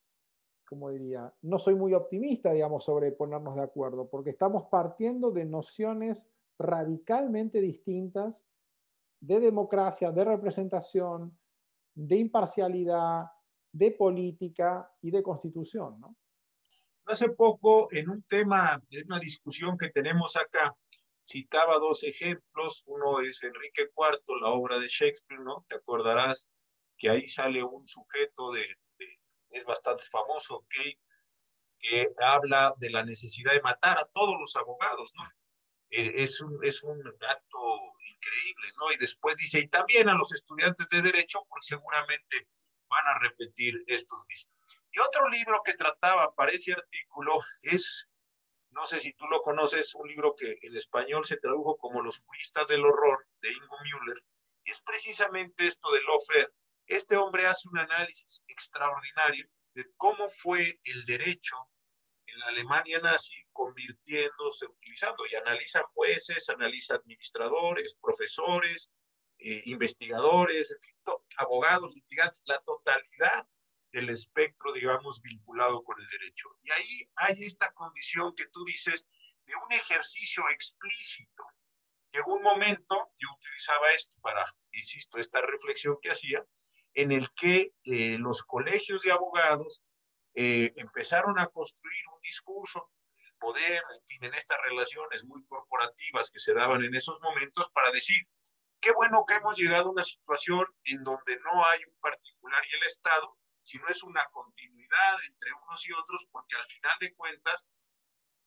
como 0.67 0.89
diría, 0.89 1.33
no 1.43 1.57
soy 1.59 1.75
muy 1.75 1.93
optimista, 1.93 2.51
digamos, 2.51 2.83
sobre 2.83 3.13
ponernos 3.13 3.55
de 3.55 3.61
acuerdo, 3.61 4.09
porque 4.09 4.31
estamos 4.31 4.65
partiendo 4.69 5.31
de 5.31 5.45
nociones 5.45 6.29
radicalmente 6.59 7.61
distintas 7.61 8.45
de 9.21 9.39
democracia, 9.39 10.11
de 10.11 10.25
representación, 10.25 11.39
de 11.95 12.17
imparcialidad, 12.17 13.25
de 13.71 13.91
política 13.91 14.91
y 15.01 15.11
de 15.11 15.23
constitución, 15.23 15.99
¿no? 15.99 16.15
Hace 17.05 17.29
poco, 17.29 17.87
en 17.91 18.09
un 18.09 18.21
tema, 18.23 18.79
en 18.91 19.05
una 19.07 19.19
discusión 19.19 19.77
que 19.77 19.89
tenemos 19.89 20.35
acá, 20.35 20.75
citaba 21.25 21.79
dos 21.79 22.03
ejemplos. 22.03 22.83
Uno 22.85 23.19
es 23.21 23.41
Enrique 23.43 23.89
IV, 23.95 24.41
la 24.41 24.49
obra 24.49 24.79
de 24.79 24.87
Shakespeare, 24.87 25.41
¿no? 25.41 25.65
Te 25.67 25.75
acordarás 25.75 26.47
que 26.97 27.09
ahí 27.09 27.27
sale 27.27 27.63
un 27.63 27.87
sujeto 27.87 28.51
de, 28.51 28.65
es 29.49 29.65
bastante 29.65 30.03
famoso, 30.05 30.65
Kate, 30.69 30.99
que 31.79 32.13
habla 32.19 32.75
de 32.77 32.89
la 32.89 33.03
necesidad 33.03 33.53
de 33.53 33.61
matar 33.61 33.97
a 33.97 34.05
todos 34.13 34.35
los 34.39 34.55
abogados, 34.55 35.11
¿no? 35.15 35.23
Eh, 35.89 36.23
es 36.23 36.39
un, 36.41 36.59
es 36.63 36.83
un 36.83 37.01
acto 37.27 37.79
increíble, 38.11 38.67
¿no? 38.77 38.91
Y 38.91 38.97
después 38.97 39.35
dice, 39.37 39.59
y 39.59 39.67
también 39.67 40.09
a 40.09 40.13
los 40.13 40.31
estudiantes 40.33 40.87
de 40.89 41.01
Derecho, 41.01 41.45
porque 41.49 41.67
seguramente 41.67 42.47
van 42.87 43.07
a 43.07 43.19
repetir 43.19 43.83
estos 43.87 44.19
mismos. 44.27 44.53
Y 44.91 44.99
otro 44.99 45.29
libro 45.29 45.61
que 45.63 45.73
trataba 45.73 46.33
para 46.35 46.51
ese 46.51 46.73
artículo 46.73 47.39
es, 47.61 48.07
no 48.71 48.85
sé 48.85 48.99
si 48.99 49.13
tú 49.13 49.25
lo 49.27 49.41
conoces, 49.41 49.95
un 49.95 50.07
libro 50.07 50.35
que 50.35 50.57
en 50.61 50.75
español 50.75 51.25
se 51.25 51.37
tradujo 51.37 51.77
como 51.77 52.01
Los 52.01 52.19
juristas 52.19 52.67
del 52.67 52.85
horror 52.85 53.27
de 53.41 53.51
Ingo 53.51 53.77
Müller, 53.83 54.23
y 54.63 54.71
es 54.71 54.81
precisamente 54.81 55.67
esto 55.67 55.91
de 55.91 56.01
Lofer. 56.01 56.53
Este 56.85 57.17
hombre 57.17 57.45
hace 57.45 57.69
un 57.69 57.77
análisis 57.77 58.43
extraordinario 58.47 59.47
de 59.73 59.85
cómo 59.95 60.27
fue 60.29 60.79
el 60.83 61.05
derecho 61.05 61.55
la 62.39 62.47
Alemania 62.47 62.99
nazi 62.99 63.33
convirtiéndose, 63.51 64.65
utilizando, 64.65 65.25
y 65.27 65.35
analiza 65.35 65.83
jueces, 65.93 66.49
analiza 66.49 66.95
administradores, 66.95 67.95
profesores, 68.01 68.91
eh, 69.37 69.61
investigadores, 69.65 70.75
abogados, 71.37 71.93
litigantes, 71.93 72.41
la 72.45 72.59
totalidad 72.59 73.47
del 73.91 74.09
espectro, 74.09 74.73
digamos, 74.73 75.21
vinculado 75.21 75.83
con 75.83 75.99
el 75.99 76.07
derecho. 76.07 76.49
Y 76.61 76.71
ahí 76.71 77.09
hay 77.15 77.43
esta 77.43 77.71
condición 77.73 78.33
que 78.35 78.47
tú 78.47 78.63
dices 78.65 79.07
de 79.45 79.55
un 79.55 79.71
ejercicio 79.71 80.43
explícito. 80.49 81.43
Llegó 82.11 82.33
un 82.35 82.43
momento, 82.43 83.11
yo 83.17 83.27
utilizaba 83.35 83.91
esto 83.91 84.17
para, 84.21 84.45
insisto, 84.71 85.17
esta 85.17 85.41
reflexión 85.41 85.97
que 86.01 86.11
hacía, 86.11 86.45
en 86.93 87.11
el 87.11 87.31
que 87.33 87.73
eh, 87.83 88.17
los 88.19 88.43
colegios 88.43 89.03
de 89.03 89.11
abogados 89.11 89.83
eh, 90.33 90.73
empezaron 90.75 91.39
a 91.39 91.47
construir 91.47 92.03
un 92.13 92.19
discurso, 92.21 92.91
el 93.17 93.33
poder, 93.39 93.83
en 93.95 94.05
fin, 94.05 94.23
en 94.23 94.33
estas 94.33 94.61
relaciones 94.61 95.23
muy 95.25 95.43
corporativas 95.45 96.31
que 96.31 96.39
se 96.39 96.53
daban 96.53 96.83
en 96.83 96.95
esos 96.95 97.19
momentos 97.21 97.69
para 97.71 97.91
decir, 97.91 98.27
qué 98.79 98.91
bueno 98.91 99.25
que 99.27 99.35
hemos 99.35 99.57
llegado 99.57 99.89
a 99.89 99.91
una 99.91 100.03
situación 100.03 100.65
en 100.85 101.03
donde 101.03 101.39
no 101.39 101.65
hay 101.65 101.79
un 101.85 101.99
particular 101.99 102.63
y 102.71 102.75
el 102.75 102.83
Estado, 102.83 103.37
sino 103.63 103.87
es 103.87 104.03
una 104.03 104.25
continuidad 104.31 105.17
entre 105.27 105.51
unos 105.53 105.87
y 105.87 105.93
otros, 105.93 106.25
porque 106.31 106.55
al 106.55 106.65
final 106.65 106.97
de 106.99 107.13
cuentas, 107.15 107.67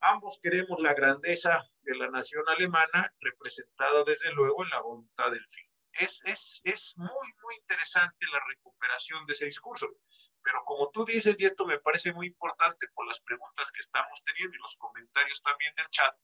ambos 0.01 0.39
queremos 0.43 0.81
la 0.81 0.95
grandeza 0.95 1.63
de 1.83 1.97
la 1.97 2.09
nación 2.11 2.43
alemana, 2.49 3.15
representada 3.21 4.03
desde 4.05 4.33
luego 4.33 4.65
en 4.65 4.71
la 4.71 4.81
voluntad 4.81 5.31
del 5.31 5.47
fin. 5.49 5.69
Es, 5.93 6.23
es, 6.25 6.61
es 6.65 6.95
muy, 6.97 7.09
muy 7.43 7.55
interesante 7.57 8.27
la 8.33 8.43
recuperación 8.49 9.27
de 9.27 9.35
ese 9.35 9.45
discurso. 9.45 9.89
Pero 10.43 10.65
como 10.65 10.91
tú 10.91 11.05
dices, 11.05 11.37
y 11.39 11.47
esto 11.47 11.65
me 11.67 11.79
parece 11.79 12.13
muy 12.13 12.27
importante 12.27 12.89
por 12.95 13.07
las 13.07 13.21
preguntas 13.21 13.71
que 13.71 13.81
estamos 13.81 14.23
teniendo 14.25 14.57
y 14.57 14.61
los 14.61 14.77
comentarios 14.77 15.41
también 15.43 15.75
del 15.77 15.89
chat, 15.91 16.17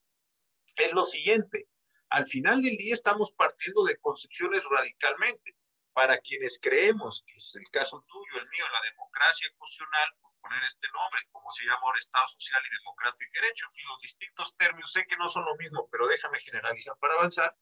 es 0.77 0.93
lo 0.93 1.05
siguiente. 1.05 1.69
Al 2.11 2.27
final 2.27 2.63
del 2.63 2.77
día 2.77 2.95
estamos 2.95 3.33
partiendo 3.33 3.85
de 3.85 3.99
concepciones 3.99 4.65
radicalmente. 4.65 5.57
Para 5.93 6.19
quienes 6.19 6.61
creemos, 6.63 7.25
que 7.27 7.35
es 7.37 7.57
el 7.57 7.69
caso 7.73 8.05
tuyo, 8.07 8.41
el 8.41 8.49
mío, 8.51 8.65
la 8.73 8.83
democracia 8.83 9.49
constitucional, 9.59 10.09
por 10.21 10.33
poner 10.41 10.63
este 10.63 10.87
nombre, 10.93 11.21
como 11.33 11.51
se 11.51 11.65
llama 11.65 11.81
ahora 11.83 11.99
Estado 11.99 12.27
Social 12.29 12.63
y 12.65 12.77
Democrático 12.79 13.31
y 13.35 13.41
Derecho, 13.41 13.67
en 13.67 13.73
fin, 13.73 13.85
los 13.89 14.01
distintos 14.01 14.57
términos, 14.57 14.93
sé 14.93 15.05
que 15.09 15.17
no 15.17 15.29
son 15.29 15.45
lo 15.45 15.57
mismo, 15.57 15.89
pero 15.91 16.07
déjame 16.07 16.39
generalizar 16.39 16.97
para 17.01 17.15
avanzar, 17.15 17.57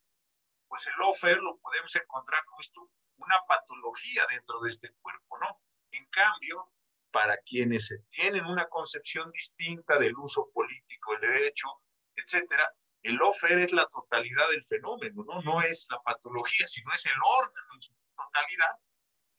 pues 0.67 0.85
el 0.85 1.01
offer 1.01 1.37
lo 1.39 1.57
podemos 1.57 1.95
encontrar 1.95 2.45
como 2.45 2.61
esto, 2.61 2.91
una 3.17 3.41
patología 3.47 4.27
dentro 4.29 4.59
de 4.59 4.69
este 4.69 4.93
cuerpo, 5.01 5.39
¿no? 5.39 5.59
En 5.97 6.05
cambio, 6.07 6.71
para 7.11 7.37
quienes 7.37 7.91
tienen 8.09 8.45
una 8.45 8.67
concepción 8.67 9.31
distinta 9.31 9.97
del 9.97 10.15
uso 10.15 10.51
político 10.53 11.13
del 11.13 11.31
derecho, 11.31 11.67
etcétera, 12.15 12.71
el 13.01 13.19
offer 13.21 13.57
es 13.57 13.71
la 13.71 13.87
totalidad 13.87 14.47
del 14.49 14.63
fenómeno, 14.63 15.23
¿no? 15.25 15.41
No 15.41 15.61
es 15.61 15.87
la 15.89 15.99
patología, 16.03 16.67
sino 16.67 16.91
es 16.93 17.05
el 17.07 17.19
órgano 17.25 17.67
en 17.73 17.81
su 17.81 17.93
totalidad. 18.15 18.75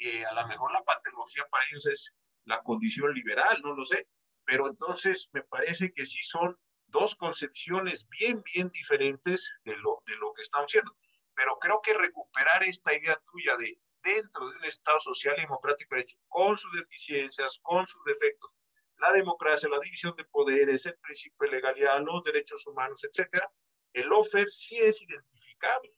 Eh, 0.01 0.25
a 0.25 0.35
lo 0.35 0.49
mejor 0.49 0.73
la 0.73 0.83
patología 0.83 1.45
para 1.51 1.65
ellos 1.71 1.87
es 1.87 2.15
la 2.45 2.61
condición 2.63 3.15
liberal, 3.15 3.61
no 3.63 3.75
lo 3.75 3.85
sé. 3.85 4.09
Pero 4.45 4.67
entonces 4.67 5.29
me 5.33 5.43
parece 5.43 5.93
que 5.93 6.07
sí 6.07 6.23
son 6.23 6.59
dos 6.87 7.15
concepciones 7.15 8.09
bien, 8.09 8.43
bien 8.55 8.71
diferentes 8.71 9.53
de 9.65 9.77
lo, 9.77 10.03
de 10.07 10.17
lo 10.17 10.33
que 10.35 10.43
estamos 10.43 10.67
haciendo. 10.67 10.97
Pero 11.35 11.59
creo 11.61 11.81
que 11.83 11.95
recuperar 11.95 12.65
esta 12.65 12.95
idea 12.95 13.21
tuya 13.31 13.57
de 13.59 13.79
dentro 14.03 14.49
de 14.49 14.57
un 14.57 14.65
Estado 14.65 15.01
social 15.01 15.35
y 15.39 15.43
democrático 15.43 15.97
hecho, 15.97 16.17
con 16.29 16.57
sus 16.57 16.73
deficiencias, 16.73 17.59
con 17.63 17.87
sus 17.87 18.03
defectos, 18.05 18.51
la 18.99 19.13
democracia, 19.13 19.69
la 19.69 19.79
división 19.79 20.15
de 20.17 20.25
poderes, 20.25 20.87
el 20.87 20.99
principio 20.99 21.49
de 21.49 21.57
legalidad, 21.57 22.03
los 22.03 22.23
derechos 22.25 22.67
humanos, 22.67 23.05
etcétera, 23.05 23.51
el 23.93 24.13
offer 24.13 24.49
sí 24.49 24.77
es 24.77 25.01
identificable. 25.03 25.93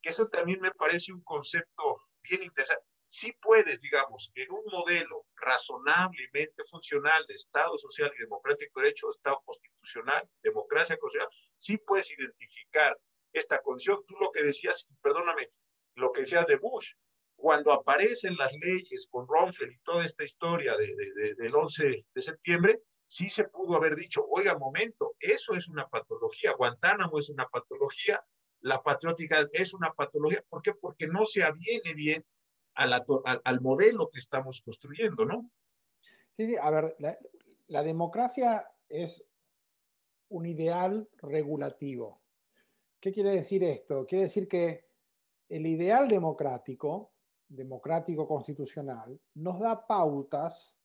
Que 0.00 0.10
eso 0.10 0.28
también 0.28 0.60
me 0.60 0.70
parece 0.70 1.12
un 1.12 1.22
concepto 1.22 2.02
bien 2.22 2.42
interesante. 2.42 2.84
Sí 3.06 3.32
puedes, 3.40 3.80
digamos, 3.80 4.30
en 4.34 4.52
un 4.52 4.62
modelo 4.70 5.26
razonablemente 5.34 6.62
funcional 6.64 7.24
de 7.26 7.34
Estado 7.34 7.76
social 7.78 8.12
y 8.16 8.20
democrático 8.20 8.80
de 8.80 8.86
derecho, 8.86 9.10
Estado 9.10 9.40
constitucional, 9.44 10.28
democracia 10.42 10.96
constitucional, 10.98 11.34
sí 11.56 11.78
puedes 11.78 12.10
identificar 12.16 12.96
esta 13.32 13.60
condición. 13.62 14.04
Tú 14.06 14.14
lo 14.20 14.30
que 14.30 14.42
decías, 14.42 14.86
perdóname, 15.00 15.50
lo 15.94 16.12
que 16.12 16.20
decías 16.20 16.46
de 16.46 16.56
Bush, 16.56 16.92
cuando 17.38 17.72
aparecen 17.72 18.36
las 18.36 18.52
leyes 18.54 19.06
con 19.08 19.26
Rumsfeld 19.28 19.72
y 19.72 19.78
toda 19.84 20.04
esta 20.04 20.24
historia 20.24 20.76
de, 20.76 21.34
del 21.36 21.54
11 21.54 22.04
de 22.12 22.22
septiembre, 22.22 22.82
sí 23.06 23.30
se 23.30 23.44
pudo 23.44 23.76
haber 23.76 23.94
dicho, 23.94 24.26
oiga, 24.28 24.58
momento, 24.58 25.14
eso 25.20 25.54
es 25.54 25.68
una 25.68 25.86
patología, 25.88 26.52
Guantánamo 26.54 27.16
es 27.16 27.30
una 27.30 27.46
patología, 27.46 28.20
la 28.60 28.82
patriótica 28.82 29.48
es 29.52 29.72
una 29.72 29.92
patología, 29.92 30.44
¿por 30.48 30.62
qué? 30.62 30.74
Porque 30.74 31.06
no 31.06 31.24
se 31.26 31.44
aviene 31.44 31.94
bien 31.94 32.24
al, 32.74 33.60
modelo 33.60 34.10
que 34.10 34.18
estamos 34.18 34.60
construyendo, 34.62 35.24
¿no? 35.24 35.48
Sí, 36.36 36.46
sí, 36.46 36.56
a 36.60 36.70
ver, 36.70 36.96
la, 36.98 37.16
la 37.68 37.84
democracia 37.84 38.68
es 38.88 39.24
un 40.28 40.44
ideal 40.44 41.08
regulativo. 41.18 42.20
¿Qué 42.98 43.12
quiere 43.12 43.30
decir 43.30 43.62
esto? 43.62 44.06
Quiere 44.06 44.24
decir 44.24 44.48
que 44.48 44.88
el 45.48 45.66
ideal 45.68 46.08
democrático 46.08 47.12
democrático 47.48 48.26
constitucional 48.26 49.18
nos 49.34 49.58
da 49.60 49.86
pautas 49.86 50.76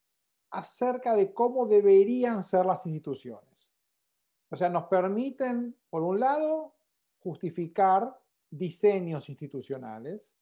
acerca 0.50 1.16
de 1.16 1.34
cómo 1.34 1.66
deberían 1.66 2.44
ser 2.44 2.66
las 2.66 2.86
instituciones. 2.86 3.74
O 4.50 4.56
sea, 4.56 4.70
nos 4.70 4.86
permiten, 4.86 5.76
por 5.90 6.04
un 6.04 6.20
lado, 6.20 6.76
justificar 7.20 8.20
diseños 8.50 9.30
institucionales 9.30 10.36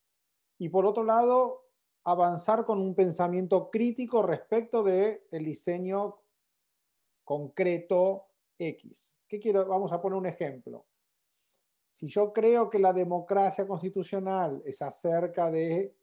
y 0.58 0.70
por 0.70 0.86
otro 0.86 1.04
lado, 1.04 1.70
avanzar 2.04 2.66
con 2.66 2.80
un 2.80 2.94
pensamiento 2.94 3.70
crítico 3.70 4.22
respecto 4.22 4.84
del 4.84 5.22
el 5.32 5.46
diseño 5.46 6.18
concreto 7.24 8.28
X. 8.58 9.16
¿Qué 9.28 9.40
quiero? 9.40 9.66
Vamos 9.66 9.92
a 9.94 10.02
poner 10.02 10.18
un 10.18 10.26
ejemplo. 10.26 10.86
Si 11.88 12.08
yo 12.08 12.34
creo 12.34 12.70
que 12.70 12.80
la 12.80 12.94
democracia 12.94 13.66
constitucional 13.66 14.62
es 14.66 14.82
acerca 14.82 15.50
de 15.50 15.96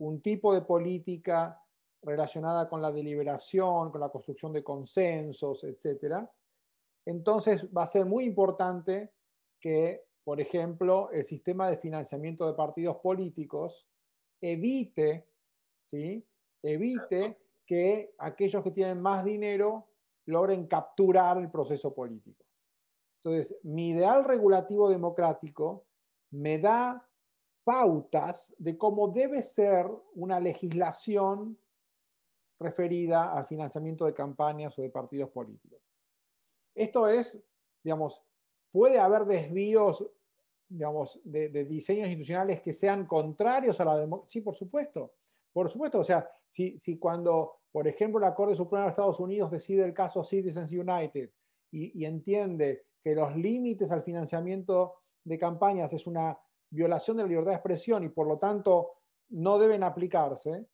un 0.00 0.20
tipo 0.20 0.54
de 0.54 0.62
política 0.62 1.62
relacionada 2.02 2.68
con 2.68 2.80
la 2.80 2.90
deliberación, 2.90 3.90
con 3.90 4.00
la 4.00 4.08
construcción 4.08 4.52
de 4.52 4.64
consensos, 4.64 5.64
etc., 5.64 6.26
entonces 7.06 7.66
va 7.74 7.84
a 7.84 7.86
ser 7.86 8.04
muy 8.06 8.24
importante 8.24 9.12
que, 9.58 10.04
por 10.24 10.40
ejemplo, 10.40 11.10
el 11.10 11.26
sistema 11.26 11.68
de 11.70 11.78
financiamiento 11.78 12.46
de 12.46 12.54
partidos 12.54 12.98
políticos 12.98 13.86
evite, 14.40 15.26
¿sí? 15.90 16.24
evite 16.62 17.38
que 17.66 18.14
aquellos 18.18 18.62
que 18.62 18.70
tienen 18.70 19.00
más 19.00 19.24
dinero 19.24 19.88
logren 20.26 20.66
capturar 20.66 21.38
el 21.38 21.50
proceso 21.50 21.94
político. 21.94 22.44
Entonces, 23.22 23.56
mi 23.64 23.90
ideal 23.90 24.24
regulativo 24.24 24.88
democrático 24.88 25.84
me 26.30 26.58
da 26.58 27.06
pautas 27.64 28.54
de 28.58 28.76
cómo 28.76 29.08
debe 29.08 29.42
ser 29.42 29.86
una 30.14 30.40
legislación 30.40 31.58
referida 32.58 33.32
al 33.32 33.46
financiamiento 33.46 34.04
de 34.04 34.14
campañas 34.14 34.78
o 34.78 34.82
de 34.82 34.90
partidos 34.90 35.30
políticos. 35.30 35.80
Esto 36.74 37.08
es, 37.08 37.42
digamos, 37.82 38.22
puede 38.70 38.98
haber 38.98 39.24
desvíos, 39.24 40.06
digamos, 40.68 41.20
de, 41.24 41.48
diseños 41.64 42.08
institucionales 42.08 42.60
que 42.60 42.72
sean 42.72 43.06
contrarios 43.06 43.80
a 43.80 43.84
la 43.84 43.96
democracia. 43.96 44.30
Sí, 44.30 44.40
por 44.40 44.54
supuesto. 44.54 45.14
Por 45.52 45.70
supuesto, 45.70 45.98
o 46.00 46.04
sea, 46.04 46.30
si, 46.48 46.78
si 46.78 46.98
cuando, 46.98 47.60
por 47.72 47.88
ejemplo, 47.88 48.20
la 48.20 48.34
Corte 48.34 48.54
Suprema 48.54 48.84
de 48.84 48.90
Estados 48.90 49.18
Unidos 49.20 49.50
decide 49.50 49.84
el 49.84 49.94
caso 49.94 50.22
Citizens 50.22 50.70
United 50.70 51.30
y 51.72 52.04
entiende 52.04 52.84
que 53.02 53.14
los 53.14 53.36
límites 53.36 53.90
al 53.90 54.02
financiamiento 54.02 55.02
de 55.24 55.38
campañas 55.38 55.92
es 55.92 56.06
una 56.06 56.38
violación 56.70 57.16
de 57.16 57.24
la 57.24 57.28
libertad 57.28 57.50
de 57.50 57.56
expresión 57.56 58.04
y 58.04 58.08
por 58.08 58.26
lo 58.26 58.38
tanto 58.38 58.92
no 59.30 59.58
deben 59.58 59.82
aplicarse. 59.82 60.66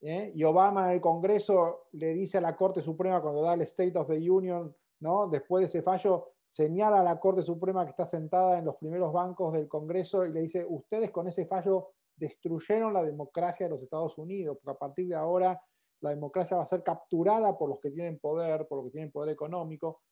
¿eh? 0.00 0.32
Y 0.34 0.44
Obama 0.44 0.86
en 0.86 0.94
el 0.94 1.00
Congreso 1.00 1.88
le 1.92 2.14
dice 2.14 2.38
a 2.38 2.40
la 2.40 2.56
Corte 2.56 2.82
Suprema 2.82 3.20
cuando 3.20 3.42
da 3.42 3.54
el 3.54 3.62
State 3.62 3.98
of 3.98 4.08
the 4.08 4.30
Union, 4.30 4.74
¿no? 5.00 5.28
después 5.28 5.62
de 5.62 5.66
ese 5.66 5.82
fallo, 5.82 6.32
señala 6.48 7.00
a 7.00 7.04
la 7.04 7.20
Corte 7.20 7.42
Suprema 7.42 7.84
que 7.84 7.90
está 7.90 8.06
sentada 8.06 8.58
en 8.58 8.64
los 8.64 8.76
primeros 8.76 9.12
bancos 9.12 9.52
del 9.52 9.68
Congreso 9.68 10.24
y 10.24 10.32
le 10.32 10.40
dice, 10.40 10.64
ustedes 10.68 11.10
con 11.10 11.28
ese 11.28 11.46
fallo 11.46 11.92
destruyeron 12.16 12.92
la 12.92 13.02
democracia 13.02 13.66
de 13.66 13.70
los 13.70 13.82
Estados 13.82 14.18
Unidos, 14.18 14.58
porque 14.62 14.76
a 14.76 14.78
partir 14.78 15.08
de 15.08 15.14
ahora 15.14 15.60
la 16.00 16.10
democracia 16.10 16.56
va 16.56 16.62
a 16.62 16.66
ser 16.66 16.82
capturada 16.82 17.56
por 17.56 17.68
los 17.68 17.80
que 17.80 17.90
tienen 17.90 18.18
poder, 18.18 18.66
por 18.66 18.78
los 18.78 18.86
que 18.86 18.92
tienen 18.92 19.12
poder 19.12 19.30
económico. 19.30 20.02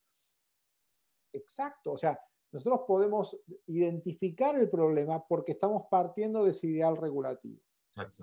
Exacto, 1.32 1.92
o 1.92 1.96
sea, 1.96 2.18
nosotros 2.56 2.86
podemos 2.86 3.38
identificar 3.66 4.58
el 4.58 4.70
problema 4.70 5.26
porque 5.26 5.52
estamos 5.52 5.82
partiendo 5.90 6.42
de 6.42 6.52
ese 6.52 6.68
ideal 6.68 6.96
regulativo. 6.96 7.60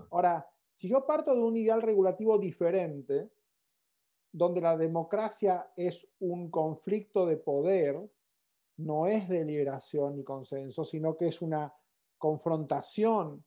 Ahora, 0.09 0.43
si 0.71 0.89
yo 0.89 1.05
parto 1.05 1.35
de 1.35 1.41
un 1.41 1.55
ideal 1.55 1.83
regulativo 1.83 2.39
diferente, 2.39 3.29
donde 4.31 4.59
la 4.59 4.75
democracia 4.75 5.71
es 5.75 6.07
un 6.19 6.49
conflicto 6.49 7.27
de 7.27 7.37
poder, 7.37 8.09
no 8.77 9.05
es 9.05 9.29
deliberación 9.29 10.15
ni 10.15 10.23
consenso, 10.23 10.83
sino 10.83 11.15
que 11.15 11.27
es 11.27 11.43
una 11.43 11.71
confrontación 12.17 13.45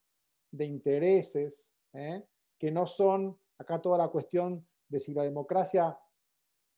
de 0.52 0.66
intereses 0.66 1.68
¿eh? 1.94 2.24
que 2.56 2.70
no 2.70 2.86
son 2.86 3.36
acá 3.58 3.82
toda 3.82 3.98
la 3.98 4.06
cuestión 4.06 4.64
de 4.88 5.00
si 5.00 5.12
la 5.12 5.24
democracia 5.24 5.98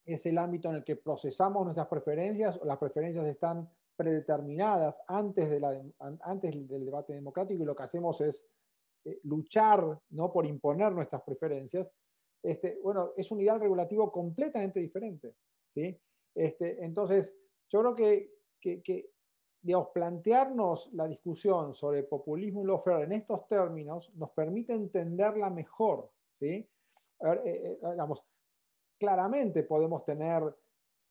es 0.03 0.25
el 0.25 0.39
ámbito 0.39 0.69
en 0.69 0.77
el 0.77 0.83
que 0.83 0.95
procesamos 0.95 1.63
nuestras 1.63 1.87
preferencias 1.87 2.57
o 2.59 2.65
las 2.65 2.79
preferencias 2.79 3.27
están 3.27 3.69
predeterminadas 3.99 4.97
antes, 5.07 5.49
de 5.49 5.59
la, 5.59 5.77
antes 6.21 6.69
del 6.69 6.85
debate 6.85 7.11
democrático 7.11 7.61
y 7.61 7.65
lo 7.65 7.75
que 7.75 7.83
hacemos 7.83 8.21
es 8.21 8.47
eh, 9.03 9.19
luchar 9.23 9.99
¿no? 10.11 10.31
por 10.31 10.45
imponer 10.45 10.93
nuestras 10.93 11.21
preferencias, 11.23 11.91
este, 12.41 12.79
bueno, 12.81 13.11
es 13.17 13.29
un 13.29 13.41
ideal 13.41 13.59
regulativo 13.59 14.09
completamente 14.09 14.79
diferente. 14.79 15.35
¿sí? 15.73 15.99
Este, 16.33 16.81
entonces, 16.81 17.35
yo 17.67 17.81
creo 17.81 17.93
que, 17.93 18.31
que, 18.61 19.11
digamos, 19.61 19.89
plantearnos 19.93 20.93
la 20.93 21.05
discusión 21.05 21.75
sobre 21.75 22.03
populismo 22.03 22.63
y 22.63 22.67
lawfare 22.67 23.03
en 23.03 23.11
estos 23.11 23.45
términos 23.47 24.13
nos 24.15 24.29
permite 24.29 24.71
entenderla 24.71 25.49
mejor. 25.49 26.09
¿sí? 26.39 26.65
A 27.19 27.31
ver, 27.31 27.41
eh, 27.45 27.71
eh, 27.73 27.79
digamos, 27.81 28.23
claramente 28.97 29.63
podemos 29.63 30.05
tener 30.05 30.55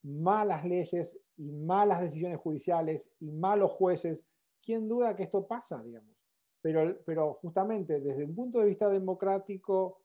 malas 0.01 0.65
leyes 0.65 1.19
y 1.39 1.51
malas 1.53 2.01
decisiones 2.01 2.37
judiciales 2.39 3.11
y 3.19 3.31
malos 3.31 3.71
jueces. 3.71 4.25
¿Quién 4.61 4.89
duda 4.89 5.15
que 5.15 5.23
esto 5.23 5.47
pasa, 5.47 5.81
digamos? 5.81 6.15
Pero, 6.61 6.97
pero 7.05 7.35
justamente 7.35 8.01
desde 8.01 8.25
un 8.25 8.35
punto 8.35 8.59
de 8.59 8.65
vista 8.65 8.89
democrático, 8.89 10.01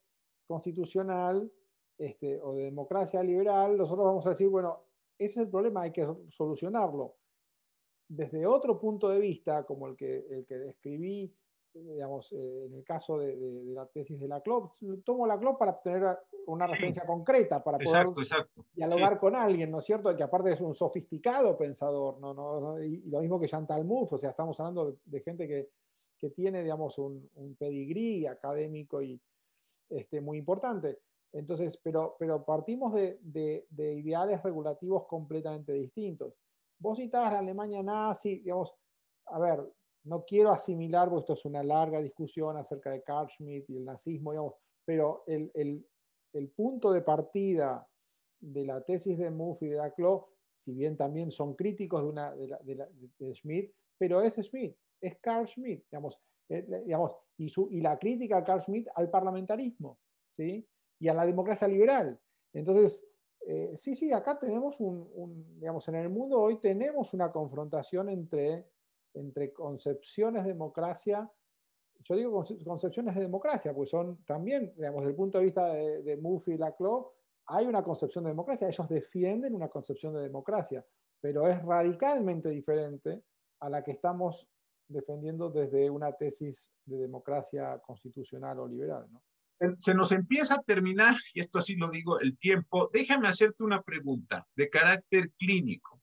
constitucional 0.47 1.51
este, 1.99 2.41
o 2.41 2.55
de 2.55 2.65
democracia 2.65 3.23
liberal, 3.23 3.77
nosotros 3.77 4.07
vamos 4.07 4.27
a 4.27 4.31
decir, 4.31 4.49
bueno, 4.49 4.85
ese 5.19 5.41
es 5.41 5.47
el 5.47 5.51
problema, 5.51 5.83
hay 5.83 5.93
que 5.93 6.07
solucionarlo. 6.29 7.17
Desde 8.09 8.47
otro 8.47 8.79
punto 8.79 9.09
de 9.09 9.19
vista, 9.19 9.65
como 9.65 9.89
el 9.89 9.97
que, 9.97 10.27
el 10.31 10.47
que 10.47 10.59
describí, 10.59 11.35
digamos, 11.75 12.33
eh, 12.33 12.67
en 12.67 12.75
el 12.75 12.85
caso 12.85 13.19
de, 13.19 13.37
la 13.67 13.87
tesis 13.87 14.19
de 14.21 14.29
la 14.29 14.41
CLOP, 14.41 14.73
tomo 15.05 15.27
la 15.27 15.39
CLOP 15.39 15.59
para 15.59 15.81
tener 15.81 16.19
una 16.47 16.67
referencia 16.67 17.05
concreta, 17.07 17.63
para 17.63 17.79
poder 17.79 18.09
dialogar 18.75 19.19
con 19.19 19.35
alguien, 19.35 19.71
¿no 19.71 19.81
es 19.81 19.87
cierto? 19.87 20.15
Que 20.17 20.23
aparte 20.23 20.53
es 20.53 20.61
un 20.61 20.75
sofisticado 20.75 21.57
pensador, 21.57 22.19
¿no? 22.21 22.35
¿no? 22.35 22.83
Y, 22.83 23.03
lo 23.11 23.21
mismo 23.21 23.41
que 23.41 23.49
Chantal 23.49 23.85
Mouffe, 23.85 24.17
o 24.17 24.19
sea, 24.19 24.31
estamos 24.31 24.59
hablando 24.61 24.97
de, 25.05 25.21
gente 25.21 25.49
que, 25.49 25.71
que, 26.19 26.31
tiene, 26.31 26.63
digamos, 26.63 26.99
un, 26.99 27.29
un 27.35 27.55
pedigrí 27.57 28.27
académico 28.27 29.03
y 29.03 29.21
este, 29.91 30.21
muy 30.21 30.39
importante. 30.39 30.99
Entonces, 31.33 31.77
pero, 31.83 32.17
pero 32.19 32.45
partimos 32.45 32.95
de, 32.95 33.19
de, 33.21 33.95
ideales 33.95 34.43
regulativos 34.43 35.07
completamente 35.07 35.73
distintos. 35.73 36.35
Vos 36.79 36.99
citabas 36.99 37.33
la 37.33 37.41
Alemania 37.41 37.83
nazi, 37.83 38.39
digamos, 38.39 38.73
a 39.27 39.39
ver, 39.39 39.65
no 40.05 40.25
quiero 40.25 40.51
asimilar, 40.51 41.09
porque 41.09 41.21
esto 41.21 41.33
es 41.35 41.45
una 41.45 41.63
larga 41.63 42.01
discusión 42.01 42.57
acerca 42.57 42.91
de 42.91 43.03
Carl 43.03 43.29
Schmitt 43.31 43.69
y 43.69 43.77
el 43.77 43.85
nazismo, 43.85 44.33
digamos, 44.33 44.55
pero 44.85 45.25
el, 45.27 45.51
el, 46.33 46.49
punto 46.51 46.93
de 46.93 47.01
partida 47.01 47.87
de 48.41 48.65
la 48.67 48.83
tesis 48.83 49.17
de 49.19 49.31
Mouffe 49.31 49.67
y 49.67 49.69
de 49.71 49.77
Laclau, 49.77 50.27
si 50.55 50.75
bien 50.75 50.97
también 50.97 51.31
son 51.31 51.55
críticos 51.55 52.03
de, 52.03 52.09
una, 52.09 52.35
de, 52.35 52.87
de 53.19 53.35
Schmitt, 53.35 53.73
pero 53.97 54.21
es 54.21 54.35
Schmitt, 54.35 54.77
es 55.01 55.19
Carl 55.21 55.49
Schmitt, 55.49 55.85
digamos, 55.91 56.21
eh, 56.49 56.83
digamos 56.85 57.17
y, 57.39 57.49
su, 57.49 57.69
y 57.71 57.81
la 57.81 57.99
crítica 57.99 58.39
a 58.39 58.45
Carl 58.45 58.61
Schmitt 58.61 58.89
al 58.95 59.11
parlamentarismo, 59.11 59.99
¿sí? 60.37 60.67
y 60.99 61.09
a 61.09 61.15
la 61.15 61.27
democracia 61.27 61.67
liberal. 61.67 62.19
Entonces, 62.53 63.07
eh, 63.47 63.73
sí, 63.77 63.95
sí, 63.95 64.13
acá 64.13 64.39
tenemos 64.39 64.81
un, 64.81 65.59
digamos, 65.59 65.87
en 65.89 65.97
el 65.97 66.09
mundo 66.09 66.41
hoy 66.41 66.59
tenemos 66.61 67.13
una 67.15 67.31
confrontación 67.31 68.09
entre, 68.09 68.67
entre 69.15 69.53
concepciones 69.53 70.45
de 70.45 70.53
democracia, 70.53 71.31
yo 72.05 72.17
digo 72.17 72.45
concepciones 72.65 73.15
de 73.15 73.23
democracia, 73.23 73.75
pues 73.75 73.91
son 73.91 74.25
también, 74.25 74.73
digamos, 74.77 75.03
desde 75.03 75.11
el 75.11 75.17
punto 75.17 75.39
de 75.39 75.45
vista 75.45 75.73
de, 75.73 76.03
de 76.03 76.41
y 76.47 76.57
Laclau, 76.59 77.13
hay 77.47 77.67
una 77.67 77.83
concepción 77.83 78.25
de 78.25 78.31
democracia, 78.31 78.69
ellos 78.69 78.89
defienden 78.89 79.55
una 79.55 79.69
concepción 79.69 80.15
de 80.15 80.23
democracia, 80.23 80.85
pero 81.21 81.49
es 81.49 81.63
radicalmente 81.63 82.51
diferente 82.51 83.23
a 83.61 83.71
la 83.71 83.83
que 83.83 83.93
estamos 83.93 84.47
defendiendo 84.89 85.51
desde 85.51 85.89
una 85.91 86.13
tesis 86.13 86.71
de 86.85 86.99
democracia 86.99 87.79
constitucional 87.79 88.61
o 88.61 88.69
liberal. 88.69 89.09
se 89.81 89.95
nos 89.95 90.13
empieza 90.13 90.57
a 90.57 90.63
terminar, 90.63 91.15
y 91.33 91.41
esto 91.41 91.59
así 91.59 91.77
lo 91.77 91.89
digo, 91.89 92.21
el 92.21 92.37
tiempo. 92.39 92.91
Déjame 92.93 93.29
hacerte 93.29 93.65
una 93.65 93.83
pregunta 93.83 94.47
de 94.55 94.69
carácter 94.69 95.31
clínico. 95.39 96.03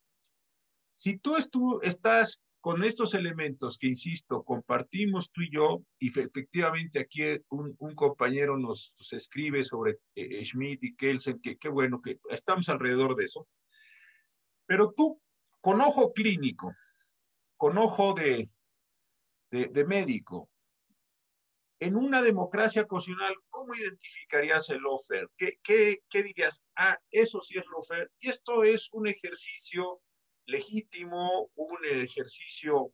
Si 0.89 1.17
tú, 1.17 1.35
estás 1.81 2.41
con 2.61 2.83
estos 2.83 3.15
elementos 3.15 3.79
que, 3.79 3.87
insisto, 3.87 4.43
compartimos 4.43 5.31
tú 5.31 5.41
y 5.41 5.51
yo, 5.51 5.83
y 5.99 6.07
efectivamente 6.07 6.99
aquí 6.99 7.23
un, 7.49 7.75
compañero 7.95 8.55
nos, 8.55 8.95
escribe 9.11 9.63
sobre 9.63 9.97
eh, 10.15 10.45
Schmidt 10.45 10.83
y 10.83 10.95
Kelsen, 10.95 11.41
que 11.41 11.57
qué 11.57 11.69
bueno 11.69 12.01
que 12.01 12.19
estamos 12.29 12.69
alrededor 12.69 13.15
de 13.15 13.25
eso, 13.25 13.47
pero 14.67 14.93
tú, 14.95 15.19
con 15.59 15.81
ojo 15.81 16.13
clínico, 16.13 16.73
con 17.57 17.77
ojo 17.79 18.13
de, 18.13 18.49
médico, 19.85 20.49
en 21.79 21.97
una 21.97 22.21
democracia 22.21 22.85
constitucional, 22.85 23.35
¿cómo 23.49 23.73
identificarías 23.73 24.69
el 24.69 24.85
offer? 24.85 25.27
¿Qué, 25.35 25.99
dirías? 26.13 26.63
Ah, 26.75 26.97
eso 27.09 27.41
sí 27.41 27.57
es 27.57 27.65
offer. 27.75 28.11
Y 28.19 28.29
esto 28.29 28.63
es 28.63 28.87
un 28.93 29.07
ejercicio 29.07 29.99
legítimo, 30.51 31.49
un 31.55 31.77
ejercicio, 31.85 32.93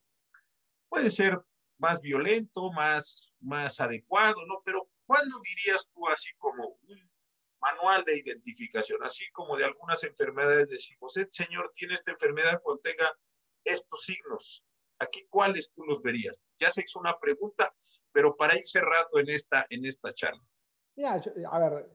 puede 0.87 1.09
ser 1.09 1.39
más 1.79 2.01
violento, 2.01 2.71
más, 2.71 3.33
más 3.39 3.79
adecuado, 3.79 4.45
¿no? 4.45 4.61
Pero 4.63 4.89
¿cuándo 5.05 5.35
dirías 5.43 5.87
tú 5.93 6.07
así 6.07 6.29
como 6.37 6.77
un 6.87 7.11
manual 7.59 8.03
de 8.05 8.19
identificación, 8.19 9.03
así 9.03 9.29
como 9.31 9.57
de 9.57 9.65
algunas 9.65 10.03
enfermedades 10.03 10.69
decimos, 10.69 11.17
el 11.17 11.31
señor 11.31 11.71
tiene 11.73 11.95
esta 11.95 12.11
enfermedad 12.11 12.61
cuando 12.63 12.81
tenga 12.81 13.11
estos 13.63 14.03
signos? 14.03 14.63
Aquí, 14.99 15.25
¿cuáles 15.29 15.71
tú 15.71 15.83
los 15.83 16.01
verías? 16.01 16.39
Ya 16.59 16.71
se 16.71 16.81
hizo 16.81 16.99
una 16.99 17.19
pregunta, 17.19 17.73
pero 18.11 18.35
para 18.35 18.57
ir 18.57 18.65
cerrando 18.65 19.19
en 19.19 19.29
esta, 19.29 19.65
en 19.69 19.85
esta 19.85 20.13
charla. 20.13 20.43
Mira, 20.95 21.21
a 21.51 21.59
ver, 21.59 21.91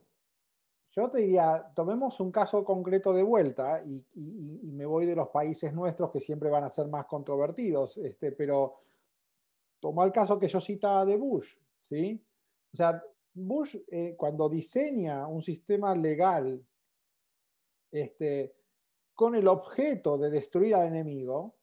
yo 0.95 1.09
te 1.09 1.19
diría, 1.19 1.71
tomemos 1.73 2.19
un 2.19 2.31
caso 2.31 2.63
concreto 2.63 3.13
de 3.13 3.23
vuelta 3.23 3.83
y, 3.83 4.05
me 4.15 4.85
voy 4.85 5.05
de 5.05 5.15
los 5.15 5.29
países 5.29 5.73
nuestros 5.73 6.11
que 6.11 6.19
siempre 6.19 6.49
van 6.49 6.63
a 6.63 6.69
ser 6.69 6.87
más 6.87 7.05
controvertidos, 7.05 7.97
este, 7.97 8.31
pero 8.31 8.75
toma 9.79 10.03
el 10.05 10.11
caso 10.11 10.39
que 10.39 10.47
yo 10.47 10.61
citaba 10.61 11.05
de 11.05 11.17
Bush, 11.17 11.55
¿sí? 11.81 12.23
O 12.73 12.75
sea, 12.75 13.03
Bush 13.33 13.75
eh, 13.87 14.15
cuando 14.15 14.49
diseña 14.49 15.27
un 15.27 15.41
sistema 15.41 15.95
legal 15.95 16.63
este, 17.91 18.55
con 19.15 19.35
el 19.35 19.47
objeto 19.47 20.17
de 20.17 20.29
destruir 20.29 20.75
al 20.75 20.87
enemigo, 20.87 21.55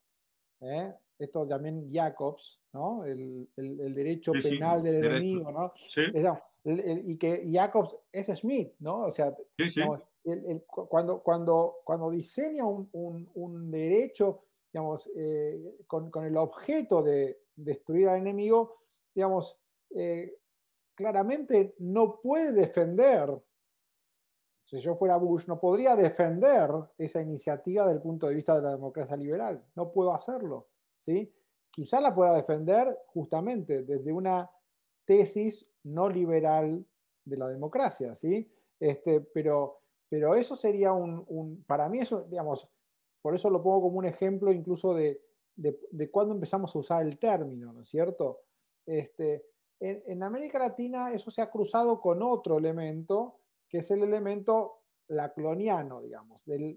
¿eh? 0.60 0.92
esto 1.18 1.46
también 1.46 1.88
Jacobs, 1.92 2.60
¿no? 2.72 3.04
el, 3.04 3.48
el, 3.56 3.94
derecho 3.94 4.32
penal 4.32 4.82
del 4.82 5.04
enemigo, 5.04 5.52
¿no? 5.52 5.72
Sí. 5.76 6.02
Y 6.64 7.16
que 7.16 7.48
Jacobs 7.50 7.96
es 8.12 8.26
Smith, 8.38 8.74
¿no? 8.80 9.06
O 9.06 9.10
sea, 9.10 9.34
cuando, 10.66 11.22
cuando, 11.22 11.76
cuando 11.84 12.10
diseña 12.10 12.66
un, 12.66 12.88
un, 12.92 13.30
un 13.34 13.70
derecho, 13.70 14.44
digamos, 14.72 15.10
eh, 15.16 15.78
con, 15.86 16.10
con, 16.10 16.24
el 16.24 16.36
objeto 16.36 17.02
de 17.02 17.40
destruir 17.56 18.08
al 18.08 18.20
enemigo, 18.20 18.80
digamos, 19.14 19.58
eh, 19.90 20.36
claramente 20.94 21.74
no 21.78 22.20
puede 22.20 22.52
defender, 22.52 23.30
si 24.64 24.78
yo 24.78 24.96
fuera 24.96 25.16
Bush, 25.16 25.46
no 25.46 25.58
podría 25.58 25.96
defender 25.96 26.70
esa 26.98 27.22
iniciativa 27.22 27.84
desde 27.84 27.96
el 27.96 28.02
punto 28.02 28.28
de 28.28 28.34
vista 28.34 28.54
de 28.54 28.62
la 28.62 28.72
democracia 28.72 29.16
liberal, 29.16 29.64
no 29.74 29.90
puedo 29.90 30.14
hacerlo. 30.14 30.68
¿sí? 30.98 31.32
Quizá 31.70 32.00
la 32.00 32.14
pueda 32.14 32.34
defender 32.34 32.98
justamente 33.06 33.82
desde 33.82 34.12
una 34.12 34.50
tesis 35.04 35.69
no 35.84 36.08
liberal 36.08 36.84
de 37.24 37.36
la 37.36 37.48
democracia, 37.48 38.16
¿sí? 38.16 38.50
Este, 38.78 39.20
pero, 39.20 39.80
pero 40.08 40.34
eso 40.34 40.56
sería 40.56 40.92
un, 40.92 41.64
para 41.66 41.88
mí 41.88 42.00
eso, 42.00 42.26
digamos, 42.28 42.68
por 43.22 43.34
eso 43.34 43.50
lo 43.50 43.62
pongo 43.62 43.82
como 43.82 43.98
un 43.98 44.06
ejemplo 44.06 44.52
incluso 44.52 44.94
de, 44.94 45.20
de, 45.56 46.10
cuándo 46.10 46.34
empezamos 46.34 46.74
a 46.74 46.78
usar 46.78 47.02
el 47.02 47.18
término, 47.18 47.72
¿no 47.72 47.82
es 47.82 47.88
cierto? 47.88 48.40
Este, 48.86 49.44
en, 49.78 50.22
América 50.22 50.58
Latina 50.58 51.12
eso 51.12 51.30
se 51.30 51.42
ha 51.42 51.50
cruzado 51.50 52.00
con 52.00 52.22
otro 52.22 52.58
elemento, 52.58 53.40
que 53.68 53.78
es 53.78 53.90
el 53.90 54.02
elemento 54.02 54.82
lacloniano, 55.08 56.00
digamos, 56.00 56.44
del, 56.46 56.76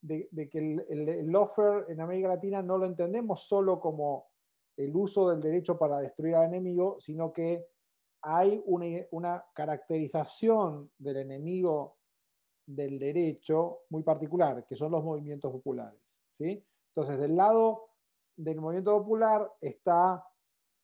de, 0.00 0.48
que 0.48 0.58
el, 0.58 1.08
el, 1.08 1.36
offer 1.36 1.86
en 1.88 2.00
América 2.00 2.28
Latina 2.28 2.62
no 2.62 2.78
lo 2.78 2.86
entendemos 2.86 3.42
solo 3.42 3.78
como 3.80 4.28
el 4.76 4.94
uso 4.96 5.28
del 5.28 5.40
derecho 5.40 5.78
para 5.78 5.98
destruir 5.98 6.34
al 6.34 6.46
enemigo, 6.46 6.96
sino 7.00 7.32
que 7.32 7.66
hay 8.22 8.62
una, 8.66 9.44
caracterización 9.54 10.90
del 10.98 11.18
enemigo 11.18 11.96
del 12.66 12.98
derecho 12.98 13.80
muy 13.88 14.02
particular, 14.02 14.66
que 14.66 14.76
son 14.76 14.92
los 14.92 15.02
movimientos 15.02 15.50
populares. 15.50 16.00
¿sí? 16.38 16.64
Entonces, 16.88 17.18
del 17.18 17.36
lado 17.36 17.88
del 18.36 18.60
movimiento 18.60 18.96
popular 18.98 19.50
está, 19.60 20.24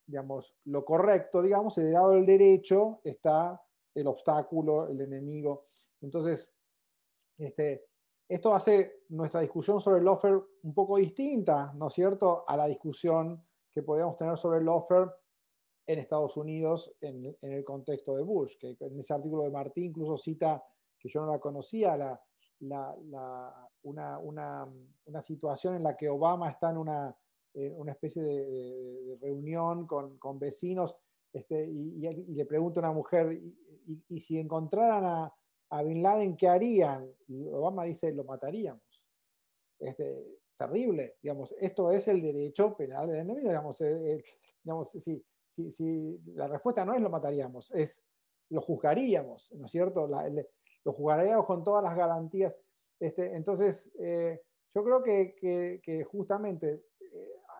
digamos, 0.05 0.57
lo 0.65 0.83
correcto, 0.83 1.41
digamos, 1.41 1.77
y 1.77 1.81
del 1.81 1.93
lado 1.93 2.11
del 2.11 2.25
derecho 2.25 3.01
está 3.03 3.61
el 3.93 4.07
obstáculo, 4.07 4.87
el 4.87 5.01
enemigo. 5.01 5.67
Entonces, 6.01 6.53
este, 7.37 7.87
esto 8.27 8.53
hace 8.53 9.03
nuestra 9.09 9.41
discusión 9.41 9.79
sobre 9.79 10.01
el 10.01 10.07
offer 10.07 10.39
un 10.63 10.73
poco 10.73 10.97
distinta, 10.97 11.73
¿no 11.75 11.87
es 11.87 11.93
cierto?, 11.93 12.43
a 12.47 12.57
la 12.57 12.67
discusión 12.67 13.43
que 13.71 13.83
podríamos 13.83 14.17
tener 14.17 14.37
sobre 14.37 14.59
el 14.59 14.67
offer 14.67 15.09
en 15.87 15.99
Estados 15.99 16.35
Unidos 16.37 16.93
en, 17.01 17.35
el 17.41 17.63
contexto 17.63 18.15
de 18.15 18.23
Bush, 18.23 18.57
que 18.57 18.75
en 18.79 18.99
ese 18.99 19.13
artículo 19.13 19.43
de 19.43 19.51
Martín 19.51 19.85
incluso 19.85 20.17
cita, 20.17 20.63
que 20.99 21.09
yo 21.09 21.21
no 21.21 21.31
la 21.31 21.39
conocía, 21.39 21.95
la, 21.95 22.21
una, 23.83 24.19
una, 24.19 25.21
situación 25.21 25.75
en 25.75 25.83
la 25.83 25.95
que 25.95 26.09
Obama 26.09 26.49
está 26.49 26.71
en 26.71 26.77
una, 26.77 27.15
una 27.53 27.91
especie 27.93 28.21
de, 28.21 29.17
reunión 29.21 29.87
con, 29.87 30.17
con 30.17 30.37
vecinos 30.37 30.95
este, 31.31 31.65
y, 31.65 31.99
le 31.99 32.45
pregunta 32.45 32.79
a 32.79 32.83
una 32.83 32.93
mujer, 32.93 33.39
y, 34.09 34.19
si 34.19 34.37
encontraran 34.37 35.05
a, 35.05 35.33
a, 35.69 35.83
Bin 35.83 36.03
Laden, 36.03 36.35
¿qué 36.35 36.47
harían? 36.47 37.09
Y 37.27 37.47
Obama 37.47 37.85
dice, 37.85 38.11
lo 38.11 38.23
mataríamos. 38.23 38.81
Este, 39.79 40.39
terrible, 40.57 41.15
digamos, 41.21 41.53
esto 41.59 41.91
es 41.91 42.07
el 42.07 42.21
derecho 42.21 42.75
penal 42.75 43.07
del 43.07 43.17
enemigo, 43.17 43.47
digamos, 43.47 43.79
eh, 43.81 44.13
eh, 44.13 44.23
digamos 44.63 44.89
si, 44.89 45.23
si, 45.71 46.19
la 46.33 46.47
respuesta 46.47 46.85
no 46.85 46.93
es 46.93 47.01
lo 47.01 47.09
mataríamos, 47.09 47.71
es 47.73 48.03
lo 48.49 48.61
juzgaríamos, 48.61 49.51
¿no 49.53 49.65
es 49.65 49.71
cierto? 49.71 50.07
lo 50.07 50.93
juzgaríamos 50.93 51.45
con 51.45 51.63
todas 51.63 51.83
las 51.83 51.95
garantías. 51.97 52.55
Este, 52.99 53.35
entonces, 53.35 53.91
eh, 53.99 54.41
yo 54.73 54.83
creo 54.83 55.03
que, 55.03 56.05
justamente 56.09 56.83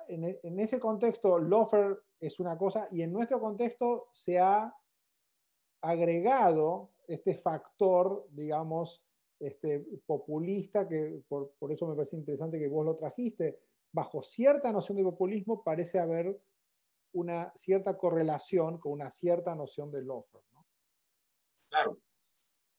en, 0.08 0.38
en, 0.42 0.60
ese 0.60 0.80
contexto, 0.80 1.38
Lofer 1.38 2.00
es 2.20 2.40
una 2.40 2.58
cosa 2.58 2.88
y 2.92 3.02
en 3.02 3.12
nuestro 3.12 3.40
contexto 3.40 4.08
se 4.12 4.40
ha 4.40 4.74
agregado 5.82 6.92
este 7.08 7.36
factor, 7.36 8.28
digamos, 8.32 9.04
este, 9.40 9.86
populista, 10.06 10.88
que 10.88 11.22
por, 11.28 11.52
eso 11.70 11.88
me 11.88 11.96
parece 11.96 12.16
interesante 12.16 12.60
que 12.60 12.68
vos 12.68 12.86
lo 12.86 12.96
trajiste, 12.96 13.60
bajo 13.92 14.24
cierta 14.24 14.72
noción 14.72 14.98
de 14.98 15.04
populismo 15.04 15.64
parece 15.64 16.00
haber 16.00 16.40
una 17.20 17.52
cierta 17.56 17.98
correlación 17.98 18.80
con 18.80 18.92
una 18.94 19.10
cierta 19.10 19.56
noción 19.56 19.92
del 19.92 20.10
offer. 20.10 20.42
¿no? 20.52 20.66
Claro. 21.70 22.00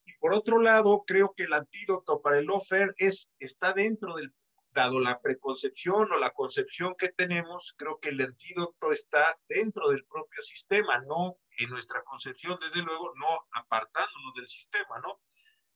Y 0.05 0.15
por 0.19 0.33
otro 0.33 0.61
lado, 0.61 1.05
creo 1.07 1.35
que 1.37 1.45
el 1.45 1.53
antídoto 1.53 2.23
para 2.23 2.39
el 2.39 2.51
offer 2.51 2.91
es, 2.97 3.31
está 3.39 3.73
dentro 3.73 4.15
del, 4.15 4.33
dado 4.71 5.01
la 5.01 5.21
preconcepción 5.21 6.13
o 6.13 6.19
la 6.19 6.31
concepción 6.31 6.95
que 6.97 7.09
tenemos, 7.09 7.75
creo 7.77 7.99
que 7.99 8.11
el 8.11 8.21
antídoto 8.21 8.93
está 8.93 9.39
dentro 9.49 9.91
del 9.91 10.05
propio 10.07 10.43
sistema, 10.43 11.01
no 11.01 11.39
en 11.59 11.71
nuestra 11.71 12.03
concepción, 12.05 12.59
desde 12.61 12.83
luego, 12.83 13.13
no 13.17 13.47
apartándonos 13.53 14.35
del 14.35 14.49
sistema, 14.49 15.01
¿no? 15.01 15.21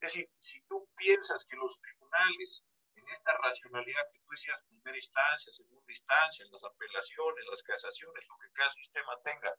Es 0.00 0.14
decir, 0.14 0.30
si 0.38 0.62
tú 0.62 0.88
piensas 0.96 1.44
que 1.46 1.56
los 1.56 1.80
tribunales, 1.80 2.62
en 3.02 3.14
esta 3.14 3.36
racionalidad 3.38 4.02
que 4.12 4.18
tú 4.20 4.30
decías, 4.30 4.62
primera 4.68 4.96
instancia, 4.96 5.52
segunda 5.52 5.92
instancia, 5.92 6.44
las 6.50 6.64
apelaciones, 6.64 7.44
las 7.50 7.62
casaciones, 7.62 8.24
lo 8.28 8.36
que 8.38 8.52
cada 8.52 8.70
sistema 8.70 9.12
tenga, 9.24 9.54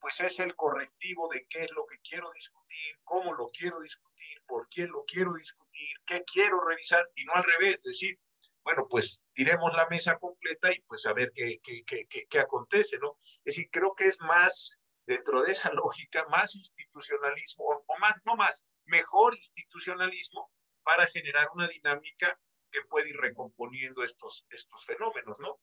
pues 0.00 0.20
es 0.20 0.40
el 0.40 0.56
correctivo 0.56 1.28
de 1.28 1.46
qué 1.48 1.64
es 1.64 1.70
lo 1.72 1.86
que 1.86 1.98
quiero 2.00 2.30
discutir, 2.32 2.98
cómo 3.04 3.32
lo 3.34 3.48
quiero 3.50 3.80
discutir, 3.80 4.42
por 4.46 4.68
quién 4.68 4.90
lo 4.90 5.04
quiero 5.04 5.32
discutir, 5.34 5.96
qué 6.04 6.24
quiero 6.24 6.60
revisar, 6.60 7.08
y 7.14 7.24
no 7.24 7.34
al 7.34 7.44
revés, 7.44 7.76
es 7.76 7.84
decir, 7.84 8.18
bueno, 8.64 8.86
pues 8.88 9.22
tiremos 9.32 9.72
la 9.74 9.88
mesa 9.88 10.18
completa 10.18 10.72
y 10.72 10.80
pues 10.82 11.06
a 11.06 11.12
ver 11.12 11.32
qué, 11.34 11.60
qué, 11.62 11.84
qué, 11.84 12.26
qué, 12.28 12.38
acontece, 12.40 12.98
¿no? 12.98 13.16
Es 13.44 13.56
decir, 13.56 13.68
creo 13.70 13.94
que 13.94 14.08
es 14.08 14.20
más, 14.20 14.76
dentro 15.06 15.42
de 15.42 15.52
esa 15.52 15.70
lógica, 15.72 16.24
más 16.28 16.54
institucionalismo, 16.54 17.64
o 17.64 17.98
más, 17.98 18.14
no 18.24 18.36
más, 18.36 18.66
mejor 18.84 19.36
institucionalismo 19.36 20.50
para 20.82 21.06
generar 21.06 21.48
una 21.54 21.68
dinámica 21.68 22.38
que 22.72 22.80
puede 22.88 23.10
ir 23.10 23.16
recomponiendo 23.16 24.02
estos, 24.02 24.46
estos 24.50 24.84
fenómenos, 24.84 25.38
¿no? 25.40 25.58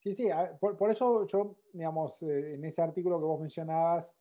Sí, 0.00 0.14
sí, 0.14 0.28
por, 0.58 0.90
eso 0.90 1.26
yo, 1.26 1.56
digamos, 1.72 2.22
eh, 2.22 2.54
en 2.54 2.64
ese 2.64 2.80
artículo 2.80 3.18
que 3.18 3.26
vos 3.26 3.40
mencionabas, 3.40 4.16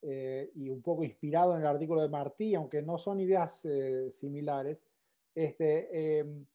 eh, 0.00 0.50
y 0.54 0.70
un 0.70 0.80
poco 0.80 1.02
inspirado 1.02 1.54
en 1.54 1.62
el 1.62 1.66
artículo 1.66 2.02
de 2.02 2.08
Martí, 2.08 2.54
aunque 2.54 2.82
no 2.82 2.98
son 2.98 3.20
ideas 3.20 3.64
eh, 3.64 4.10
similares, 4.12 4.78
este, 5.34 6.18
em, 6.18 6.46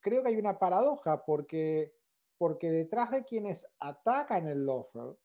creo 0.00 0.22
que 0.22 0.28
hay 0.28 0.36
una 0.36 0.58
paradoja, 0.58 1.24
porque, 1.24 1.94
porque 2.38 2.70
detrás 2.70 3.10
de 3.10 3.24
quienes 3.24 3.66
atacan 3.80 4.48
el 4.48 4.64
lawfare, 4.64 5.16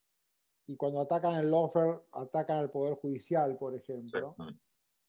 y 0.66 0.76
cuando 0.76 1.02
atacan 1.02 1.36
el 1.36 1.52
lawfare, 1.52 2.00
atacan 2.12 2.58
al 2.58 2.72
Poder 2.72 2.96
Judicial, 2.96 3.58
por 3.58 3.76
ejemplo. 3.76 4.36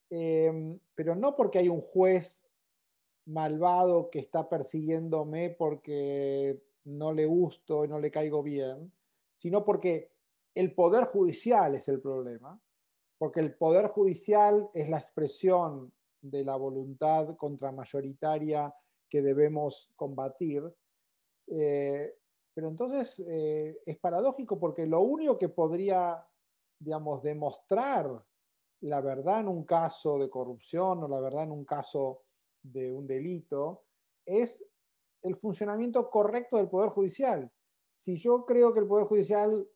Em, 0.09 0.79
pero 0.93 1.15
no 1.15 1.35
porque 1.35 1.59
hay 1.59 1.69
un 1.69 1.81
juez 1.81 2.45
malvado 3.25 4.09
que 4.09 4.19
está 4.19 4.47
persiguiéndome 4.49 5.51
porque 5.51 6.61
no 6.85 7.13
le 7.13 7.25
gusto 7.25 7.85
y 7.85 7.87
no 7.87 7.99
le 7.99 8.11
caigo 8.11 8.41
bien, 8.41 8.91
sino 9.35 9.63
porque 9.63 10.11
el 10.53 10.73
Poder 10.73 11.05
Judicial 11.05 11.75
es 11.75 11.87
el 11.87 12.01
problema, 12.01 12.59
porque 13.17 13.39
el 13.39 13.53
Poder 13.53 13.87
Judicial 13.87 14.69
es 14.73 14.89
la 14.89 14.99
expresión 14.99 15.91
de 16.21 16.43
la 16.43 16.55
voluntad 16.55 17.35
contramayoritaria 17.35 18.73
que 19.09 19.21
debemos 19.21 19.91
combatir. 19.95 20.63
Eh, 21.47 22.15
pero 22.53 22.67
entonces 22.67 23.23
eh, 23.27 23.77
es 23.85 23.97
paradójico 23.97 24.59
porque 24.59 24.85
lo 24.85 25.01
único 25.01 25.37
que 25.37 25.49
podría, 25.49 26.25
digamos, 26.79 27.23
demostrar 27.23 28.23
la 28.81 29.01
verdad 29.01 29.41
en 29.41 29.47
un 29.47 29.63
caso 29.63 30.17
de 30.17 30.29
corrupción 30.29 31.03
o 31.03 31.07
la 31.07 31.19
verdad 31.19 31.43
en 31.43 31.51
un 31.51 31.65
caso 31.65 32.23
de 32.63 32.91
un 32.91 33.07
delito 33.07 33.83
es 34.25 34.63
el 35.21 35.35
funcionamiento 35.35 36.09
correcto 36.09 36.57
del 36.57 36.69
Poder 36.69 36.89
Judicial. 36.89 37.51
Si 37.95 38.15
yo 38.15 38.45
creo 38.45 38.73
que 38.73 38.79
el 38.79 38.87
Poder 38.87 39.05
Judicial 39.05 39.67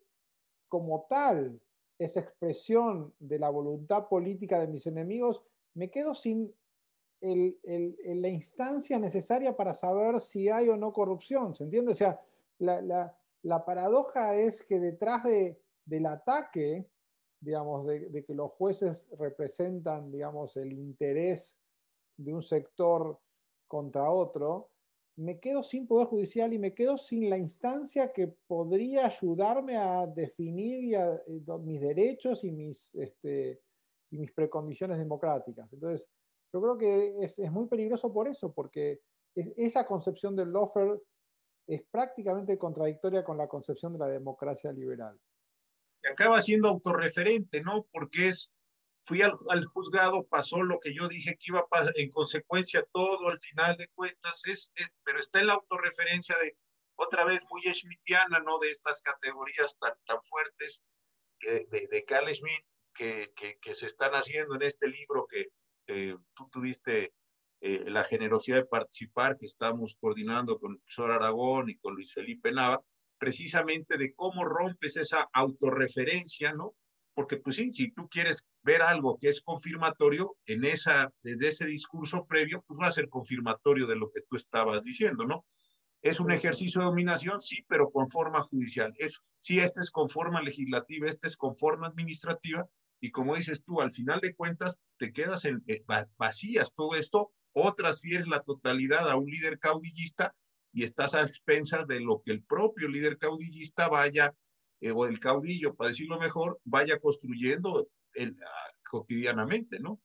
como 0.68 1.06
tal 1.10 1.60
es 1.98 2.18
expresión 2.18 3.14
de 3.20 3.40
la 3.40 3.50
voluntad 3.50 4.08
política 4.08 4.60
de 4.60 4.68
mis 4.68 4.86
enemigos, 4.88 5.44
me 5.74 5.90
quedo 5.90 6.16
sin 6.16 6.54
la 7.22 8.28
instancia 8.28 9.00
necesaria 9.00 9.56
para 9.56 9.74
saber 9.74 10.20
si 10.22 10.50
hay 10.50 10.70
o 10.70 10.78
no 10.78 10.94
corrupción. 10.94 11.56
¿Se 11.56 11.64
entiende? 11.64 11.94
O 11.94 11.96
sea, 11.96 12.20
la, 12.60 13.66
paradoja 13.66 14.36
es 14.36 14.64
que 14.64 14.80
detrás 14.80 15.24
del 15.24 16.06
ataque, 16.06 16.88
digamos, 17.40 17.86
de, 17.88 18.24
que 18.26 18.34
los 18.34 18.52
jueces 18.52 19.08
representan, 19.18 20.12
digamos, 20.12 20.58
el 20.58 20.74
interés 20.74 21.58
de 22.18 22.34
un 22.34 22.42
sector 22.42 23.20
contra 23.68 24.10
otro, 24.10 24.70
me 25.18 25.40
quedo 25.40 25.64
sin 25.64 25.88
poder 25.88 26.08
judicial 26.08 26.54
y 26.54 26.60
me 26.60 26.74
quedo 26.74 26.98
sin 26.98 27.30
la 27.30 27.38
instancia 27.38 28.12
que 28.12 28.28
podría 28.48 29.06
ayudarme 29.06 29.78
a 29.78 30.06
definir 30.06 30.96
eh, 30.96 31.22
mis 31.62 31.82
derechos 31.82 32.44
y 32.44 32.52
mis, 32.52 32.94
este, 32.96 33.62
y 34.12 34.28
precondiciones 34.32 34.98
democráticas. 34.98 35.72
Entonces, 35.72 36.08
yo 36.54 36.62
creo 36.62 36.78
que 36.78 37.16
es, 37.22 37.40
muy 37.52 37.68
peligroso 37.68 38.14
por 38.14 38.28
eso, 38.28 38.54
porque 38.54 39.02
esa 39.36 39.86
concepción 39.86 40.36
del 40.36 40.52
lawfare 40.52 41.00
es 41.68 41.84
prácticamente 41.90 42.58
contradictoria 42.58 43.24
con 43.24 43.38
la 43.38 43.48
concepción 43.48 43.94
de 43.94 44.00
la 44.00 44.08
democracia 44.08 44.72
liberal. 44.72 45.20
Y 46.04 46.08
acaba 46.08 46.42
siendo 46.42 46.70
autorreferente, 46.70 47.62
¿no? 47.62 47.88
Porque 47.92 48.30
es, 48.30 48.52
fui 49.06 49.22
al, 49.22 49.66
juzgado, 49.74 50.26
pasó 50.28 50.62
lo 50.64 50.80
que 50.80 50.94
yo 50.94 51.08
dije 51.08 51.38
que 51.38 51.52
iba 51.52 51.60
a 51.60 51.68
pasar, 51.68 51.94
en 51.96 52.10
consecuencia 52.10 52.86
todo 52.92 53.30
al 53.30 53.40
final 53.40 53.78
de 53.78 53.88
cuentas, 53.90 54.42
es, 54.46 54.74
pero 55.04 55.20
está 55.20 55.40
en 55.40 55.48
la 55.48 55.54
autorreferencia 55.54 56.38
de, 56.42 56.58
otra 56.96 57.26
vez 57.26 57.42
muy 57.50 57.62
schmittiana, 57.74 58.40
¿no? 58.40 58.60
De 58.60 58.72
estas 58.72 59.02
categorías 59.02 59.78
tan, 59.80 59.94
tan 60.06 60.22
fuertes 60.24 60.82
que, 61.40 61.66
de, 61.70 61.88
de 61.88 62.06
Carl 62.06 62.34
Schmitt 62.34 62.66
que, 62.94 63.32
que, 63.36 63.58
que, 63.60 63.76
se 63.76 63.88
están 63.88 64.14
haciendo 64.14 64.56
en 64.56 64.64
este 64.64 64.88
libro 64.88 65.28
que 65.28 65.48
tú 66.34 66.50
tuviste 66.50 67.14
eh, 67.62 67.84
la 67.88 68.04
generosidad 68.04 68.58
de 68.58 68.66
participar 68.66 69.38
que 69.38 69.46
estamos 69.46 69.96
coordinando 70.00 70.60
con 70.60 70.74
el 70.74 70.78
profesor 70.80 71.12
Aragón 71.12 71.70
y 71.70 71.78
con 71.78 71.96
Luis 71.96 72.14
Felipe 72.14 72.52
Nava, 72.52 72.82
precisamente 73.18 73.98
de 73.98 74.14
cómo 74.14 74.46
rompes 74.46 74.98
esa 74.98 75.30
autorreferencia, 75.34 76.54
¿no? 76.54 76.76
Porque 77.16 77.38
pues 77.38 77.56
sí, 77.56 77.72
si 77.72 77.92
tú 77.92 78.08
quieres 78.10 78.48
ver 78.62 78.84
algo 78.84 79.18
que 79.18 79.30
es 79.30 79.42
confirmatorio, 79.42 80.38
en 80.46 80.66
esa, 80.66 81.12
desde 81.24 81.48
ese 81.48 81.66
discurso 81.66 82.28
previo, 82.28 82.64
pues 82.68 82.80
va 82.80 82.88
a 82.88 82.92
ser 82.92 83.10
confirmatorio 83.10 83.88
de 83.88 83.96
lo 83.96 84.12
que 84.12 84.22
tú 84.30 84.36
estabas 84.36 84.84
diciendo, 84.84 85.26
¿no? 85.26 85.44
Es 86.02 86.20
un 86.20 86.32
ejercicio 86.32 86.82
de 86.82 86.86
dominación, 86.86 87.42
sí, 87.42 87.66
pero 87.68 87.90
con 87.90 88.10
forma 88.10 88.44
judicial. 88.44 88.94
Es, 89.00 89.22
sí, 89.40 89.60
este 89.60 89.80
es 89.80 89.90
con 89.90 90.10
forma 90.10 90.42
legislativa, 90.44 91.10
este 91.10 91.28
es 91.30 91.38
con 91.38 91.56
forma 91.56 91.88
administrativa, 91.88 92.68
y 93.00 93.12
como 93.12 93.36
dices 93.36 93.64
tú, 93.64 93.82
al 93.82 93.92
final 93.92 94.20
de 94.20 94.36
cuentas 94.36 94.80
te 94.98 95.12
quedas 95.12 95.46
en, 95.46 95.64
eh, 95.68 95.84
vacías 96.18 96.74
todo 96.76 96.96
esto 96.96 97.32
o 97.54 97.74
transfieres 97.74 98.28
la 98.28 98.42
totalidad 98.42 99.10
a 99.10 99.16
un 99.16 99.30
líder 99.30 99.60
caudillista 99.60 100.36
y 100.74 100.84
estás 100.84 101.14
a 101.14 101.22
expensas 101.22 101.88
de 101.88 102.02
lo 102.02 102.22
que 102.22 102.32
el 102.32 102.44
propio 102.44 102.90
líder 102.90 103.18
caudillista 103.18 103.88
vaya, 103.88 104.34
eh, 104.86 104.92
o 104.92 105.08
el 105.08 105.20
caudillo, 105.20 105.74
para 105.74 105.88
decirlo 105.90 106.20
mejor, 106.20 106.60
vaya 106.64 107.00
construyendo 107.00 107.88
el, 108.14 108.38
cotidianamente, 108.88 109.80
¿no? 109.80 110.00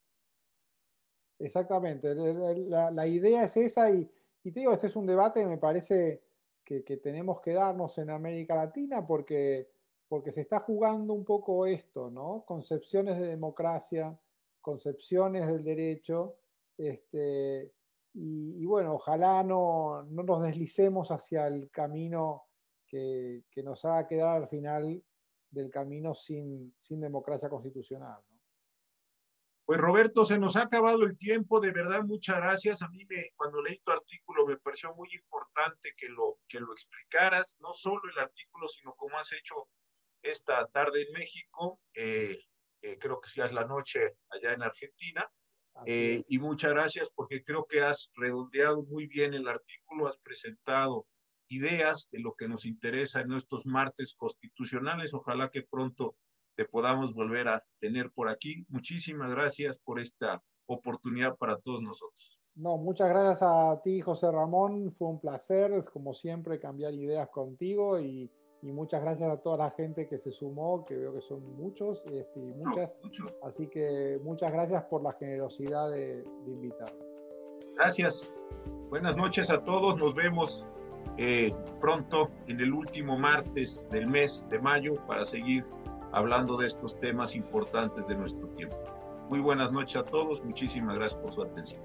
Exactamente, 1.38 2.14
la, 2.14 2.90
la, 2.90 3.06
idea 3.06 3.44
es 3.44 3.58
esa 3.58 3.90
y, 3.90 4.10
y, 4.42 4.52
te 4.52 4.60
digo, 4.60 4.72
este 4.72 4.86
es 4.86 4.96
un 4.96 5.04
debate 5.04 5.44
me 5.46 5.58
parece 5.58 6.22
que, 6.64 6.82
que, 6.82 6.96
tenemos 6.96 7.42
que 7.42 7.52
darnos 7.52 7.98
en 7.98 8.08
América 8.08 8.54
Latina 8.54 9.06
porque, 9.06 9.68
porque 10.08 10.32
se 10.32 10.40
está 10.40 10.60
jugando 10.60 11.12
un 11.12 11.26
poco 11.26 11.66
esto, 11.66 12.10
¿no? 12.10 12.44
Concepciones 12.46 13.18
de 13.18 13.28
democracia, 13.28 14.18
concepciones 14.62 15.46
del 15.46 15.62
derecho, 15.62 16.36
este, 16.78 17.70
y, 18.14 18.64
bueno, 18.64 18.94
ojalá 18.94 19.42
no, 19.42 20.04
no, 20.04 20.22
nos 20.22 20.42
deslicemos 20.42 21.10
hacia 21.10 21.46
el 21.48 21.70
camino 21.70 22.44
que, 22.90 23.44
que, 23.50 23.62
nos 23.62 23.84
haga 23.84 24.08
quedar 24.08 24.36
al 24.42 24.48
final 24.48 25.02
del 25.50 25.70
camino 25.70 26.14
sin, 26.14 26.74
sin 26.78 27.00
democracia 27.00 27.48
constitucional. 27.48 28.20
Pues 29.64 29.80
Roberto, 29.80 30.24
se 30.24 30.36
nos 30.36 30.56
ha 30.56 30.62
acabado 30.62 31.04
el 31.04 31.16
tiempo, 31.16 31.60
de 31.60 31.70
verdad 31.70 32.02
muchas 32.02 32.38
gracias. 32.38 32.82
A 32.82 32.88
mí 32.88 33.04
me, 33.08 33.30
cuando 33.36 33.62
leí 33.62 33.78
tu 33.78 33.92
artículo 33.92 34.44
me 34.44 34.56
pareció 34.56 34.92
muy 34.96 35.08
importante 35.12 35.94
que 35.96 36.08
lo, 36.08 36.40
que 36.48 36.58
lo 36.58 36.72
explicaras, 36.72 37.56
no 37.60 37.72
solo 37.72 38.00
el 38.12 38.18
artículo, 38.18 38.66
sino 38.66 38.94
cómo 38.96 39.16
has 39.16 39.30
hecho 39.32 39.68
esta 40.22 40.66
tarde 40.66 41.02
en 41.02 41.12
México, 41.12 41.80
eh, 41.94 42.40
eh, 42.82 42.98
creo 42.98 43.20
que 43.20 43.30
ya 43.32 43.46
es 43.46 43.52
la 43.52 43.64
noche 43.64 44.16
allá 44.30 44.54
en 44.54 44.62
Argentina. 44.64 45.30
Eh, 45.86 46.24
y 46.28 46.38
muchas 46.38 46.72
gracias 46.72 47.10
porque 47.14 47.44
creo 47.44 47.64
que 47.64 47.80
has 47.80 48.10
redondeado 48.14 48.82
muy 48.82 49.06
bien 49.06 49.34
el 49.34 49.46
artículo, 49.46 50.08
has 50.08 50.18
presentado 50.18 51.06
ideas 51.50 52.08
de 52.12 52.20
lo 52.20 52.34
que 52.34 52.48
nos 52.48 52.64
interesa 52.64 53.20
en 53.20 53.28
nuestros 53.28 53.66
martes 53.66 54.14
constitucionales. 54.14 55.12
Ojalá 55.12 55.50
que 55.50 55.62
pronto 55.62 56.16
te 56.56 56.64
podamos 56.64 57.12
volver 57.12 57.48
a 57.48 57.64
tener 57.80 58.10
por 58.12 58.28
aquí. 58.28 58.64
Muchísimas 58.68 59.30
gracias 59.30 59.78
por 59.78 60.00
esta 60.00 60.42
oportunidad 60.66 61.36
para 61.36 61.58
todos 61.58 61.82
nosotros. 61.82 62.38
No, 62.54 62.76
muchas 62.78 63.08
gracias 63.08 63.42
a 63.42 63.80
ti, 63.82 64.00
José 64.00 64.30
Ramón. 64.30 64.92
Fue 64.92 65.08
un 65.08 65.20
placer, 65.20 65.72
es 65.72 65.88
como 65.88 66.14
siempre, 66.14 66.60
cambiar 66.60 66.94
ideas 66.94 67.28
contigo 67.30 67.98
y, 67.98 68.30
y, 68.62 68.72
muchas 68.72 69.02
gracias 69.02 69.30
a 69.30 69.38
toda 69.38 69.56
la 69.56 69.70
gente 69.70 70.06
que 70.06 70.18
se 70.18 70.30
sumó, 70.30 70.84
que 70.84 70.96
veo 70.96 71.14
que 71.14 71.22
son 71.22 71.56
muchos 71.56 72.02
este, 72.12 72.40
y 72.40 72.52
muchas. 72.54 72.96
Así 73.42 73.68
que 73.68 74.20
muchas 74.22 74.52
gracias 74.52 74.84
por 74.84 75.02
la 75.02 75.12
generosidad 75.12 75.90
de, 75.90 76.22
de 76.22 76.50
invitar. 76.52 76.92
Gracias. 77.76 78.34
Buenas 78.90 79.16
noches 79.16 79.48
a 79.48 79.64
todos. 79.64 79.96
Nos 79.96 80.14
vemos 80.14 80.66
eh, 81.16 81.50
pronto 81.80 82.30
en 82.46 82.60
el 82.60 82.72
último 82.72 83.18
martes 83.18 83.86
del 83.90 84.06
mes 84.06 84.46
de 84.48 84.58
mayo 84.58 84.94
para 85.06 85.24
seguir 85.24 85.64
hablando 86.12 86.56
de 86.56 86.66
estos 86.66 86.98
temas 86.98 87.36
importantes 87.36 88.06
de 88.08 88.16
nuestro 88.16 88.48
tiempo. 88.48 88.76
Muy 89.28 89.40
buenas 89.40 89.70
noches 89.70 89.96
a 89.96 90.04
todos, 90.04 90.42
muchísimas 90.44 90.96
gracias 90.96 91.20
por 91.20 91.32
su 91.32 91.42
atención. 91.42 91.82